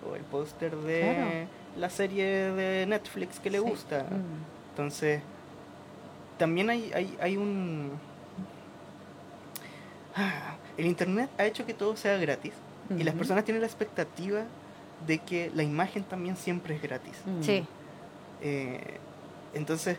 o 0.09 0.15
el 0.15 0.23
póster 0.23 0.75
de 0.75 0.99
Claro. 1.01 1.47
la 1.77 1.89
serie 1.89 2.25
de 2.51 2.85
Netflix 2.88 3.39
que 3.39 3.49
le 3.49 3.59
Sí. 3.59 3.63
gusta. 3.63 4.03
Mm. 4.03 4.69
Entonces, 4.71 5.21
también 6.38 6.69
hay, 6.69 6.91
hay, 6.93 7.17
hay 7.21 7.38
un... 7.38 7.91
Ah, 10.15 10.55
El 10.77 10.85
Internet 10.85 11.29
ha 11.38 11.45
hecho 11.45 11.65
que 11.65 11.73
todo 11.73 11.95
sea 11.95 12.17
gratis 12.17 12.53
y 12.97 13.03
las 13.03 13.15
personas 13.15 13.43
tienen 13.45 13.61
la 13.61 13.67
expectativa 13.67 14.43
de 15.07 15.17
que 15.19 15.49
la 15.55 15.63
imagen 15.63 16.03
también 16.03 16.35
siempre 16.38 16.75
es 16.75 16.81
gratis. 16.81 17.13
Mm. 17.25 17.41
sí, 17.41 17.65
Eh, 18.41 18.97
entonces, 19.53 19.97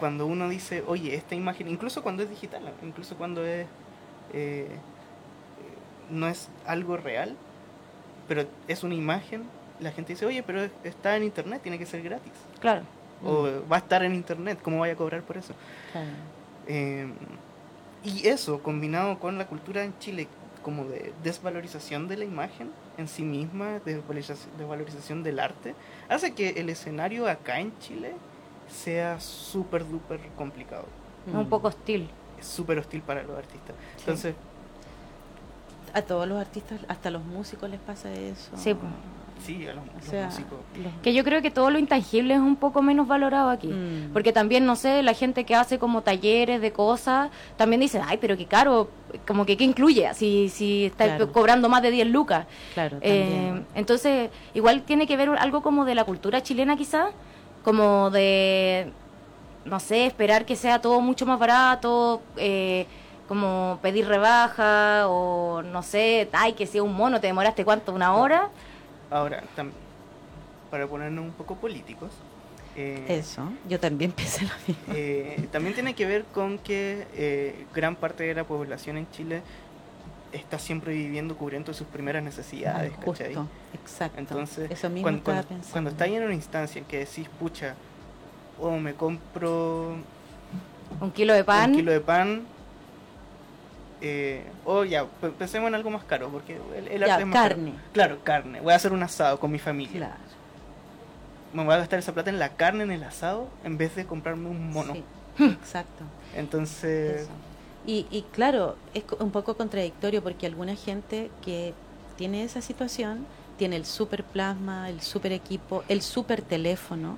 cuando 0.00 0.26
uno 0.26 0.48
dice, 0.48 0.82
oye, 0.86 1.14
esta 1.14 1.36
imagen, 1.36 1.68
incluso 1.68 2.02
cuando 2.02 2.24
es 2.24 2.30
digital, 2.30 2.62
incluso 2.82 3.14
cuando 3.16 3.44
es... 3.44 3.66
eh, 4.32 4.66
no 6.10 6.26
es 6.26 6.48
algo 6.66 6.96
real, 6.96 7.36
pero 8.28 8.44
es 8.68 8.82
una 8.82 8.94
imagen, 8.94 9.44
la 9.80 9.92
gente 9.92 10.12
dice, 10.12 10.26
oye, 10.26 10.42
pero 10.42 10.68
está 10.84 11.16
en 11.16 11.22
Internet, 11.22 11.62
tiene 11.62 11.78
que 11.78 11.86
ser 11.86 12.02
gratis 12.02 12.32
claro. 12.60 12.82
o 13.24 13.48
va 13.70 13.76
a 13.76 13.78
estar 13.78 14.02
en 14.02 14.14
internet, 14.14 14.58
¿cómo 14.62 14.80
vaya 14.80 14.94
a 14.94 14.96
cobrar 14.96 15.22
por 15.22 15.36
eso? 15.36 15.54
Claro. 15.92 16.08
Eh, 16.66 17.08
y 18.04 18.26
eso, 18.28 18.62
combinado 18.62 19.18
con 19.18 19.38
la 19.38 19.46
cultura 19.46 19.84
en 19.84 19.98
Chile 19.98 20.28
como 20.62 20.84
de 20.84 21.12
desvalorización 21.22 22.08
de 22.08 22.18
la 22.18 22.24
imagen 22.24 22.70
en 22.98 23.08
sí 23.08 23.22
misma, 23.22 23.80
desvalorización, 23.84 24.56
desvalorización 24.58 25.22
del 25.22 25.40
arte, 25.40 25.74
hace 26.08 26.34
que 26.34 26.50
el 26.50 26.68
escenario 26.68 27.28
acá 27.28 27.60
en 27.60 27.76
Chile 27.78 28.12
sea 28.70 29.20
súper, 29.20 29.86
duper 29.88 30.20
complicado. 30.36 30.84
Es 31.26 31.34
un 31.34 31.42
Mm. 31.42 31.46
poco 31.48 31.68
hostil. 31.68 32.08
Es 32.38 32.46
súper 32.46 32.78
hostil 32.78 33.02
para 33.02 33.22
los 33.22 33.36
artistas. 33.36 33.74
Entonces, 33.98 34.34
A 35.92 36.02
todos 36.02 36.28
los 36.28 36.40
artistas, 36.40 36.78
hasta 36.86 37.10
los 37.10 37.24
músicos 37.24 37.68
les 37.68 37.80
pasa 37.80 38.12
eso. 38.12 38.52
Sí, 38.56 38.74
pues. 38.74 38.92
sí, 39.44 39.66
a 39.66 39.72
los, 39.74 39.82
O 39.82 39.86
los 39.96 40.04
sea, 40.04 40.26
músicos. 40.26 40.58
Que 41.02 41.12
yo 41.12 41.24
creo 41.24 41.42
que 41.42 41.50
todo 41.50 41.68
lo 41.70 41.80
intangible 41.80 42.34
es 42.34 42.38
un 42.40 42.54
poco 42.54 42.80
menos 42.80 43.08
valorado 43.08 43.50
aquí. 43.50 43.66
Mm. 43.66 44.12
Porque 44.12 44.32
también, 44.32 44.64
no 44.66 44.76
sé, 44.76 45.02
la 45.02 45.14
gente 45.14 45.44
que 45.44 45.56
hace 45.56 45.80
como 45.80 46.02
talleres 46.02 46.60
de 46.60 46.72
cosas, 46.72 47.30
también 47.56 47.80
dice, 47.80 48.00
ay, 48.06 48.18
pero 48.20 48.36
qué 48.36 48.46
caro, 48.46 48.88
como 49.26 49.44
que 49.44 49.56
qué 49.56 49.64
incluye, 49.64 50.08
si, 50.14 50.48
si 50.48 50.84
está 50.84 51.06
Claro. 51.06 51.32
cobrando 51.32 51.68
más 51.68 51.82
de 51.82 51.90
10 51.90 52.06
lucas. 52.06 52.46
Claro, 52.74 52.98
Eh, 53.00 53.60
entonces, 53.74 54.30
igual 54.54 54.82
tiene 54.82 55.08
que 55.08 55.16
ver 55.16 55.30
algo 55.30 55.60
como 55.60 55.84
de 55.84 55.96
la 55.96 56.04
cultura 56.04 56.40
chilena 56.40 56.76
quizás, 56.76 57.10
como 57.64 58.10
de, 58.10 58.90
no 59.64 59.80
sé, 59.80 60.06
esperar 60.06 60.44
que 60.46 60.56
sea 60.56 60.80
todo 60.80 61.00
mucho 61.00 61.26
más 61.26 61.38
barato, 61.38 62.22
eh, 62.36 62.86
como 63.28 63.78
pedir 63.82 64.06
rebaja 64.08 65.06
o 65.08 65.62
no 65.62 65.82
sé, 65.82 66.28
ay, 66.32 66.52
que 66.54 66.66
sea 66.66 66.82
un 66.82 66.94
mono, 66.94 67.20
te 67.20 67.26
demoraste 67.28 67.64
cuánto, 67.64 67.92
una 67.92 68.14
hora. 68.14 68.48
Ahora, 69.10 69.42
para 70.70 70.86
ponernos 70.86 71.24
un 71.24 71.32
poco 71.32 71.54
políticos, 71.56 72.10
Eh, 72.76 73.04
Eso, 73.08 73.42
yo 73.68 73.80
también 73.80 74.12
pensé 74.20 74.44
lo 74.44 74.54
mismo. 74.66 74.94
eh, 74.94 75.48
también 75.50 75.74
tiene 75.74 75.94
que 75.94 76.06
ver 76.06 76.24
con 76.32 76.56
que 76.58 77.04
eh, 77.14 77.66
gran 77.74 77.96
parte 77.96 78.22
de 78.22 78.32
la 78.34 78.44
población 78.44 78.96
en 78.96 79.10
Chile 79.10 79.42
está 80.32 80.58
siempre 80.58 80.92
viviendo 80.92 81.36
cubriendo 81.36 81.72
sus 81.74 81.86
primeras 81.86 82.22
necesidades, 82.22 82.92
Ah, 82.96 83.00
¿cachai? 83.04 83.34
justo, 83.34 83.48
exacto. 83.74 84.18
Entonces, 84.18 84.70
Eso 84.70 84.88
mismo 84.88 85.02
cuando, 85.04 85.22
cuando, 85.24 85.42
pensando. 85.44 85.72
cuando 85.72 85.90
estás 85.90 86.08
en 86.08 86.22
una 86.22 86.34
instancia 86.34 86.78
en 86.78 86.84
que 86.84 86.98
decís, 87.00 87.28
pucha, 87.38 87.74
o 88.60 88.70
me 88.78 88.94
compro 88.94 89.96
Un 91.00 91.10
kilo 91.12 91.34
de 91.34 91.42
pan. 91.44 91.70
un 91.70 91.76
kilo 91.76 91.90
de 91.92 92.00
pan, 92.00 92.42
eh, 94.02 94.44
o 94.64 94.84
ya, 94.84 95.04
pe- 95.04 95.30
pensemos 95.30 95.68
en 95.68 95.74
algo 95.74 95.90
más 95.90 96.04
caro, 96.04 96.28
porque 96.30 96.58
el, 96.76 96.88
el 96.88 97.00
Ya, 97.00 97.14
arte 97.14 97.22
es 97.22 97.28
más 97.28 97.34
caro. 97.42 97.54
carne. 97.56 97.72
Claro, 97.92 98.18
carne. 98.24 98.60
Voy 98.60 98.72
a 98.72 98.76
hacer 98.76 98.92
un 98.92 99.02
asado 99.02 99.38
con 99.40 99.50
mi 99.50 99.58
familia. 99.58 99.92
Claro. 99.92 100.14
Me 101.52 101.64
voy 101.64 101.74
a 101.74 101.78
gastar 101.78 101.98
esa 101.98 102.12
plata 102.14 102.30
en 102.30 102.38
la 102.38 102.50
carne, 102.50 102.84
en 102.84 102.92
el 102.92 103.02
asado, 103.02 103.48
en 103.64 103.76
vez 103.76 103.96
de 103.96 104.06
comprarme 104.06 104.48
un 104.48 104.70
mono. 104.72 104.92
Sí, 104.94 105.04
exacto. 105.44 106.04
Entonces, 106.34 107.22
Eso. 107.22 107.30
Y, 107.86 108.06
y 108.10 108.22
claro, 108.32 108.76
es 108.94 109.04
un 109.18 109.30
poco 109.30 109.54
contradictorio 109.56 110.22
porque 110.22 110.46
alguna 110.46 110.74
gente 110.76 111.30
que 111.42 111.72
tiene 112.16 112.44
esa 112.44 112.60
situación 112.60 113.26
tiene 113.56 113.76
el 113.76 113.84
super 113.86 114.22
plasma, 114.24 114.88
el 114.90 115.00
super 115.00 115.32
equipo, 115.32 115.82
el 115.88 116.02
super 116.02 116.42
teléfono, 116.42 117.16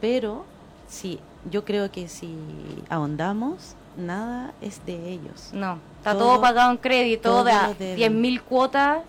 pero 0.00 0.44
sí, 0.88 1.18
yo 1.50 1.64
creo 1.64 1.90
que 1.90 2.08
si 2.08 2.34
ahondamos, 2.88 3.74
nada 3.96 4.52
es 4.60 4.84
de 4.86 5.10
ellos. 5.10 5.50
No, 5.52 5.78
está 5.98 6.12
Todo- 6.12 6.34
todo, 6.34 6.40
pagado 6.40 6.70
en 6.70 6.76
crédito, 6.78 7.28
todo 7.30 7.44
de 7.44 7.52
lo 7.52 7.74
del- 7.74 7.96
10.000 7.96 8.42
cuotas. 8.42 9.02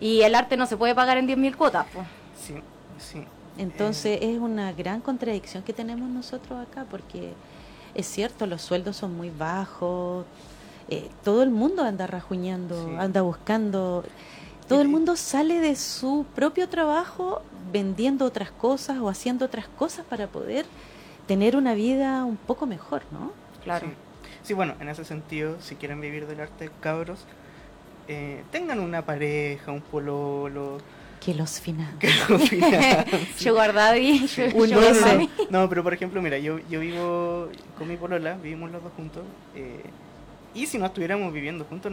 Y 0.00 0.22
el 0.22 0.34
arte 0.34 0.56
no 0.56 0.66
se 0.66 0.76
puede 0.76 0.94
pagar 0.94 1.18
en 1.18 1.26
10.000 1.26 1.56
cuotas. 1.56 1.86
pues. 1.92 2.06
sí, 2.40 2.54
sí. 2.98 3.24
Entonces 3.56 4.18
es 4.20 4.38
una 4.40 4.72
gran 4.72 5.00
contradicción 5.00 5.62
que 5.62 5.72
tenemos 5.72 6.08
nosotros 6.10 6.60
acá 6.60 6.84
porque 6.90 7.32
es 7.94 8.06
cierto, 8.06 8.46
los 8.46 8.62
sueldos 8.62 8.96
son 8.96 9.16
muy 9.16 9.30
bajos, 9.30 10.24
eh, 10.88 11.08
todo 11.22 11.42
el 11.42 11.50
mundo 11.50 11.82
anda 11.82 12.06
rajuñando, 12.06 12.88
Sí. 12.88 12.94
anda 12.98 13.22
buscando, 13.22 14.04
todo 14.68 14.80
el 14.80 14.88
mundo 14.88 15.16
sale 15.16 15.60
de 15.60 15.76
su 15.76 16.26
propio 16.34 16.68
trabajo 16.68 17.42
vendiendo 17.72 18.24
otras 18.24 18.50
cosas 18.50 18.98
o 18.98 19.08
haciendo 19.08 19.44
otras 19.46 19.66
cosas 19.68 20.04
para 20.06 20.26
poder 20.26 20.66
tener 21.26 21.56
una 21.56 21.74
vida 21.74 22.24
un 22.24 22.36
poco 22.36 22.66
mejor, 22.66 23.02
¿no? 23.10 23.32
Claro. 23.62 23.86
Sí. 23.88 23.92
Sí, 24.42 24.52
bueno, 24.52 24.74
en 24.78 24.90
ese 24.90 25.04
sentido, 25.06 25.56
si 25.60 25.74
quieren 25.76 26.00
vivir 26.02 26.26
del 26.26 26.40
arte, 26.40 26.70
cabros, 26.80 27.20
eh, 28.08 28.44
tengan 28.52 28.78
una 28.80 29.00
pareja, 29.06 29.72
un 29.72 29.80
pololo, 29.80 30.78
Que 31.24 31.34
los 31.34 31.58
financien. 31.60 32.12
Sugar 33.38 33.72
Daddy, 33.72 34.28
Sugar. 34.28 34.52
Mommy. 35.12 35.30
No, 35.50 35.68
pero 35.68 35.82
por 35.82 35.94
ejemplo, 35.94 36.20
mira, 36.20 36.38
yo, 36.38 36.58
yo 36.70 36.80
vivo 36.80 37.48
con 37.78 37.88
mi 37.88 37.96
polola, 37.96 38.34
vivimos 38.42 38.70
los 38.70 38.82
dos 38.82 38.92
juntos, 38.96 39.22
eh, 39.54 39.82
y 40.54 40.66
si 40.66 40.78
no 40.78 40.86
estuviéramos 40.86 41.32
viviendo 41.32 41.64
juntos, 41.64 41.92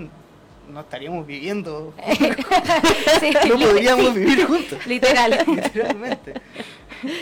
no 0.69 0.79
estaríamos 0.81 1.25
viviendo, 1.25 1.93
Sí, 3.19 3.31
no 3.49 3.57
podríamos 3.59 4.13
vivir 4.13 4.45
juntos, 4.45 4.85
Literal. 4.85 5.43
literalmente. 5.47 6.33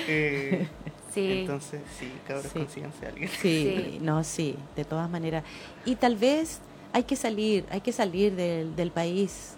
Eh, 0.07 0.67
Sí. 1.13 1.39
Entonces, 1.41 1.81
sí, 1.99 2.07
cabros, 2.27 2.45
Sí. 2.53 2.59
consíganse 2.59 3.03
a 3.05 3.09
alguien. 3.09 3.29
Sí, 3.29 3.37
Sí. 3.41 3.97
no, 4.01 4.23
sí, 4.23 4.55
de 4.75 4.85
todas 4.85 5.09
maneras. 5.09 5.43
Y 5.83 5.95
tal 5.95 6.15
vez 6.15 6.59
hay 6.93 7.01
que 7.03 7.15
salir, 7.15 7.65
hay 7.71 7.81
que 7.81 7.91
salir 7.91 8.35
del, 8.35 8.75
del 8.75 8.91
país 8.91 9.53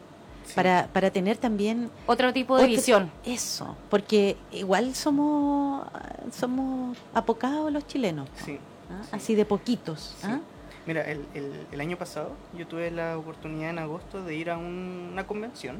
Sí. 0.45 0.53
para, 0.55 0.87
para 0.91 1.11
tener 1.11 1.37
también 1.37 1.89
Otro 2.07 2.33
tipo 2.33 2.57
de 2.57 2.63
otro- 2.63 2.75
visión. 2.75 3.11
Eso, 3.25 3.75
porque 3.89 4.37
igual 4.51 4.95
somos 4.95 5.87
somos 6.33 6.97
apocados 7.13 7.71
los 7.71 7.85
chilenos, 7.87 8.27
Sí. 8.43 8.57
¿ah? 8.89 9.01
Sí. 9.03 9.09
así 9.13 9.35
de 9.35 9.45
poquitos. 9.45 10.15
Sí. 10.19 10.27
¿ah? 10.27 10.39
Mira, 10.87 11.01
el, 11.03 11.25
el, 11.35 11.67
el 11.71 11.81
año 11.81 11.95
pasado 11.97 12.31
yo 12.57 12.67
tuve 12.67 12.89
la 12.91 13.17
oportunidad 13.17 13.69
en 13.69 13.79
agosto 13.79 14.23
de 14.23 14.35
ir 14.35 14.49
a 14.49 14.57
un- 14.57 15.09
una 15.13 15.27
convención, 15.27 15.77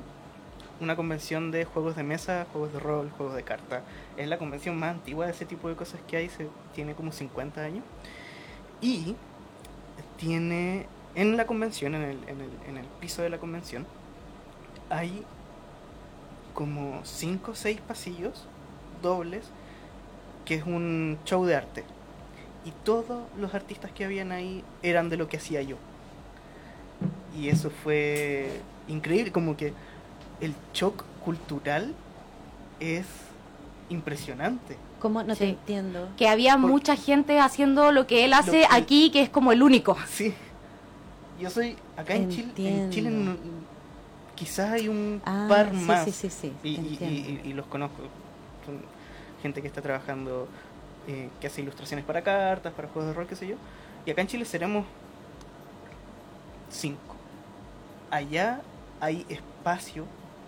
una 0.80 0.96
convención 0.96 1.52
de 1.52 1.66
juegos 1.66 1.96
de 1.96 2.04
mesa, 2.04 2.46
juegos 2.52 2.72
de 2.74 2.80
rol, 2.80 3.10
juegos 3.18 3.36
de 3.36 3.44
carta. 3.44 3.82
Es 4.18 4.28
la 4.28 4.38
convención 4.38 4.78
más 4.78 4.92
antigua 4.92 5.26
de 5.26 5.32
ese 5.32 5.46
tipo 5.46 5.70
de 5.70 5.76
cosas 5.76 6.00
que 6.08 6.18
hay, 6.18 6.30
se, 6.30 6.48
tiene 6.76 6.94
como 6.94 7.12
50 7.12 7.62
años. 7.62 7.84
Y 8.80 9.16
tiene 10.18 10.86
en 11.16 11.36
la 11.38 11.46
convención, 11.46 11.96
en 11.96 12.02
el, 12.04 12.18
en 12.28 12.42
el, 12.42 12.50
en 12.68 12.78
el 12.78 12.86
piso 13.00 13.22
de 13.22 13.30
la 13.30 13.38
convención, 13.40 13.86
hay 14.92 15.24
como 16.54 17.00
5 17.04 17.52
o 17.52 17.56
6 17.56 17.80
pasillos 17.88 18.46
dobles, 19.02 19.46
que 20.46 20.56
es 20.56 20.64
un 20.66 21.18
show 21.26 21.46
de 21.46 21.56
arte 21.56 21.84
y 22.66 22.72
todos 22.84 23.24
los 23.40 23.56
artistas 23.56 23.92
que 23.92 24.06
habían 24.06 24.32
ahí 24.32 24.64
eran 24.84 25.10
de 25.10 25.18
lo 25.18 25.28
que 25.28 25.38
hacía 25.38 25.62
yo. 25.64 25.78
Y 27.36 27.48
eso 27.48 27.72
fue 27.84 28.62
increíble, 28.88 29.32
como 29.32 29.56
que 29.58 29.74
el 30.42 30.54
shock 30.74 31.04
cultural 31.24 31.94
es 32.80 33.06
impresionante. 33.90 34.78
¿Cómo? 35.00 35.24
No 35.24 35.36
te 35.36 35.50
entiendo. 35.50 36.10
Que 36.18 36.28
había 36.28 36.58
Por- 36.58 36.70
mucha 36.70 36.96
gente 36.96 37.40
haciendo 37.40 37.92
lo 37.92 38.06
que 38.06 38.26
él 38.26 38.34
hace 38.34 38.60
que- 38.62 38.68
aquí, 38.70 39.10
que 39.12 39.22
es 39.24 39.30
como 39.30 39.52
el 39.52 39.64
único. 39.64 39.98
Sí. 40.08 40.34
Yo 41.40 41.50
soy 41.50 41.76
acá 41.98 42.14
en 42.14 42.30
Chile, 42.30 42.52
en 42.58 42.90
Chile 42.92 43.10
quizás 44.42 44.72
hay 44.72 44.88
un 44.88 45.22
Ah, 45.24 45.46
par 45.48 45.70
sí, 45.72 45.76
más 45.86 46.04
sí, 46.06 46.12
sí, 46.12 46.30
sí, 46.32 46.54
y, 46.64 46.76
te 46.76 46.82
y- 46.82 46.88
entiendo. 46.94 47.42
y- 47.46 47.50
y 47.52 47.54
los 47.54 47.68
conozco. 47.68 47.98
Son 48.66 48.82
gente 49.44 49.62
que 49.62 49.68
está 49.68 49.82
trabajando, 49.84 50.48
eh, 51.08 51.30
que 51.40 51.46
hace 51.48 51.62
ilustraciones 51.62 52.04
para 52.06 52.24
cartas, 52.24 52.74
para 52.74 52.88
juegos 52.88 53.10
de 53.12 53.14
rol, 53.14 53.28
qué 53.28 53.36
sé 53.36 53.48
yo. 53.48 53.56
Y 54.06 54.10
acá 54.12 54.22
en 54.22 54.28
Chile 54.28 54.46
seremos 54.46 54.86
cinco. 56.72 57.16
Allá 58.10 58.62
hay 59.00 59.26
espacio 59.30 60.06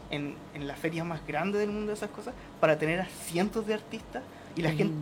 en, 0.09 0.35
en 0.53 0.67
la 0.67 0.75
feria 0.75 1.03
más 1.03 1.25
grande 1.27 1.57
del 1.59 1.69
mundo 1.71 1.87
de 1.87 1.93
esas 1.93 2.09
cosas 2.09 2.33
para 2.59 2.77
tener 2.77 2.99
a 2.99 3.05
cientos 3.05 3.65
de 3.67 3.73
artistas 3.75 4.23
y 4.55 4.61
la 4.61 4.71
gente 4.71 4.93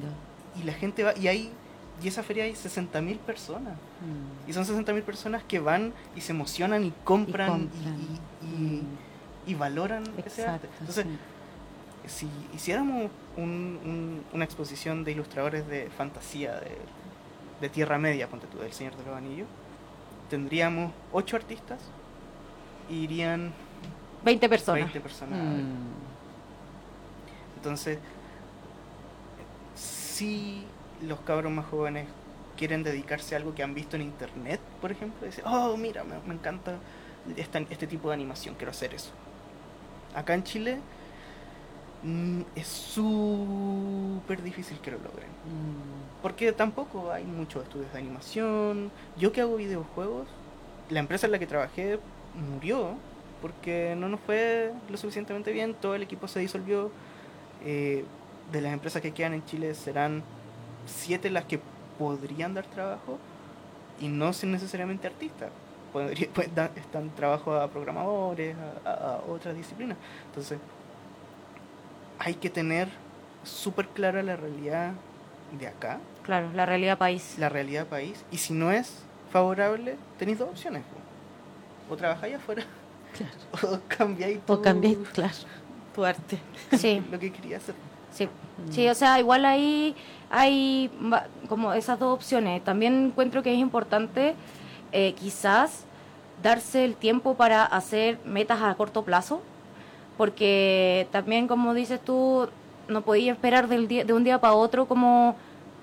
y 0.60 0.64
la 0.64 0.74
gente 0.74 1.04
va 1.04 1.18
y 1.18 1.28
hay 1.28 1.52
y 2.04 2.08
esa 2.08 2.24
feria 2.24 2.46
hay 2.46 2.54
60.000 2.56 3.18
personas 3.20 3.74
Mm. 3.76 4.50
y 4.50 4.54
son 4.54 4.66
60.000 4.66 5.04
personas 5.04 5.44
que 5.44 5.60
van 5.60 5.94
y 6.16 6.22
se 6.22 6.32
emocionan 6.32 6.84
y 6.86 6.94
compran 7.04 7.48
y, 7.50 7.52
compran. 7.68 7.96
y- 8.42 8.46
y- 8.46 8.80
Mm. 8.80 8.82
y 9.48 9.56
valoran 9.56 10.04
ese 10.26 10.46
arte. 10.46 10.68
Exacto. 10.68 10.70
Entonces, 10.80 11.06
sí. 12.06 12.28
si 12.28 12.56
hiciéramos 12.56 13.12
un- 13.38 13.80
un- 13.86 14.24
una 14.34 14.46
exposición 14.46 15.04
de 15.04 15.12
ilustradores 15.12 15.68
de 15.68 15.90
fantasía, 15.92 16.54
de, 16.60 16.78
de 17.62 17.70
Tierra 17.70 17.98
Media, 18.00 18.28
ponte 18.28 18.48
tú, 18.48 18.58
del 18.60 18.74
Señor 18.74 18.96
de 18.98 19.04
los 19.06 19.16
Anillos, 19.16 19.48
tendríamos 20.30 20.92
8 21.12 21.36
artistas 21.36 21.80
y 22.90 22.96
irían 23.04 23.54
20 24.26 24.50
personas. 24.50 24.82
20 24.84 25.00
personas. 25.02 25.40
Mm. 25.40 25.92
Entonces, 27.58 28.00
si 29.76 30.64
los 31.02 31.20
cabros 31.22 31.52
más 31.52 31.66
jóvenes 31.66 32.08
quieren 32.58 32.84
dedicarse 32.84 33.36
a 33.36 33.38
algo 33.40 33.56
que 33.56 33.64
han 33.64 33.74
visto 33.74 33.96
en 33.96 34.04
internet, 34.04 34.60
por 34.82 34.92
ejemplo, 34.92 35.26
dicen, 35.26 35.46
oh, 35.48 35.76
mira, 35.78 36.04
me, 36.04 36.16
me 36.28 36.34
encanta 36.34 36.76
esta- 37.38 37.60
este 37.70 37.88
tipo 37.88 38.10
de 38.10 38.16
animación, 38.16 38.56
quiero 38.56 38.72
hacer 38.72 38.94
eso. 38.94 39.12
Acá 40.16 40.34
en 40.34 40.44
Chile 40.44 40.78
mm, 42.04 42.42
es 42.56 42.68
súper 42.68 44.42
difícil 44.42 44.80
que 44.80 44.92
lo 44.92 44.98
logren. 44.98 45.30
Mm. 45.30 46.22
Porque 46.22 46.52
tampoco 46.52 47.12
hay 47.12 47.24
muchos 47.24 47.64
estudios 47.64 47.92
de 47.94 48.00
animación. 48.00 48.92
Yo 49.18 49.32
que 49.32 49.42
hago 49.42 49.56
videojuegos, 49.56 50.28
la 50.90 51.00
empresa 51.00 51.26
en 51.26 51.32
la 51.32 51.40
que 51.40 51.48
trabajé 51.48 52.00
murió 52.36 52.96
porque 53.42 53.96
no 53.98 54.08
nos 54.08 54.20
fue 54.20 54.72
lo 54.90 54.98
suficientemente 54.98 55.52
bien, 55.52 55.74
todo 55.74 55.96
el 55.96 56.04
equipo 56.04 56.28
se 56.28 56.40
disolvió. 56.40 56.92
Eh, 57.64 58.06
de 58.52 58.62
las 58.62 58.74
empresas 58.74 59.02
que 59.02 59.14
quedan 59.14 59.34
en 59.34 59.46
Chile 59.46 59.74
serán 59.74 60.24
siete 60.86 61.30
las 61.30 61.46
que 61.46 61.60
podrían 62.00 62.54
dar 62.54 62.66
trabajo 62.66 63.18
y 64.00 64.08
no 64.08 64.34
son 64.34 64.52
necesariamente 64.52 65.08
artistas. 65.08 65.50
Podría- 65.94 66.30
pues, 66.34 66.54
dan- 66.56 66.72
están 66.76 67.10
trabajo 67.12 67.54
a 67.56 67.68
programadores, 67.70 68.56
a, 68.86 68.90
a- 68.90 68.94
a 69.16 69.18
otras 69.30 69.56
disciplinas. 69.56 69.98
Entonces, 70.28 70.58
hay 72.20 72.36
que 72.36 72.50
tener 72.50 72.88
súper 73.44 73.88
clara 73.88 74.22
la 74.24 74.36
realidad 74.36 74.92
de 75.58 75.68
acá 75.68 76.00
Claro, 76.24 76.52
la 76.54 76.66
realidad 76.66 76.98
país. 76.98 77.36
la 77.40 77.50
realidad 77.50 77.88
país 77.88 78.24
y 78.32 78.38
si 78.38 78.54
no 78.54 78.72
es 78.72 79.00
favorable 79.32 79.96
tenéis 80.20 80.38
dos 80.38 80.50
opciones 80.50 80.84
o 81.90 81.96
trabajáis 81.98 82.36
afuera 82.36 82.64
o 83.64 83.80
cambiáis 83.88 84.40
O 84.48 84.58
tu- 84.58 84.62
cambiáis, 84.62 84.98
claro, 85.14 85.34
tu 85.96 86.06
arte. 86.06 86.38
Sí, 86.78 87.04
lo 87.12 87.18
que 87.20 87.32
quería 87.34 87.58
hacer 87.58 87.74
sí. 88.12 88.26
Mm. 88.26 88.72
Sí, 88.72 88.88
o 88.88 88.96
sea, 88.96 89.20
igual 89.20 89.46
ahí 89.46 89.96
hay 90.30 90.90
como 91.50 91.74
esas 91.74 92.00
dos 92.00 92.14
opciones. 92.14 92.64
También 92.64 93.08
encuentro 93.08 93.44
que 93.44 93.54
es 93.54 93.60
importante 93.60 94.36
eh, 94.92 95.14
quizás 95.14 95.86
darse 96.42 96.86
el 96.86 96.96
tiempo 96.96 97.36
para 97.36 97.64
hacer 97.64 98.20
metas 98.26 98.62
a 98.62 98.74
corto 98.76 99.04
plazo, 99.04 99.42
porque 100.18 101.08
también 101.12 101.48
como 101.48 101.74
dices 101.74 102.00
tú, 102.04 102.50
no 102.88 103.02
podías 103.02 103.36
esperar 103.36 103.68
del 103.68 103.88
día, 103.88 104.06
de 104.06 104.14
un 104.14 104.24
día 104.24 104.40
para 104.40 104.54
otro 104.54 104.88
como, 104.88 105.36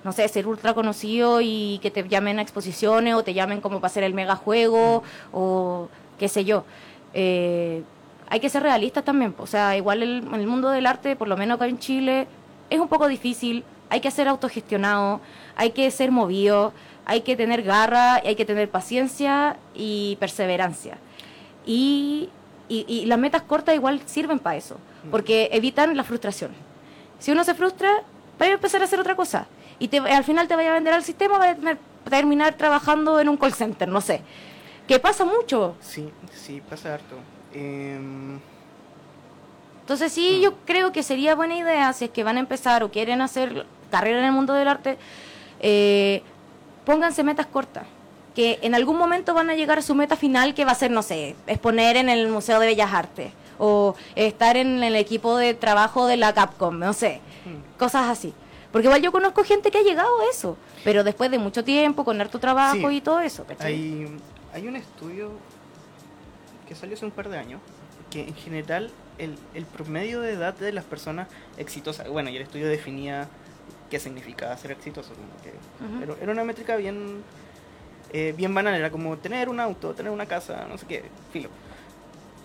no 0.05 0.13
sé, 0.13 0.27
ser 0.29 0.47
ultra 0.47 0.75
conocido 0.75 1.41
y 1.41 1.79
que 1.83 1.91
te 1.91 2.07
llamen 2.09 2.39
a 2.39 2.43
exposiciones 2.43 3.15
o 3.15 3.23
te 3.23 3.35
llamen 3.35 3.61
como 3.61 3.77
para 3.81 3.87
hacer 3.87 4.05
el 4.05 4.15
mega 4.15 4.37
juego 4.37 5.03
o 5.33 5.89
qué 6.19 6.29
sé 6.29 6.45
yo. 6.45 6.65
Eh, 7.15 7.83
hay 8.29 8.41
que 8.41 8.49
ser 8.49 8.63
realistas 8.63 9.05
también, 9.05 9.35
o 9.39 9.47
sea, 9.47 9.77
igual 9.77 10.03
el, 10.03 10.29
el 10.33 10.47
mundo 10.47 10.71
del 10.71 10.87
arte, 10.87 11.17
por 11.17 11.29
lo 11.29 11.37
menos 11.37 11.57
acá 11.57 11.67
en 11.67 11.79
Chile, 11.79 12.27
es 12.71 12.79
un 12.79 12.89
poco 12.89 13.09
difícil, 13.09 13.65
hay 13.91 14.01
que 14.01 14.11
ser 14.11 14.29
autogestionado, 14.29 15.21
hay 15.57 15.71
que 15.71 15.91
ser 15.91 16.11
movido, 16.11 16.73
hay 17.07 17.23
que 17.23 17.37
tener 17.37 17.63
garra, 17.63 18.17
hay 18.17 18.37
que 18.37 18.45
tener 18.45 18.69
paciencia 18.71 19.57
y 19.75 20.17
perseverancia. 20.21 20.99
Y, 21.65 22.29
y, 22.69 22.85
y 22.87 23.07
las 23.07 23.19
metas 23.19 23.43
cortas 23.43 23.75
igual 23.75 24.01
sirven 24.07 24.39
para 24.39 24.57
eso, 24.57 24.77
porque 25.11 25.49
evitan 25.53 25.97
la 25.97 26.05
frustración. 26.05 26.51
Si 27.19 27.33
uno 27.33 27.45
se 27.45 27.55
frustra, 27.55 27.91
va 28.41 28.47
a 28.47 28.51
empezar 28.51 28.83
a 28.83 28.85
hacer 28.85 29.01
otra 29.01 29.17
cosa. 29.17 29.47
Y 29.79 29.89
te, 29.89 29.99
al 29.99 30.25
final 30.25 30.49
te 30.49 30.57
vaya 30.57 30.71
a 30.71 30.75
vender 30.75 30.93
al 30.93 31.03
sistema, 31.05 31.39
va 31.39 31.51
a 31.51 31.55
tener- 31.55 31.79
terminar 32.09 32.55
trabajando 32.55 33.21
en 33.21 33.29
un 33.29 33.37
call 33.37 33.55
center, 33.55 33.89
no 33.89 34.01
sé. 34.01 34.21
Que 34.87 34.99
pasa 34.99 35.25
mucho. 35.25 35.77
Sí, 35.81 36.11
sí, 36.35 36.61
pasa 36.69 36.95
harto. 36.95 37.17
Em, 37.55 38.39
Entonces 39.81 40.13
sí, 40.13 40.41
yo 40.43 40.55
creo 40.67 40.93
que 40.93 41.03
sería 41.03 41.35
buena 41.35 41.57
idea, 41.57 41.93
si 41.95 42.05
es 42.07 42.11
que 42.11 42.23
van 42.25 42.37
a 42.37 42.41
empezar 42.41 42.83
o 42.83 42.91
quieren 42.91 43.21
hacer 43.23 43.65
carrera 43.91 44.19
en 44.19 44.27
el 44.27 44.33
mundo 44.33 44.53
del 44.53 44.69
arte, 44.69 44.99
eh, 45.61 46.23
pónganse 46.85 47.23
metas 47.25 47.47
cortas. 47.47 47.87
Que 48.35 48.59
en 48.63 48.75
algún 48.75 48.97
momento 48.99 49.33
van 49.35 49.49
a 49.51 49.55
llegar 49.55 49.79
a 49.79 49.83
su 49.83 49.95
meta 49.95 50.15
final, 50.15 50.55
que 50.55 50.65
va 50.65 50.73
a 50.73 50.75
ser, 50.77 50.91
no 50.91 51.03
sé, 51.03 51.35
exponer 51.47 51.97
en 51.97 52.09
el 52.09 52.29
Museo 52.29 52.61
de 52.61 52.67
Bellas 52.67 52.93
Artes 52.93 53.33
o 53.59 53.97
estar 54.15 54.57
en 54.57 54.83
el 54.85 54.95
equipo 54.95 55.37
de 55.37 55.55
trabajo 55.55 56.07
de 56.07 56.17
la 56.19 56.33
Capcom, 56.35 56.79
no 56.79 56.93
sé, 56.93 57.21
cosas 57.79 58.09
así. 58.09 58.33
Porque 58.71 58.87
igual 58.87 59.01
yo 59.03 59.11
conozco 59.11 59.43
gente 59.43 59.71
que 59.71 59.79
ha 59.79 59.83
llegado 59.83 60.21
a 60.21 60.31
eso, 60.31 60.57
pero 60.85 61.03
después 61.03 61.31
de 61.31 61.39
mucho 61.39 61.65
tiempo, 61.65 62.05
con 62.05 62.21
harto 62.21 62.39
trabajo 62.39 62.91
Sí. 62.91 62.97
y 62.97 63.01
todo 63.01 63.19
eso. 63.21 63.45
¿cachai? 63.45 63.73
hay, 63.73 64.17
hay 64.55 64.69
un 64.69 64.77
estudio 64.77 65.31
que 66.69 66.75
salió 66.75 66.95
hace 66.95 67.07
un 67.07 67.11
par 67.11 67.29
de 67.29 67.39
años 67.39 67.61
que 68.11 68.23
en 68.23 68.35
general 68.35 68.91
el, 69.19 69.37
el 69.55 69.65
promedio 69.67 70.21
de 70.21 70.33
edad 70.33 70.55
de 70.55 70.73
las 70.73 70.85
personas 70.85 71.29
exitosas, 71.57 72.09
bueno, 72.09 72.31
y 72.31 72.37
el 72.37 72.43
estudio 72.43 72.69
definía 72.69 73.29
qué 73.91 73.99
significaba 73.99 74.57
ser 74.57 74.71
exitoso, 74.73 75.13
como 75.15 75.29
que 75.43 76.05
era, 76.05 76.15
era 76.23 76.33
una 76.33 76.45
métrica 76.45 76.77
bien, 76.77 77.23
eh, 78.13 78.35
bien 78.37 78.55
banal, 78.55 78.75
era 78.75 78.91
como 78.91 79.17
tener 79.19 79.49
un 79.49 79.61
auto, 79.61 79.95
tener 79.95 80.13
una 80.13 80.27
casa, 80.27 80.67
no 80.69 80.79
sé 80.79 80.87
qué, 80.87 81.05
filo. 81.33 81.49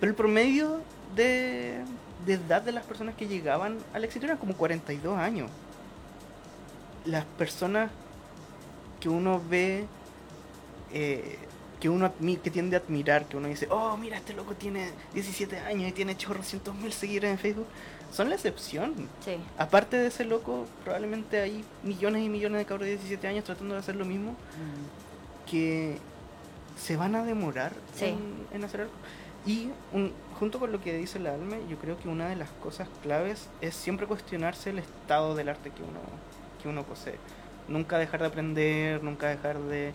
Pero 0.00 0.10
el 0.10 0.16
promedio 0.16 0.80
de, 1.14 1.80
de 2.26 2.34
edad 2.34 2.62
de 2.62 2.72
las 2.72 2.84
personas 2.84 3.14
que 3.14 3.26
llegaban 3.26 3.78
al 3.92 4.04
éxito 4.04 4.26
eran 4.26 4.38
como 4.38 4.54
42 4.54 5.18
años. 5.18 5.50
Las 7.04 7.24
personas 7.24 7.90
que 9.00 9.08
uno 9.08 9.40
ve, 9.48 9.86
eh, 10.92 11.38
que 11.84 11.90
uno 11.90 12.10
que 12.42 12.50
tiende 12.50 12.76
a 12.76 12.78
admirar, 12.78 13.26
que 13.26 13.36
uno 13.36 13.46
dice, 13.46 13.66
oh, 13.70 13.94
mira, 13.98 14.16
este 14.16 14.32
loco 14.32 14.54
tiene 14.54 14.88
17 15.12 15.58
años 15.58 15.86
y 15.86 15.92
tiene 15.92 16.16
chorrocientos 16.16 16.74
mil 16.74 16.90
seguidores 16.94 17.32
en 17.32 17.38
Facebook, 17.38 17.66
son 18.10 18.30
la 18.30 18.36
excepción. 18.36 18.94
Sí. 19.22 19.36
Aparte 19.58 19.98
de 19.98 20.06
ese 20.06 20.24
loco, 20.24 20.64
probablemente 20.82 21.42
hay 21.42 21.62
millones 21.82 22.22
y 22.24 22.30
millones 22.30 22.56
de 22.60 22.64
cabros 22.64 22.86
de 22.86 22.92
17 22.92 23.28
años 23.28 23.44
tratando 23.44 23.74
de 23.74 23.80
hacer 23.80 23.96
lo 23.96 24.06
mismo 24.06 24.34
que 25.50 25.98
se 26.78 26.96
van 26.96 27.16
a 27.16 27.22
demorar 27.22 27.72
Sí. 27.94 28.06
en, 28.06 28.46
en 28.50 28.64
hacer 28.64 28.80
algo. 28.80 28.92
Y 29.44 29.68
un- 29.92 30.10
junto 30.38 30.58
con 30.58 30.72
lo 30.72 30.80
que 30.80 30.96
dice 30.96 31.18
la 31.18 31.34
Alme, 31.34 31.58
yo 31.68 31.76
creo 31.76 31.98
que 31.98 32.08
una 32.08 32.30
de 32.30 32.36
las 32.36 32.48
cosas 32.62 32.88
claves 33.02 33.50
es 33.60 33.74
siempre 33.74 34.06
cuestionarse 34.06 34.70
el 34.70 34.78
estado 34.78 35.34
del 35.34 35.50
arte 35.50 35.68
que 35.70 35.82
uno, 35.82 36.00
que 36.62 36.68
uno 36.70 36.82
posee. 36.84 37.16
Nunca 37.68 37.98
dejar 37.98 38.20
de 38.20 38.26
aprender, 38.28 39.02
nunca 39.04 39.28
dejar 39.28 39.58
de... 39.58 39.92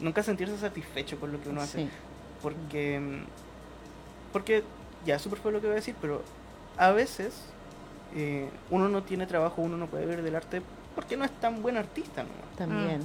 Nunca 0.00 0.22
sentirse 0.22 0.56
satisfecho 0.58 1.18
con 1.18 1.32
lo 1.32 1.40
que 1.40 1.48
uno 1.48 1.60
hace. 1.60 1.78
Sí. 1.84 1.90
Porque... 2.42 3.00
mm, 3.00 3.24
Porque, 4.32 4.62
ya, 5.04 5.18
súper 5.18 5.38
fue 5.38 5.52
lo 5.52 5.60
que 5.60 5.66
voy 5.66 5.72
a 5.74 5.76
decir, 5.76 5.94
pero 6.00 6.22
a 6.76 6.90
veces 6.92 7.34
eh, 8.14 8.48
uno 8.70 8.88
no 8.88 9.02
tiene 9.02 9.26
trabajo, 9.26 9.62
uno 9.62 9.76
no 9.76 9.86
puede 9.86 10.04
vivir 10.06 10.22
del 10.22 10.36
arte 10.36 10.62
porque 10.94 11.16
no 11.16 11.24
es 11.24 11.30
tan 11.40 11.62
buen 11.62 11.76
artista, 11.76 12.22
¿no? 12.24 12.28
También. 12.56 13.00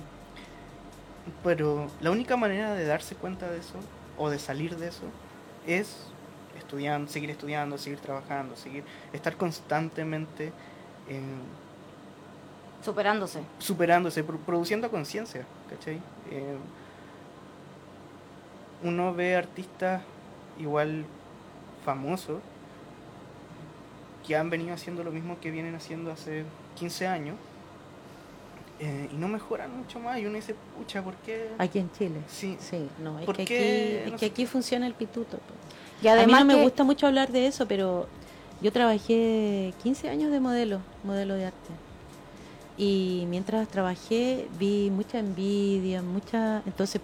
Pero 1.43 1.87
la 2.01 2.11
única 2.11 2.35
manera 2.37 2.73
de 2.73 2.85
darse 2.85 3.15
cuenta 3.15 3.49
de 3.49 3.59
eso 3.59 3.75
o 4.17 4.29
de 4.29 4.39
salir 4.39 4.75
de 4.77 4.87
eso 4.87 5.03
es 5.65 6.07
estudiando, 6.57 7.09
seguir 7.11 7.29
estudiando, 7.29 7.77
seguir 7.77 7.99
trabajando, 7.99 8.55
seguir 8.55 8.83
estar 9.13 9.35
constantemente 9.37 10.51
eh, 11.09 11.21
Superándose. 12.83 13.39
superándose, 13.59 14.23
pro- 14.23 14.37
produciendo 14.39 14.91
conciencia, 14.91 15.45
¿cachai? 15.69 16.01
Eh, 16.31 16.57
uno 18.83 19.13
ve 19.13 19.35
artistas 19.35 20.01
igual 20.59 21.05
famosos 21.85 22.41
que 24.25 24.35
han 24.35 24.49
venido 24.49 24.73
haciendo 24.73 25.03
lo 25.03 25.11
mismo 25.11 25.39
que 25.39 25.51
vienen 25.51 25.75
haciendo 25.75 26.11
hace 26.11 26.45
15 26.75 27.07
años 27.07 27.35
eh, 28.79 29.09
y 29.11 29.15
no 29.15 29.27
mejoran 29.27 29.75
mucho 29.77 29.99
más 29.99 30.19
y 30.19 30.25
uno 30.25 30.35
dice, 30.35 30.55
pucha, 30.77 31.01
¿por 31.01 31.15
qué? 31.15 31.49
Aquí 31.57 31.79
en 31.79 31.91
Chile. 31.91 32.19
Sí. 32.27 32.57
Sí, 32.59 32.89
no, 32.99 33.19
es 33.19 33.25
¿Por 33.25 33.35
que, 33.35 33.43
aquí, 33.43 33.53
es 33.53 34.11
No 34.11 34.17
que 34.17 34.25
aquí 34.25 34.45
funciona 34.45 34.87
el 34.87 34.93
pituto. 34.93 35.37
po. 35.37 35.53
Y 36.01 36.07
a 36.07 36.15
mí 36.15 36.19
además 36.19 36.45
me 36.45 36.61
gusta 36.61 36.83
mucho 36.83 37.07
hablar 37.07 37.31
de 37.31 37.47
eso, 37.47 37.67
pero 37.67 38.07
yo 38.61 38.71
trabajé 38.71 39.73
15 39.83 40.09
años 40.09 40.31
de 40.31 40.39
modelo, 40.39 40.79
modelo 41.03 41.35
de 41.35 41.45
arte. 41.45 41.69
Y 42.77 43.25
mientras 43.29 43.67
trabajé 43.67 44.47
vi 44.59 44.89
mucha 44.89 45.19
envidia, 45.19 46.01
mucha... 46.01 46.61
Entonces, 46.65 47.01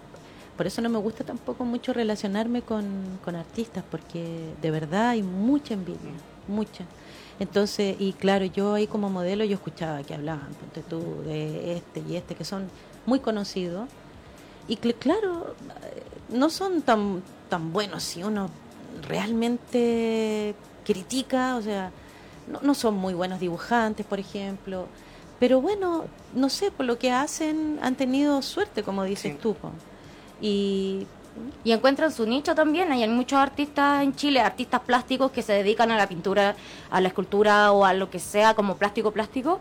por 0.60 0.66
eso 0.66 0.82
no 0.82 0.90
me 0.90 0.98
gusta 0.98 1.24
tampoco 1.24 1.64
mucho 1.64 1.94
relacionarme 1.94 2.60
con, 2.60 2.84
con 3.24 3.34
artistas, 3.34 3.82
porque 3.90 4.50
de 4.60 4.70
verdad 4.70 5.08
hay 5.08 5.22
mucha 5.22 5.72
envidia, 5.72 6.12
mucha. 6.48 6.84
Entonces, 7.38 7.96
y 7.98 8.12
claro, 8.12 8.44
yo 8.44 8.74
ahí 8.74 8.86
como 8.86 9.08
modelo 9.08 9.42
yo 9.46 9.54
escuchaba 9.54 10.02
que 10.02 10.12
hablaban, 10.12 10.48
ponte 10.60 10.82
tú, 10.82 11.22
de 11.24 11.76
este 11.78 12.02
y 12.06 12.14
este, 12.16 12.34
que 12.34 12.44
son 12.44 12.68
muy 13.06 13.20
conocidos. 13.20 13.88
Y 14.68 14.76
cl- 14.76 14.96
claro, 14.98 15.54
no 16.28 16.50
son 16.50 16.82
tan, 16.82 17.22
tan 17.48 17.72
buenos 17.72 18.02
si 18.02 18.22
uno 18.22 18.50
realmente 19.08 20.54
critica, 20.84 21.56
o 21.56 21.62
sea, 21.62 21.90
no, 22.52 22.60
no 22.60 22.74
son 22.74 22.96
muy 22.96 23.14
buenos 23.14 23.40
dibujantes, 23.40 24.04
por 24.04 24.20
ejemplo. 24.20 24.88
Pero 25.38 25.62
bueno, 25.62 26.04
no 26.34 26.50
sé, 26.50 26.70
por 26.70 26.84
lo 26.84 26.98
que 26.98 27.12
hacen 27.12 27.78
han 27.80 27.94
tenido 27.94 28.42
suerte, 28.42 28.82
como 28.82 29.04
dices 29.04 29.32
Sí. 29.32 29.38
tú. 29.40 29.56
Y 30.40 31.06
y 31.64 31.72
encuentran 31.72 32.12
su 32.12 32.26
nicho 32.26 32.54
también. 32.54 32.90
Hay 32.92 33.08
muchos 33.08 33.38
artistas 33.38 34.02
en 34.02 34.14
Chile, 34.14 34.40
artistas 34.40 34.80
plásticos 34.80 35.30
que 35.30 35.40
se 35.42 35.52
dedican 35.54 35.90
a 35.90 35.96
la 35.96 36.06
pintura, 36.06 36.54
a 36.90 37.00
la 37.00 37.08
escultura 37.08 37.72
o 37.72 37.84
a 37.86 37.94
lo 37.94 38.10
que 38.10 38.18
sea 38.18 38.52
como 38.54 38.76
plástico 38.76 39.12
plástico, 39.12 39.58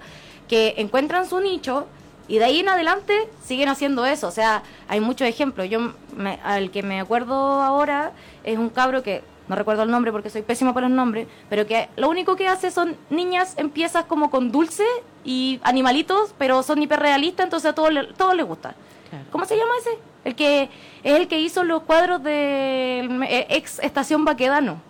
que 0.49 0.73
encuentran 0.77 1.25
su 1.29 1.39
nicho 1.39 1.85
y 2.27 2.37
de 2.39 2.43
ahí 2.45 2.59
en 2.59 2.69
adelante 2.69 3.29
siguen 3.45 3.69
haciendo 3.69 4.05
eso. 4.05 4.27
O 4.27 4.31
sea, 4.31 4.63
hay 4.89 4.99
muchos 4.99 5.27
ejemplos. 5.27 5.69
Yo 5.69 5.93
me- 6.17 6.39
al 6.43 6.69
que 6.71 6.83
me 6.83 6.99
acuerdo 6.99 7.35
ahora 7.61 8.11
es 8.43 8.57
un 8.57 8.69
cabro 8.69 9.01
que 9.03 9.21
no 9.47 9.55
recuerdo 9.55 9.83
el 9.83 9.91
nombre 9.91 10.11
porque 10.11 10.29
soy 10.29 10.41
pésima 10.41 10.73
para 10.73 10.89
los 10.89 10.95
nombres, 10.97 11.27
pero 11.49 11.65
que 11.65 11.87
lo 11.95 12.09
único 12.09 12.35
que 12.35 12.47
hace 12.47 12.71
son 12.71 12.97
niñas 13.09 13.53
en 13.57 13.69
piezas 13.69 14.03
como 14.05 14.29
con 14.31 14.51
dulce 14.51 14.83
y 15.23 15.59
animalitos, 15.63 16.33
pero 16.37 16.61
son 16.63 16.81
hiperrealistas, 16.81 17.45
entonces 17.45 17.69
a 17.69 17.73
todos 17.75 17.93
le- 17.93 18.11
todos 18.13 18.35
les 18.35 18.45
gusta. 18.45 18.75
claro. 19.09 19.25
¿Cómo 19.31 19.45
se 19.45 19.55
llama 19.55 19.71
ese? 19.79 19.89
El 20.25 20.35
que 20.35 20.63
es 21.03 21.15
el 21.15 21.27
que 21.27 21.39
hizo 21.39 21.63
los 21.63 21.83
cuadros 21.83 22.21
del 22.23 23.23
eh, 23.23 23.47
ex 23.49 23.79
estación 23.79 24.25
Baquedano. 24.25 24.81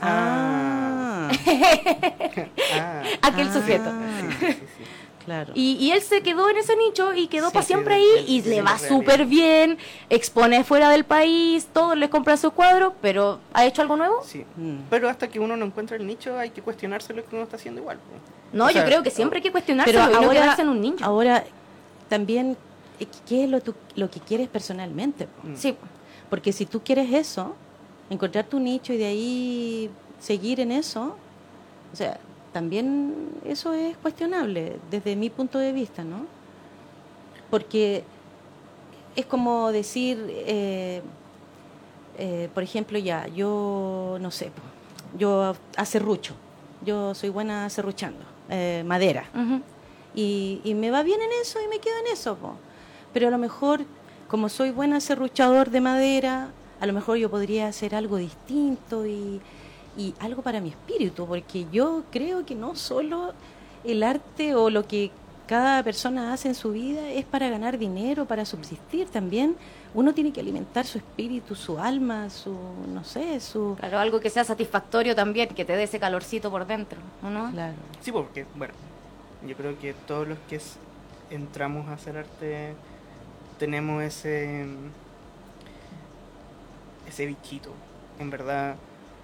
Ah, 0.00 1.28
Ah, 2.74 3.02
Aquel 3.22 3.48
Ah. 3.48 3.52
sujeto. 3.52 3.90
sí, 4.40 4.46
sí, 4.46 4.52
sí. 4.52 4.84
claro. 5.24 5.52
Y, 5.54 5.72
y 5.74 5.92
él 5.92 6.00
se 6.02 6.22
quedó 6.22 6.48
en 6.48 6.56
ese 6.56 6.76
nicho 6.76 7.12
y 7.14 7.26
quedó 7.28 7.48
Sí, 7.48 7.54
para 7.54 7.66
siempre 7.66 7.94
de- 7.96 8.00
ahí 8.00 8.24
de- 8.24 8.30
y 8.32 8.40
de 8.40 8.50
le 8.50 8.62
va 8.62 8.78
súper 8.78 9.26
bien, 9.26 9.78
expone 10.08 10.64
fuera 10.64 10.88
del 10.90 11.04
país, 11.04 11.68
todos 11.72 11.96
les 11.96 12.08
compran 12.08 12.38
sus 12.38 12.52
cuadros, 12.52 12.92
pero 13.02 13.38
¿ha 13.52 13.64
hecho 13.66 13.82
algo 13.82 13.96
nuevo? 13.96 14.22
Sí. 14.24 14.44
Mm. 14.56 14.78
Pero 14.88 15.08
hasta 15.08 15.28
que 15.28 15.38
uno 15.40 15.56
no 15.56 15.66
encuentra 15.66 15.96
el 15.96 16.06
nicho 16.06 16.38
hay 16.38 16.50
que 16.50 16.62
cuestionarse 16.62 17.12
lo 17.12 17.24
que 17.24 17.34
uno 17.34 17.44
está 17.44 17.56
haciendo 17.56 17.80
igual. 17.80 17.98
No, 18.52 18.64
O 18.64 18.68
yo 18.68 18.74
sea, 18.74 18.84
creo 18.84 19.02
que 19.02 19.10
siempre 19.10 19.38
hay 19.38 19.42
que 19.42 19.52
cuestionarse 19.52 19.92
Pero 19.92 20.08
y 20.08 20.12
no 20.12 20.18
ahora, 20.18 20.32
quedarse 20.40 20.62
en 20.62 20.68
un 20.70 20.80
nicho. 20.80 21.04
ahora 21.04 21.44
también, 22.08 22.56
¿qué 23.28 23.44
es 23.44 23.50
lo, 23.50 23.60
tú- 23.60 23.74
lo 23.96 24.10
que 24.10 24.20
quieres 24.20 24.48
personalmente? 24.48 25.26
Mm. 25.42 25.54
Sí, 25.56 25.76
Porque 26.28 26.52
si 26.52 26.64
tú 26.66 26.80
quieres 26.82 27.12
eso, 27.12 27.54
encontrar 28.08 28.46
tu 28.46 28.60
nicho 28.60 28.92
y 28.92 28.96
de 28.98 29.06
ahí 29.06 29.90
seguir 30.20 30.60
en 30.60 30.70
eso, 30.72 31.16
o 31.92 31.96
sea, 31.96 32.18
también 32.52 33.14
eso 33.44 33.72
es 33.72 33.96
cuestionable 33.96 34.78
desde 34.90 35.16
mi 35.16 35.30
punto 35.30 35.58
de 35.58 35.72
vista, 35.72 36.04
¿no? 36.04 36.26
Porque 37.50 38.04
es 39.16 39.26
como 39.26 39.72
decir, 39.72 40.24
eh, 40.28 41.02
eh, 42.18 42.48
por 42.54 42.62
ejemplo, 42.62 42.98
ya, 42.98 43.26
yo 43.28 44.18
no 44.20 44.30
sé, 44.30 44.50
yo 45.18 45.54
acerrucho, 45.76 46.34
yo 46.84 47.14
soy 47.14 47.28
buena 47.30 47.64
acerruchando, 47.64 48.24
eh, 48.48 48.84
madera. 48.86 49.24
y, 50.14 50.60
y, 50.64 50.74
me 50.74 50.90
va 50.90 51.02
bien 51.02 51.20
en 51.20 51.30
eso 51.42 51.58
y 51.64 51.68
me 51.68 51.78
quedo 51.78 51.94
en 52.06 52.12
eso. 52.12 52.36
Pero 53.12 53.28
a 53.28 53.30
lo 53.30 53.38
mejor, 53.38 53.84
como 54.28 54.48
soy 54.48 54.70
buena 54.70 55.00
serruchador 55.00 55.70
de 55.70 55.80
madera, 55.80 56.50
a 56.80 56.86
lo 56.86 56.92
mejor 56.92 57.16
yo 57.18 57.30
podría 57.30 57.68
hacer 57.68 57.94
algo 57.94 58.16
distinto 58.16 59.06
y, 59.06 59.40
y 59.96 60.14
algo 60.20 60.42
para 60.42 60.60
mi 60.60 60.70
espíritu, 60.70 61.26
porque 61.26 61.66
yo 61.72 62.04
creo 62.10 62.46
que 62.46 62.54
no 62.54 62.76
solo 62.76 63.32
el 63.84 64.02
arte 64.02 64.54
o 64.54 64.70
lo 64.70 64.86
que 64.86 65.10
cada 65.50 65.82
persona 65.82 66.32
hace 66.32 66.46
en 66.46 66.54
su 66.54 66.70
vida 66.70 67.10
es 67.10 67.24
para 67.24 67.48
ganar 67.50 67.76
dinero, 67.76 68.24
para 68.24 68.44
subsistir 68.44 69.08
también. 69.08 69.56
Uno 69.94 70.14
tiene 70.14 70.32
que 70.32 70.40
alimentar 70.40 70.86
su 70.86 70.98
espíritu, 70.98 71.56
su 71.56 71.76
alma, 71.80 72.30
su, 72.30 72.56
no 72.94 73.02
sé, 73.02 73.40
su... 73.40 73.74
Claro, 73.80 73.98
algo 73.98 74.20
que 74.20 74.30
sea 74.30 74.44
satisfactorio 74.44 75.16
también, 75.16 75.48
que 75.48 75.64
te 75.64 75.74
dé 75.74 75.82
ese 75.82 75.98
calorcito 75.98 76.52
por 76.52 76.68
dentro, 76.68 77.00
¿no? 77.20 77.50
Claro. 77.50 77.74
Sí, 78.00 78.12
porque, 78.12 78.46
bueno, 78.54 78.74
yo 79.44 79.56
creo 79.56 79.76
que 79.80 79.92
todos 80.06 80.28
los 80.28 80.38
que 80.48 80.60
entramos 81.30 81.88
a 81.88 81.94
hacer 81.94 82.18
arte 82.18 82.74
tenemos 83.60 84.02
ese 84.02 84.66
ese 87.06 87.26
bichito. 87.26 87.72
En 88.18 88.30
verdad, 88.30 88.76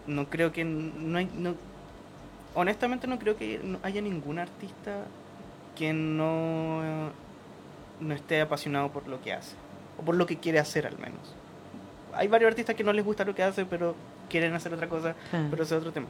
no 0.06 0.28
creo 0.30 0.52
que 0.52 0.64
no 0.64 1.18
hay 1.18 1.28
no 1.34 1.54
honestamente 2.54 3.06
no 3.06 3.18
creo 3.18 3.36
que 3.36 3.60
haya 3.82 4.00
ningún 4.00 4.38
artista 4.38 5.04
que 5.74 5.92
no, 5.92 7.10
no 8.00 8.14
esté 8.14 8.40
apasionado 8.40 8.90
por 8.90 9.06
lo 9.08 9.20
que 9.20 9.32
hace, 9.32 9.54
o 9.98 10.02
por 10.02 10.14
lo 10.14 10.26
que 10.26 10.38
quiere 10.38 10.58
hacer 10.58 10.86
al 10.86 10.98
menos. 10.98 11.34
Hay 12.14 12.28
varios 12.28 12.48
artistas 12.48 12.74
que 12.74 12.82
no 12.82 12.94
les 12.94 13.04
gusta 13.04 13.24
lo 13.24 13.34
que 13.34 13.42
hace, 13.42 13.66
pero 13.66 13.94
quieren 14.30 14.54
hacer 14.54 14.72
otra 14.72 14.88
cosa, 14.88 15.14
pero 15.30 15.62
ese 15.62 15.74
es 15.74 15.80
otro 15.80 15.92
tema. 15.92 16.06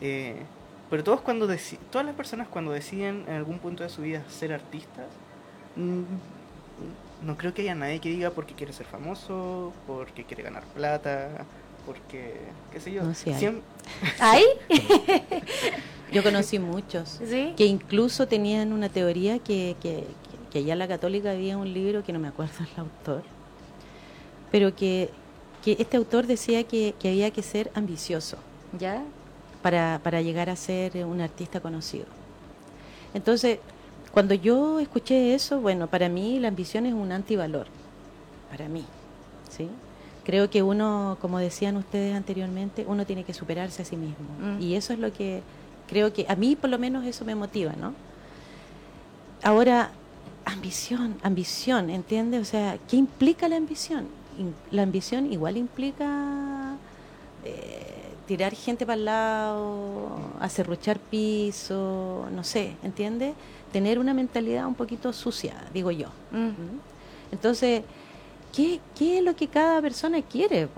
Eh, 0.00 0.42
pero 0.88 1.04
todos 1.04 1.20
cuando 1.20 1.46
todas 1.90 2.06
las 2.06 2.14
personas 2.14 2.48
cuando 2.48 2.72
deciden 2.72 3.24
en 3.28 3.34
algún 3.34 3.58
punto 3.58 3.82
de 3.82 3.90
su 3.90 4.00
vida 4.00 4.22
ser 4.28 4.52
artistas, 4.52 5.06
no 7.24 7.36
creo 7.36 7.54
que 7.54 7.62
haya 7.62 7.74
nadie 7.74 8.00
que 8.00 8.08
diga 8.08 8.30
porque 8.30 8.54
quiere 8.54 8.72
ser 8.72 8.86
famoso, 8.86 9.72
porque 9.86 10.24
quiere 10.24 10.42
ganar 10.42 10.64
plata, 10.64 11.44
porque, 11.86 12.40
qué 12.72 12.80
sé 12.80 12.92
yo. 12.92 13.02
¿Hay? 14.20 14.44
Yo 16.12 16.22
conocí 16.22 16.58
muchos 16.58 17.20
que 17.56 17.64
incluso 17.64 18.28
tenían 18.28 18.72
una 18.72 18.88
teoría 18.88 19.38
que, 19.38 19.76
que, 19.80 20.04
que 20.50 20.58
allá 20.58 20.74
en 20.74 20.78
la 20.78 20.88
católica 20.88 21.30
había 21.30 21.56
un 21.56 21.72
libro 21.72 22.04
que 22.04 22.12
no 22.12 22.18
me 22.18 22.28
acuerdo 22.28 22.52
el 22.60 22.80
autor, 22.80 23.22
pero 24.50 24.74
que, 24.74 25.10
que 25.64 25.76
este 25.78 25.96
autor 25.96 26.26
decía 26.26 26.64
que, 26.64 26.94
que 26.98 27.08
había 27.08 27.30
que 27.30 27.42
ser 27.42 27.70
ambicioso. 27.74 28.36
¿Ya? 28.78 29.02
Para, 29.62 30.00
para 30.02 30.20
llegar 30.22 30.50
a 30.50 30.56
ser 30.56 31.04
un 31.04 31.20
artista 31.20 31.60
conocido. 31.60 32.06
Entonces, 33.14 33.58
cuando 34.12 34.34
yo 34.34 34.78
escuché 34.78 35.34
eso, 35.34 35.60
bueno, 35.60 35.86
para 35.86 36.08
mí 36.08 36.38
la 36.38 36.48
ambición 36.48 36.86
es 36.86 36.92
un 36.92 37.12
antivalor, 37.12 37.66
para 38.50 38.68
mí, 38.68 38.84
¿sí? 39.50 39.68
Creo 40.24 40.50
que 40.50 40.62
uno, 40.62 41.16
como 41.20 41.38
decían 41.38 41.76
ustedes 41.76 42.14
anteriormente, 42.14 42.84
uno 42.86 43.06
tiene 43.06 43.24
que 43.24 43.34
superarse 43.34 43.82
a 43.82 43.84
sí 43.84 43.96
mismo. 43.96 44.26
Mm. 44.40 44.62
Y 44.62 44.76
eso 44.76 44.92
es 44.92 44.98
lo 44.98 45.12
que 45.12 45.42
creo 45.88 46.12
que 46.12 46.26
a 46.28 46.36
mí 46.36 46.56
por 46.56 46.70
lo 46.70 46.78
menos 46.78 47.04
eso 47.04 47.24
me 47.24 47.34
motiva, 47.34 47.72
¿no? 47.72 47.94
Ahora, 49.42 49.90
ambición, 50.44 51.16
ambición, 51.22 51.90
¿entiendes? 51.90 52.42
O 52.42 52.44
sea, 52.44 52.78
¿qué 52.88 52.96
implica 52.96 53.48
la 53.48 53.56
ambición? 53.56 54.06
La 54.70 54.82
ambición 54.82 55.32
igual 55.32 55.56
implica 55.56 56.76
eh, 57.44 58.12
tirar 58.26 58.54
gente 58.54 58.86
para 58.86 58.96
el 58.96 59.04
lado, 59.04 60.18
acerruchar 60.40 60.98
piso, 60.98 62.26
no 62.32 62.44
sé, 62.44 62.76
¿entiendes? 62.82 63.34
Tener 63.72 63.98
una 63.98 64.14
mentalidad 64.14 64.66
un 64.66 64.74
poquito 64.74 65.12
sucia, 65.12 65.54
digo 65.72 65.90
yo. 65.90 66.08
Mm. 66.30 66.48
¿Mm? 66.48 66.80
Entonces, 67.32 67.82
¿qué, 68.54 68.80
¿qué, 68.96 69.18
es 69.18 69.24
lo 69.24 69.34
que 69.34 69.48
cada 69.48 69.80
persona 69.80 70.20
quiere 70.22 70.68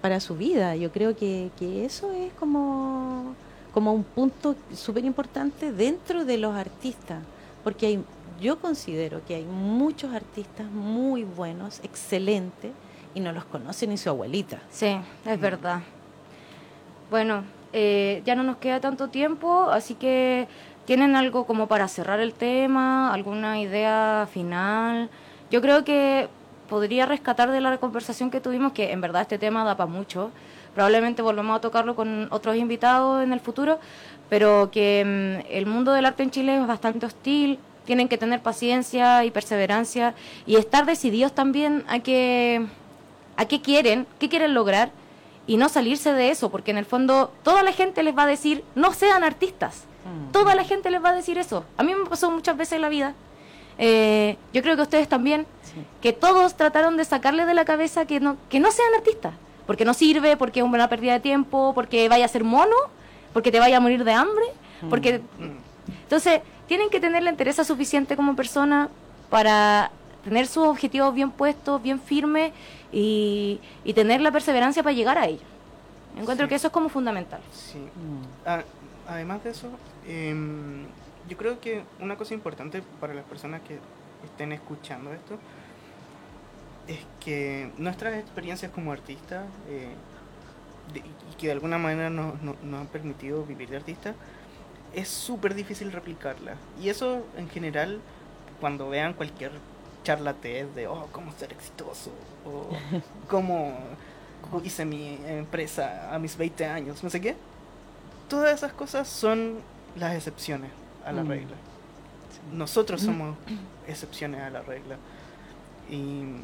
para 0.00 0.20
su 0.20 0.36
vida? 0.36 0.76
Yo 0.76 0.90
creo 0.90 1.16
que, 1.16 1.50
que 1.58 1.84
eso 1.84 2.12
es 2.12 2.32
como 2.34 3.34
como 3.72 3.92
un 3.92 4.02
punto 4.02 4.56
súper 4.74 5.04
importante 5.04 5.72
dentro 5.72 6.24
de 6.24 6.38
los 6.38 6.54
artistas, 6.54 7.22
porque 7.62 7.86
hay, 7.86 8.04
yo 8.40 8.58
considero 8.58 9.24
que 9.26 9.36
hay 9.36 9.44
muchos 9.44 10.12
artistas 10.12 10.66
muy 10.70 11.24
buenos, 11.24 11.80
excelentes, 11.82 12.72
y 13.14 13.20
no 13.20 13.32
los 13.32 13.44
conoce 13.44 13.86
ni 13.86 13.96
su 13.96 14.08
abuelita. 14.08 14.60
Sí, 14.70 14.96
es 15.24 15.38
mm. 15.38 15.40
verdad. 15.40 15.80
Bueno, 17.10 17.42
eh, 17.72 18.22
ya 18.24 18.34
no 18.34 18.42
nos 18.42 18.58
queda 18.58 18.80
tanto 18.80 19.08
tiempo, 19.08 19.64
así 19.70 19.94
que 19.94 20.46
¿tienen 20.90 21.14
algo 21.14 21.46
como 21.46 21.68
para 21.68 21.86
cerrar 21.86 22.18
el 22.18 22.34
tema? 22.34 23.14
¿Alguna 23.14 23.60
idea 23.60 24.26
final? 24.34 25.08
Yo 25.48 25.60
creo 25.60 25.84
que 25.84 26.26
podría 26.68 27.06
rescatar 27.06 27.52
de 27.52 27.60
la 27.60 27.78
conversación 27.78 28.28
que 28.28 28.40
tuvimos, 28.40 28.72
que 28.72 28.90
en 28.90 29.00
verdad 29.00 29.22
este 29.22 29.38
tema 29.38 29.62
da 29.62 29.76
para 29.76 29.88
mucho, 29.88 30.32
probablemente 30.74 31.22
volvamos 31.22 31.56
a 31.56 31.60
tocarlo 31.60 31.94
con 31.94 32.26
otros 32.32 32.56
invitados 32.56 33.22
en 33.22 33.32
el 33.32 33.38
futuro, 33.38 33.78
pero 34.28 34.72
que 34.72 35.04
mm, 35.46 35.54
el 35.54 35.66
mundo 35.66 35.92
del 35.92 36.06
arte 36.06 36.24
en 36.24 36.32
Chile 36.32 36.56
es 36.56 36.66
bastante 36.66 37.06
hostil, 37.06 37.60
tienen 37.84 38.08
que 38.08 38.18
tener 38.18 38.40
paciencia 38.40 39.24
y 39.24 39.30
perseverancia 39.30 40.14
y 40.44 40.56
estar 40.56 40.86
decididos 40.86 41.32
también 41.32 41.84
a 41.86 42.00
que 42.00 42.66
a 43.36 43.44
qué 43.44 43.60
quieren, 43.60 44.08
qué 44.18 44.28
quieren 44.28 44.54
lograr 44.54 44.90
y 45.46 45.56
no 45.56 45.68
salirse 45.68 46.12
de 46.12 46.30
eso, 46.30 46.50
porque 46.50 46.72
en 46.72 46.78
el 46.78 46.84
fondo 46.84 47.32
toda 47.44 47.62
la 47.62 47.70
gente 47.70 48.02
les 48.02 48.18
va 48.18 48.24
a 48.24 48.26
decir, 48.26 48.64
no 48.74 48.92
sean 48.92 49.22
artistas. 49.22 49.86
Mm. 50.10 50.32
Toda 50.32 50.54
la 50.54 50.64
gente 50.64 50.90
les 50.90 51.02
va 51.02 51.10
a 51.10 51.14
decir 51.14 51.38
eso. 51.38 51.64
A 51.76 51.82
mí 51.82 51.94
me 51.94 52.08
pasó 52.08 52.30
muchas 52.30 52.56
veces 52.56 52.74
en 52.74 52.82
la 52.82 52.88
vida. 52.88 53.14
Eh, 53.78 54.36
yo 54.52 54.62
creo 54.62 54.76
que 54.76 54.82
ustedes 54.82 55.08
también, 55.08 55.46
que 56.02 56.12
todos 56.12 56.56
trataron 56.56 56.96
de 56.96 57.04
sacarle 57.04 57.46
de 57.46 57.54
la 57.54 57.64
cabeza 57.64 58.04
que 58.04 58.20
no, 58.20 58.36
que 58.48 58.60
no 58.60 58.70
sean 58.70 58.92
artistas 58.94 59.32
porque 59.70 59.84
no 59.84 59.94
sirve, 59.94 60.36
porque 60.36 60.58
es 60.58 60.66
una 60.66 60.88
pérdida 60.88 61.12
de 61.12 61.20
tiempo, 61.20 61.70
porque 61.76 62.08
vaya 62.08 62.24
a 62.24 62.28
ser 62.28 62.42
mono, 62.42 62.74
porque 63.32 63.52
te 63.52 63.60
vaya 63.60 63.76
a 63.76 63.80
morir 63.80 64.02
de 64.02 64.12
hambre, 64.12 64.46
porque... 64.88 65.20
Mm. 65.38 65.58
Entonces, 66.02 66.40
tienen 66.66 66.90
que 66.90 66.98
tener 66.98 67.22
la 67.22 67.30
interés 67.30 67.54
suficiente 67.64 68.16
como 68.16 68.34
persona 68.34 68.88
para 69.28 69.92
tener 70.24 70.48
sus 70.48 70.66
objetivos 70.66 71.14
bien 71.14 71.30
puestos, 71.30 71.80
bien 71.80 72.00
firmes 72.00 72.52
y, 72.90 73.60
tener 73.94 74.20
la 74.20 74.32
perseverancia 74.32 74.82
para 74.82 74.92
llegar 74.92 75.18
a 75.18 75.26
ellos. 75.26 75.44
Encuentro 76.18 76.48
que 76.48 76.56
eso 76.56 76.66
es 76.66 76.72
como 76.72 76.88
fundamental. 76.88 77.40
Sí. 77.52 77.78
Además 79.10 79.42
de 79.44 79.50
eso, 79.50 79.68
em, 80.06 80.86
yo 81.28 81.36
creo 81.36 81.60
que 81.60 81.82
una 82.00 82.16
cosa 82.16 82.34
importante 82.34 82.82
para 83.00 83.12
las 83.12 83.24
personas 83.24 83.60
que 83.62 83.78
estén 84.24 84.52
escuchando 84.52 85.12
esto 85.12 85.38
es 86.86 86.98
que 87.24 87.70
nuestras 87.76 88.18
experiencias 88.18 88.72
como 88.72 88.92
artistas 88.92 89.46
eh, 89.68 89.94
y 90.94 91.34
que 91.36 91.46
de 91.46 91.52
alguna 91.52 91.78
manera 91.78 92.10
nos, 92.10 92.34
han 92.42 92.86
permitido 92.88 93.44
vivir 93.44 93.68
de 93.68 93.76
artista, 93.76 94.14
es 94.92 95.08
súper 95.08 95.54
difícil 95.54 95.92
replicarla. 95.92 96.54
Y 96.80 96.88
eso 96.88 97.24
en 97.36 97.48
general, 97.48 98.00
cuando 98.60 98.88
vean 98.88 99.14
cualquier 99.14 99.52
charla 100.02 100.32
de, 100.32 100.88
oh, 100.88 101.08
cómo 101.12 101.32
ser 101.32 101.52
exitoso, 101.52 102.10
o 102.44 102.70
cómo 103.28 103.76
hice 104.64 104.84
mi 104.84 105.18
empresa 105.26 106.12
a 106.12 106.18
mis 106.18 106.36
20 106.36 106.66
años, 106.66 107.04
no 107.04 107.10
sé 107.10 107.20
qué, 107.20 107.36
todas 108.30 108.54
esas 108.54 108.72
cosas 108.72 109.06
son 109.06 109.58
las 109.96 110.14
excepciones 110.14 110.70
a 111.04 111.12
la 111.12 111.22
mm. 111.22 111.28
regla. 111.28 111.56
Nosotros 112.54 113.02
somos 113.02 113.36
excepciones 113.86 114.40
a 114.40 114.48
la 114.48 114.62
regla. 114.62 114.96
Y 115.90 116.40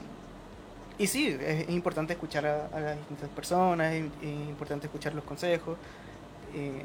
y 0.98 1.06
sí, 1.06 1.36
es 1.40 1.68
importante 1.68 2.14
escuchar 2.14 2.46
a, 2.46 2.80
las 2.80 2.96
distintas 2.96 3.28
personas, 3.30 3.92
es, 3.92 4.04
importante 4.22 4.86
escuchar 4.86 5.14
los 5.14 5.24
consejos, 5.24 5.76
eh, 6.54 6.84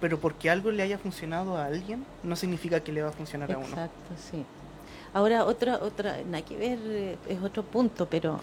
pero 0.00 0.18
porque 0.18 0.50
algo 0.50 0.70
le 0.70 0.82
haya 0.82 0.98
funcionado 0.98 1.56
a 1.56 1.66
alguien 1.66 2.04
no 2.22 2.36
significa 2.36 2.80
que 2.80 2.92
le 2.92 3.02
va 3.02 3.08
a 3.08 3.12
funcionar 3.12 3.50
a 3.52 3.56
uno. 3.56 3.68
Exacto, 3.68 4.10
sí. 4.30 4.44
Ahora, 5.14 5.44
otra, 5.46 5.76
otra, 5.76 6.18
nada 6.22 6.44
que 6.44 6.56
ver, 6.56 6.78
eh, 6.82 7.18
es 7.28 7.42
otro 7.42 7.62
punto, 7.62 8.06
pero, 8.10 8.40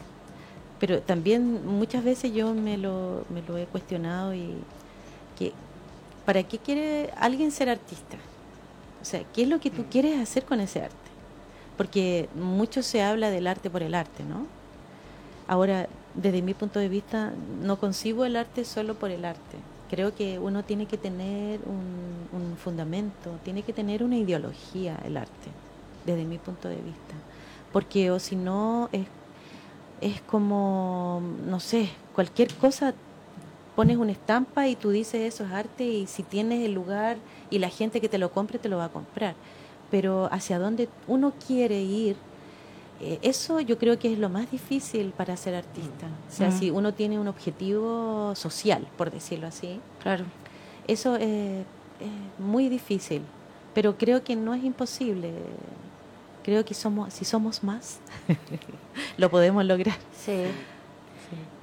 pero 0.80 1.02
también 1.02 1.66
muchas 1.68 2.04
veces 2.04 2.34
yo 2.34 2.54
me 2.54 2.78
lo, 2.78 3.26
me 3.30 3.44
lo 3.44 3.56
he 3.58 3.66
cuestionado 3.66 4.34
y 4.34 4.56
que, 5.40 5.54
¿para 6.26 6.44
qué 6.44 6.60
quiere 6.60 7.10
alguien 7.18 7.52
ser 7.52 7.70
artista? 7.70 8.18
O 9.02 9.06
sea, 9.06 9.24
¿qué 9.34 9.44
es 9.44 9.48
lo 9.48 9.60
que 9.60 9.72
tú 9.72 9.84
mm. 9.84 9.90
quieres 9.90 10.20
hacer 10.20 10.44
con 10.44 10.60
ese 10.60 10.82
arte? 10.82 11.10
porque 11.80 12.28
mucho 12.36 12.84
se 12.84 13.02
habla 13.02 13.30
del 13.30 13.48
arte 13.48 13.70
por 13.70 13.84
el 13.84 13.96
arte, 13.96 14.26
¿no? 14.26 14.48
Ahora, 15.48 15.88
desde 16.14 16.42
mi 16.42 16.54
punto 16.54 16.78
de 16.78 16.90
vista, 16.90 17.32
no 17.64 17.80
concibo 17.80 18.26
el 18.26 18.36
arte 18.36 18.66
solo 18.66 18.96
por 18.96 19.12
el 19.12 19.24
arte. 19.24 19.56
Creo 19.90 20.14
que 20.14 20.40
uno 20.40 20.66
tiene 20.66 20.88
que 20.88 20.98
tener 20.98 21.62
un, 21.66 22.58
fundamento, 22.62 23.32
tiene 23.46 23.62
que 23.62 23.72
tener 23.72 24.04
una 24.04 24.18
ideología 24.18 25.00
el 25.06 25.16
arte, 25.16 25.50
desde 26.06 26.26
mi 26.26 26.38
punto 26.38 26.68
de 26.68 26.76
vista. 26.76 27.16
Porque 27.72 28.12
o 28.12 28.20
si 28.20 28.36
no, 28.36 28.90
es, 28.92 29.08
es 30.02 30.20
como, 30.24 31.22
no 31.48 31.62
sé, 31.62 31.92
cualquier 32.14 32.54
cosa 32.56 32.94
pones 33.80 33.96
una 33.96 34.12
estampa 34.12 34.68
y 34.68 34.76
tú 34.76 34.90
dices 34.90 35.22
eso 35.34 35.46
es 35.46 35.52
arte 35.54 35.86
y 35.86 36.06
si 36.06 36.22
tienes 36.22 36.66
el 36.66 36.74
lugar 36.74 37.16
y 37.50 37.60
la 37.60 37.70
gente 37.70 38.02
que 38.02 38.10
te 38.10 38.18
lo 38.18 38.30
compre 38.30 38.60
te 38.60 38.68
lo 38.68 38.76
va 38.78 38.86
a 38.86 38.90
comprar. 38.90 39.36
Pero 39.90 40.28
hacia 40.34 40.60
dónde 40.60 40.90
uno 41.08 41.32
quiere 41.48 41.82
ir, 41.82 42.18
eh, 43.00 43.20
eso 43.22 43.62
yo 43.62 43.78
creo 43.78 43.98
que 43.98 44.12
es 44.12 44.20
lo 44.20 44.28
más 44.28 44.52
difícil 44.52 45.14
para 45.16 45.38
ser 45.38 45.56
artista. 45.56 46.08
O 46.30 46.32
sea, 46.34 46.50
Mm. 46.50 46.60
si 46.60 46.72
uno 46.72 46.94
tiene 46.94 47.18
un 47.20 47.30
objetivo 47.30 48.36
social, 48.36 48.86
por 48.98 49.12
decirlo 49.12 49.48
así, 49.48 49.80
Claro. 50.04 50.26
eso 50.86 51.16
es, 51.16 51.62
es 52.02 52.12
muy 52.38 52.68
difícil, 52.68 53.22
pero 53.74 53.98
creo 53.98 54.26
que 54.26 54.36
no 54.36 54.54
es 54.54 54.64
imposible. 54.66 55.32
Creo 56.44 56.66
que 56.66 56.74
somos, 56.74 57.14
si 57.14 57.24
somos 57.24 57.64
más, 57.64 58.00
lo 59.18 59.30
podemos 59.30 59.64
lograr. 59.64 59.96
Sí. 60.26 60.44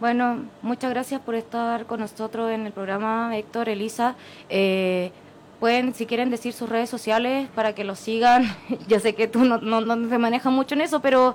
Bueno, 0.00 0.44
muchas 0.62 0.90
gracias 0.90 1.20
por 1.22 1.34
estar 1.34 1.86
con 1.86 2.00
nosotros 2.00 2.50
en 2.50 2.66
el 2.66 2.72
programa, 2.72 3.36
Héctor, 3.36 3.68
Elisa. 3.70 4.14
Eh, 4.50 5.10
pueden, 5.58 5.94
si 5.94 6.04
quieren, 6.04 6.28
decir 6.30 6.52
sus 6.52 6.68
redes 6.68 6.90
sociales 6.90 7.48
para 7.54 7.74
que 7.74 7.82
los 7.84 7.98
sigan. 7.98 8.44
Yo 8.88 9.00
sé 9.00 9.14
que 9.14 9.26
tú 9.26 9.44
no, 9.44 9.58
no, 9.58 9.80
no 9.80 10.08
te 10.08 10.18
manejas 10.18 10.52
mucho 10.52 10.74
en 10.74 10.82
eso, 10.82 11.00
pero 11.00 11.34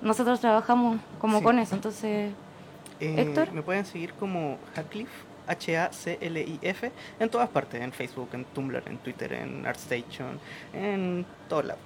nosotros 0.00 0.40
trabajamos 0.40 0.98
como 1.18 1.38
Sí. 1.38 1.44
con 1.44 1.58
eso. 1.58 1.74
Entonces, 1.74 2.32
Eh, 3.00 3.14
Héctor. 3.18 3.52
Me 3.52 3.62
pueden 3.62 3.84
seguir 3.84 4.12
como 4.14 4.56
Hackliff, 4.74 5.08
H-A-C-L-I-F, 5.46 6.92
en 7.18 7.28
todas 7.30 7.48
partes, 7.50 7.80
en 7.82 7.92
Facebook, 7.92 8.28
en 8.32 8.44
Tumblr, 8.46 8.82
en 8.86 8.96
Twitter, 8.98 9.32
en 9.34 9.66
ArtStation, 9.66 10.38
en 10.72 11.24
todos 11.48 11.64
lados. 11.66 11.82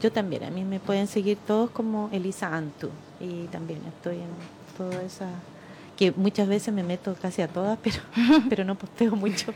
Yo 0.00 0.10
también, 0.10 0.44
a 0.44 0.50
mí 0.50 0.64
me 0.64 0.80
pueden 0.80 1.06
seguir 1.06 1.36
todos 1.46 1.70
como 1.70 2.08
Elisa 2.12 2.54
Antu 2.54 2.88
y 3.20 3.44
también 3.48 3.80
estoy 3.86 4.16
en 4.16 4.55
todas 4.76 5.02
esas 5.02 5.28
que 5.96 6.12
muchas 6.12 6.46
veces 6.46 6.72
me 6.72 6.82
meto 6.82 7.16
casi 7.20 7.42
a 7.42 7.48
todas, 7.48 7.78
pero, 7.82 7.96
pero 8.48 8.64
no 8.64 8.74
posteo 8.74 9.16
mucho. 9.16 9.52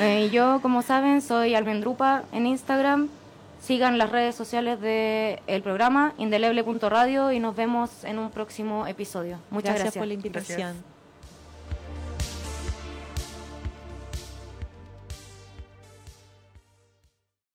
eh, 0.00 0.28
yo, 0.32 0.60
como 0.60 0.82
saben, 0.82 1.22
soy 1.22 1.54
Almendrupa 1.54 2.24
en 2.32 2.46
Instagram. 2.46 3.08
Sigan 3.60 3.98
las 3.98 4.10
redes 4.10 4.36
sociales 4.36 4.80
del 4.80 5.62
programa, 5.62 6.14
indeleble.radio, 6.16 7.32
y 7.32 7.40
nos 7.40 7.56
vemos 7.56 8.04
en 8.04 8.20
un 8.20 8.30
próximo 8.30 8.86
episodio. 8.86 9.38
Muchas 9.50 9.74
gracias. 9.74 9.96
por 9.96 10.06
la 10.06 10.14
invitación. 10.14 10.58
Gracias. 10.58 10.97